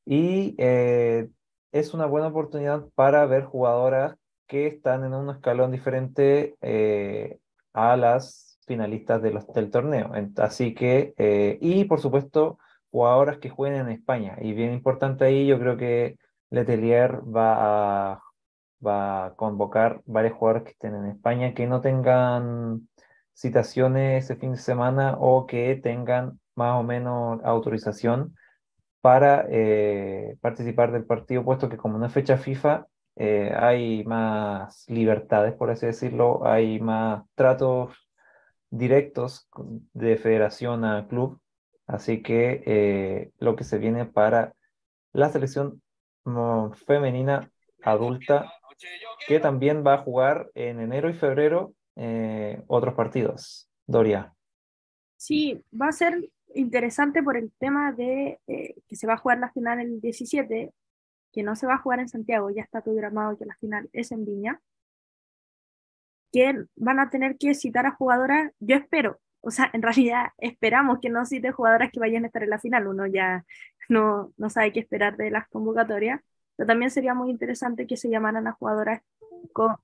Y 0.04 0.54
eh, 0.58 1.28
es 1.72 1.94
una 1.94 2.06
buena 2.06 2.28
oportunidad 2.28 2.84
para 2.94 3.26
ver 3.26 3.44
jugadoras 3.44 4.16
que 4.46 4.66
están 4.66 5.04
en 5.04 5.14
un 5.14 5.30
escalón 5.30 5.70
diferente 5.70 6.56
eh, 6.60 7.38
a 7.72 7.96
las 7.96 8.58
finalistas 8.66 9.22
de 9.22 9.38
del 9.54 9.70
torneo. 9.70 10.12
Así 10.36 10.74
que, 10.74 11.14
eh, 11.18 11.58
y 11.60 11.84
por 11.84 12.00
supuesto, 12.00 12.58
jugadoras 12.90 13.38
que 13.38 13.50
jueguen 13.50 13.80
en 13.82 13.90
España. 13.90 14.36
Y 14.40 14.52
bien 14.52 14.72
importante 14.72 15.24
ahí, 15.24 15.46
yo 15.46 15.58
creo 15.58 15.76
que 15.76 16.16
Letelier 16.50 17.20
va 17.24 18.12
a, 18.12 18.22
va 18.84 19.26
a 19.26 19.34
convocar 19.34 20.02
varios 20.06 20.34
jugadores 20.34 20.64
que 20.64 20.70
estén 20.70 20.94
en 20.94 21.06
España 21.06 21.54
que 21.54 21.66
no 21.66 21.80
tengan 21.80 22.88
citaciones 23.34 24.24
ese 24.24 24.36
fin 24.36 24.52
de 24.52 24.58
semana 24.58 25.16
o 25.18 25.46
que 25.46 25.76
tengan 25.76 26.40
más 26.54 26.78
o 26.78 26.82
menos 26.82 27.40
autorización 27.44 28.34
para 29.00 29.46
eh, 29.48 30.36
participar 30.40 30.92
del 30.92 31.04
partido, 31.06 31.44
puesto 31.44 31.68
que 31.68 31.76
como 31.76 31.96
una 31.96 32.10
fecha 32.10 32.36
FIFA, 32.36 32.86
eh, 33.16 33.52
hay 33.56 34.04
más 34.04 34.84
libertades, 34.88 35.54
por 35.54 35.70
así 35.70 35.86
decirlo, 35.86 36.46
hay 36.46 36.80
más 36.80 37.24
tratos 37.34 37.94
directos 38.70 39.48
de 39.94 40.16
federación 40.16 40.84
a 40.84 41.08
club, 41.08 41.40
así 41.86 42.22
que 42.22 42.62
eh, 42.66 43.30
lo 43.38 43.56
que 43.56 43.64
se 43.64 43.78
viene 43.78 44.06
para 44.06 44.54
la 45.12 45.30
selección 45.30 45.82
mm, 46.24 46.72
femenina 46.86 47.50
adulta, 47.82 48.52
que 49.26 49.40
también 49.40 49.84
va 49.86 49.94
a 49.94 50.02
jugar 50.02 50.50
en 50.54 50.80
enero 50.80 51.10
y 51.10 51.14
febrero 51.14 51.74
eh, 51.96 52.62
otros 52.66 52.94
partidos. 52.94 53.68
Doria. 53.86 54.34
Sí, 55.16 55.62
va 55.78 55.88
a 55.88 55.92
ser 55.92 56.30
interesante 56.54 57.22
por 57.22 57.36
el 57.36 57.52
tema 57.58 57.92
de 57.92 58.40
que 58.46 58.96
se 58.96 59.06
va 59.06 59.14
a 59.14 59.18
jugar 59.18 59.38
la 59.38 59.52
final 59.52 59.80
el 59.80 60.00
17 60.00 60.72
que 61.32 61.42
no 61.42 61.56
se 61.56 61.66
va 61.66 61.74
a 61.74 61.78
jugar 61.78 62.00
en 62.00 62.08
Santiago, 62.08 62.50
ya 62.50 62.62
está 62.62 62.82
programado 62.82 63.38
que 63.38 63.46
la 63.46 63.54
final 63.56 63.88
es 63.92 64.12
en 64.12 64.24
Viña, 64.24 64.60
que 66.32 66.64
van 66.76 67.00
a 67.00 67.10
tener 67.10 67.36
que 67.38 67.54
citar 67.54 67.86
a 67.86 67.92
jugadoras, 67.92 68.52
yo 68.60 68.76
espero, 68.76 69.20
o 69.40 69.50
sea, 69.50 69.70
en 69.72 69.82
realidad 69.82 70.28
esperamos 70.38 70.98
que 71.00 71.10
no 71.10 71.24
cite 71.24 71.52
jugadoras 71.52 71.90
que 71.92 72.00
vayan 72.00 72.24
a 72.24 72.26
estar 72.28 72.42
en 72.42 72.50
la 72.50 72.60
final, 72.60 72.86
uno 72.86 73.06
ya 73.06 73.44
no, 73.88 74.32
no 74.36 74.50
sabe 74.50 74.72
qué 74.72 74.80
esperar 74.80 75.16
de 75.16 75.30
las 75.30 75.48
convocatorias, 75.48 76.20
pero 76.60 76.68
también 76.68 76.90
sería 76.90 77.14
muy 77.14 77.30
interesante 77.30 77.86
que 77.86 77.96
se 77.96 78.10
llamaran 78.10 78.46
a 78.46 78.52
jugadoras 78.52 79.00
con, 79.54 79.76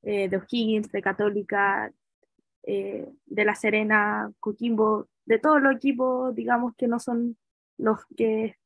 eh, 0.00 0.30
de 0.30 0.38
O'Higgins, 0.38 0.90
de 0.90 1.02
Católica, 1.02 1.92
eh, 2.62 3.06
de 3.26 3.44
La 3.44 3.54
Serena, 3.54 4.32
Coquimbo, 4.40 5.08
de 5.26 5.38
todos 5.38 5.60
los 5.60 5.76
equipos, 5.76 6.34
digamos, 6.34 6.74
que 6.74 6.88
no 6.88 6.98
son 7.00 7.36
los 7.76 7.98
que 8.16 8.56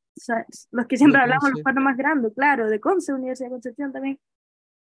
los 0.71 0.87
que 0.87 0.97
siempre 0.97 1.21
hablamos, 1.21 1.51
los 1.51 1.63
cuatro 1.65 1.83
más 1.83 1.97
grandes, 1.97 2.35
claro, 2.35 2.71
de 2.71 2.79
Conce, 2.79 3.13
Universidad 3.13 3.49
de 3.49 3.55
Concepción 3.55 3.93
también. 3.93 4.21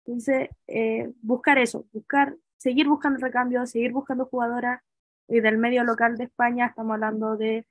Entonces, 0.04 0.50
eh, 0.68 1.12
buscar 1.22 1.58
eso, 1.58 1.86
buscar, 1.92 2.36
seguir 2.56 2.86
buscando 2.86 3.18
recambios, 3.18 3.68
seguir 3.68 3.90
buscando 3.90 4.26
jugadoras. 4.26 4.80
Y 5.26 5.40
del 5.40 5.58
medio 5.58 5.82
local 5.82 6.16
de 6.16 6.22
España 6.22 6.66
estamos 6.66 6.94
hablando 6.94 7.36
de 7.36 7.66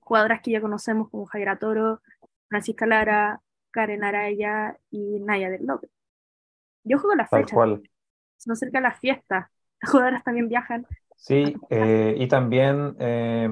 jugadoras 0.00 0.40
que 0.40 0.52
ya 0.52 0.62
conocemos 0.62 1.10
como 1.10 1.26
Jaira 1.26 1.58
Toro, 1.58 2.00
Francisca 2.48 2.86
Lara, 2.86 3.42
Karen 3.78 4.02
Araya 4.02 4.76
y 4.90 5.20
Naya 5.20 5.50
del 5.50 5.64
López. 5.64 5.88
Yo 6.82 6.98
juego 6.98 7.14
las 7.14 7.30
fechas. 7.30 7.56
Se 8.36 8.50
nos 8.50 8.58
acerca 8.58 8.80
la 8.80 8.92
fiesta. 8.92 9.52
Las 9.80 9.92
jugadoras 9.92 10.24
también 10.24 10.48
viajan. 10.48 10.84
Sí, 11.14 11.54
eh, 11.70 12.16
y 12.18 12.26
también 12.26 12.96
eh, 12.98 13.48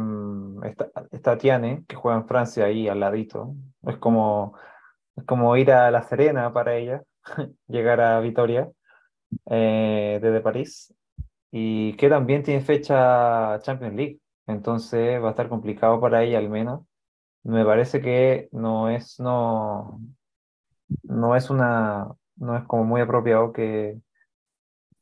está, 1.13 1.39
Tiane, 1.39 1.85
que 1.87 1.95
juega 1.95 2.19
en 2.19 2.27
Francia 2.27 2.65
ahí 2.65 2.89
al 2.89 2.99
ladito. 2.99 3.55
Es 3.87 3.99
como, 3.99 4.59
es 5.15 5.23
como 5.23 5.57
ir 5.57 5.71
a 5.71 5.93
La 5.93 6.03
Serena 6.03 6.53
para 6.53 6.75
ella, 6.75 7.05
llegar 7.69 8.01
a 8.01 8.19
Vitoria 8.19 8.69
eh, 9.49 10.19
desde 10.21 10.41
París. 10.41 10.93
Y 11.53 11.93
que 11.93 12.09
también 12.09 12.43
tiene 12.43 12.63
fecha 12.63 13.61
Champions 13.61 13.95
League. 13.95 14.19
Entonces 14.49 15.23
va 15.23 15.29
a 15.29 15.31
estar 15.31 15.49
complicado 15.49 16.01
para 16.01 16.25
ella 16.25 16.39
al 16.39 16.49
menos. 16.49 16.81
Me 17.47 17.65
parece 17.65 18.01
que 18.01 18.49
no 18.51 18.91
es, 18.91 19.21
no, 19.21 20.01
no 21.05 21.37
es 21.37 21.49
una, 21.49 22.09
no 22.35 22.57
es 22.57 22.65
como 22.65 22.83
muy 22.85 23.01
apropiado 23.01 23.53
que, 23.53 24.01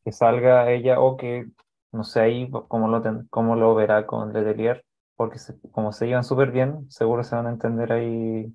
que 0.05 0.13
salga 0.13 0.71
ella 0.71 1.01
o 1.01 1.17
que, 1.17 1.47
no 1.91 2.05
sé 2.05 2.21
ahí 2.21 2.51
cómo 2.69 2.89
lo, 2.89 3.03
cómo 3.31 3.57
lo 3.57 3.75
verá 3.75 4.05
con 4.07 4.35
Letelier, 4.35 4.85
porque 5.17 5.39
como 5.73 5.93
se 5.93 6.07
llevan 6.07 6.25
súper 6.25 6.51
bien, 6.51 6.91
seguro 6.91 7.25
se 7.25 7.35
van 7.35 7.47
a 7.47 7.51
entender 7.51 7.93
ahí 7.93 8.53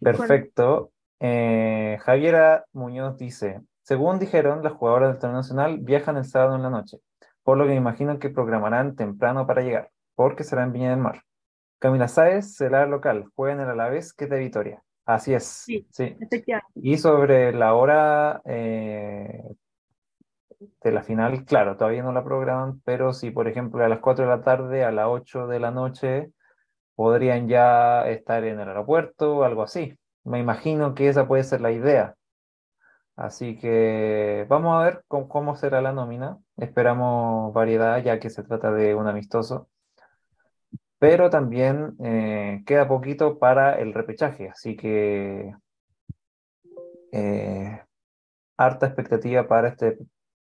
perfecto. 0.00 0.92
Eh, 1.18 1.98
Javiera 2.02 2.64
Muñoz 2.72 3.16
dice, 3.16 3.60
según 3.82 4.20
dijeron, 4.20 4.62
las 4.62 4.74
jugadoras 4.74 5.10
del 5.10 5.18
torneo 5.18 5.38
nacional 5.38 5.78
viajan 5.78 6.16
el 6.16 6.26
sábado 6.26 6.54
en 6.54 6.62
la 6.62 6.70
noche, 6.70 6.98
por 7.42 7.58
lo 7.58 7.64
que 7.64 7.70
me 7.70 7.76
imagino 7.76 8.20
que 8.20 8.30
programarán 8.30 8.94
temprano 8.94 9.48
para 9.48 9.62
llegar, 9.62 9.90
porque 10.14 10.44
será 10.44 10.62
en 10.62 10.72
Viña 10.72 10.90
del 10.90 11.00
Mar. 11.00 11.22
Camila 11.82 12.06
Sáez 12.06 12.54
será 12.54 12.86
local, 12.86 13.24
juega 13.34 13.54
en 13.54 13.60
el 13.62 13.70
Alavés, 13.70 14.12
que 14.12 14.24
es 14.24 14.30
de 14.30 14.38
Vitoria. 14.38 14.84
Así 15.04 15.34
es. 15.34 15.42
Sí, 15.42 15.84
sí. 15.90 16.16
Y 16.76 16.96
sobre 16.96 17.52
la 17.52 17.74
hora 17.74 18.40
eh, 18.44 19.42
de 20.60 20.92
la 20.92 21.02
final, 21.02 21.44
claro, 21.44 21.76
todavía 21.76 22.04
no 22.04 22.12
la 22.12 22.22
programan, 22.22 22.80
pero 22.84 23.12
si, 23.12 23.32
por 23.32 23.48
ejemplo, 23.48 23.84
a 23.84 23.88
las 23.88 23.98
4 23.98 24.26
de 24.26 24.30
la 24.30 24.42
tarde, 24.42 24.84
a 24.84 24.92
las 24.92 25.06
8 25.08 25.48
de 25.48 25.58
la 25.58 25.72
noche, 25.72 26.30
podrían 26.94 27.48
ya 27.48 28.08
estar 28.08 28.44
en 28.44 28.60
el 28.60 28.68
aeropuerto 28.68 29.38
o 29.38 29.42
algo 29.42 29.64
así. 29.64 29.98
Me 30.22 30.38
imagino 30.38 30.94
que 30.94 31.08
esa 31.08 31.26
puede 31.26 31.42
ser 31.42 31.60
la 31.60 31.72
idea. 31.72 32.14
Así 33.16 33.58
que 33.58 34.46
vamos 34.48 34.80
a 34.80 34.84
ver 34.84 35.02
cómo, 35.08 35.28
cómo 35.28 35.56
será 35.56 35.82
la 35.82 35.92
nómina. 35.92 36.38
Esperamos 36.58 37.52
variedad, 37.52 38.00
ya 38.04 38.20
que 38.20 38.30
se 38.30 38.44
trata 38.44 38.70
de 38.70 38.94
un 38.94 39.08
amistoso 39.08 39.68
pero 41.02 41.30
también 41.30 41.96
eh, 41.98 42.62
queda 42.64 42.86
poquito 42.86 43.40
para 43.40 43.74
el 43.80 43.92
repechaje, 43.92 44.50
así 44.50 44.76
que 44.76 45.52
eh, 47.10 47.82
harta 48.56 48.86
expectativa 48.86 49.48
para 49.48 49.70
este 49.70 49.98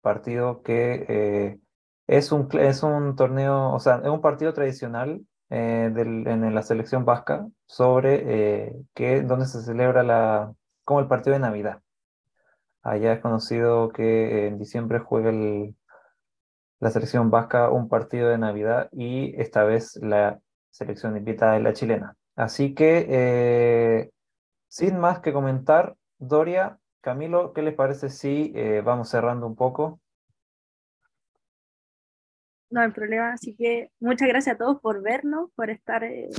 partido 0.02 0.62
que 0.62 1.06
eh, 1.08 1.60
es, 2.06 2.34
un, 2.34 2.50
es 2.60 2.84
un 2.84 3.16
torneo, 3.16 3.72
o 3.74 3.80
sea, 3.80 4.02
es 4.04 4.10
un 4.10 4.20
partido 4.20 4.52
tradicional 4.52 5.26
en 5.50 6.54
la 6.54 6.64
selección 6.64 7.06
vasca 7.06 7.48
sobre 7.66 8.84
que 8.94 9.22
donde 9.22 9.46
se 9.46 9.62
celebra 9.62 10.04
la, 10.04 10.54
como 10.84 11.00
el 11.00 11.08
partido 11.08 11.34
de 11.34 11.40
Navidad. 11.40 11.80
Allá 12.84 13.14
es 13.14 13.22
conocido 13.22 13.88
que 13.88 14.48
en 14.48 14.60
diciembre 14.60 15.00
juega 15.00 15.30
el, 15.30 15.76
la 16.82 16.90
selección 16.90 17.30
vasca 17.30 17.70
un 17.70 17.88
partido 17.88 18.30
de 18.30 18.40
Navidad 18.40 18.90
y 18.92 19.40
esta 19.40 19.64
vez 19.64 19.98
la 19.98 20.42
selección 20.72 21.16
invitada 21.16 21.56
es 21.56 21.64
la 21.64 21.74
chilena. 21.74 22.18
Así 22.36 22.74
que, 22.74 23.06
eh, 23.08 24.12
sin 24.68 24.98
más 24.98 25.20
que 25.20 25.32
comentar, 25.32 25.96
Doria, 26.18 26.80
Camilo, 27.02 27.54
¿qué 27.54 27.62
les 27.62 27.76
parece 27.76 28.10
si 28.10 28.52
eh, 28.56 28.82
vamos 28.82 29.10
cerrando 29.10 29.46
un 29.46 29.56
poco? 29.56 30.02
No 32.72 32.82
hay 32.82 32.90
problema, 32.90 33.34
así 33.34 33.56
que 33.56 33.92
muchas 34.00 34.28
gracias 34.28 34.56
a 34.56 34.58
todos 34.58 34.82
por 34.82 35.04
vernos, 35.04 35.52
por 35.56 35.70
estar 35.70 36.04
eh, 36.04 36.30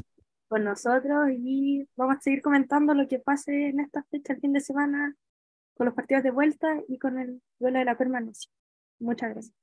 con 0.48 0.64
nosotros 0.64 1.28
y 1.30 1.88
vamos 1.94 2.16
a 2.16 2.20
seguir 2.20 2.42
comentando 2.42 2.94
lo 2.94 3.06
que 3.06 3.20
pase 3.20 3.68
en 3.68 3.78
esta 3.78 4.02
fecha, 4.10 4.32
el 4.32 4.40
fin 4.40 4.52
de 4.52 4.60
semana, 4.60 5.14
con 5.74 5.86
los 5.86 5.94
partidos 5.94 6.24
de 6.24 6.32
vuelta 6.32 6.80
y 6.88 6.98
con 6.98 7.18
el 7.20 7.40
duelo 7.60 7.78
de 7.78 7.84
la 7.84 7.96
permanencia. 7.96 8.50
Muchas 8.98 9.30
gracias. 9.30 9.61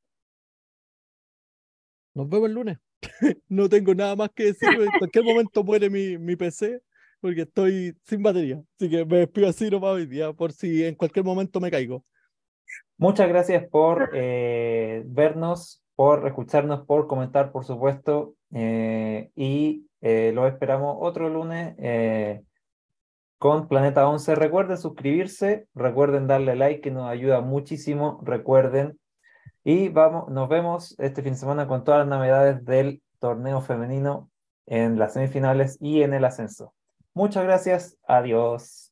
Nos 2.14 2.30
vemos 2.30 2.49
el 2.49 2.56
lunes. 2.56 2.77
no 3.49 3.69
tengo 3.69 3.94
nada 3.95 4.15
más 4.15 4.30
que 4.36 4.45
decir. 4.45 4.69
En 4.69 4.98
cualquier 4.98 5.26
momento 5.26 5.64
muere 5.64 5.90
mi, 5.90 6.18
mi 6.18 6.36
PC 6.36 6.81
porque 7.22 7.41
estoy 7.41 7.95
sin 8.03 8.23
batería. 8.23 8.61
Así 8.76 8.90
que 8.90 9.06
me 9.06 9.18
despido 9.18 9.49
así 9.49 9.69
nomás 9.69 9.91
hoy 9.91 10.06
día 10.06 10.34
por 10.34 10.52
si 10.52 10.86
en 10.86 10.95
cualquier 10.95 11.26
momento 11.26 11.60
me 11.60 11.72
caigo. 11.72 12.03
Muchas 12.98 13.27
gracias 13.30 13.68
por 13.69 14.11
eh, 14.14 15.03
vernos, 15.06 15.84
por 15.95 16.26
escucharnos, 16.27 16.86
por 16.86 17.07
comentar, 17.07 17.52
por 17.52 17.65
supuesto. 17.65 18.36
Eh, 18.53 19.31
y 19.36 19.88
eh, 20.02 20.31
lo 20.34 20.48
esperamos 20.48 20.98
otro 20.99 21.30
lunes 21.30 21.76
con 23.38 23.68
Planeta 23.68 24.07
11. 24.07 24.36
Recuerden 24.36 24.77
suscribirse, 24.77 25.68
recuerden 25.73 26.27
darle 26.27 26.56
like 26.56 26.81
que 26.81 26.91
nos 26.91 27.10
ayuda 27.10 27.41
muchísimo. 27.41 28.19
Recuerden 28.23 28.99
y 29.64 29.90
vamos, 29.90 30.30
nos 30.30 30.49
vemos 30.49 30.95
este 30.99 31.22
fin 31.22 31.34
de 31.34 31.40
semana 31.40 31.68
con 31.68 31.84
todas 31.84 31.99
las 31.99 32.07
novedades 32.07 32.64
del 32.65 33.02
torneo 33.19 33.61
femenino 33.61 34.30
en 34.65 34.98
las 34.98 35.14
semifinales 35.14 35.77
y 35.81 36.02
en 36.02 36.14
el 36.14 36.26
ascenso. 36.26 36.73
Muchas 37.14 37.44
gracias. 37.44 37.98
Adiós. 38.07 38.88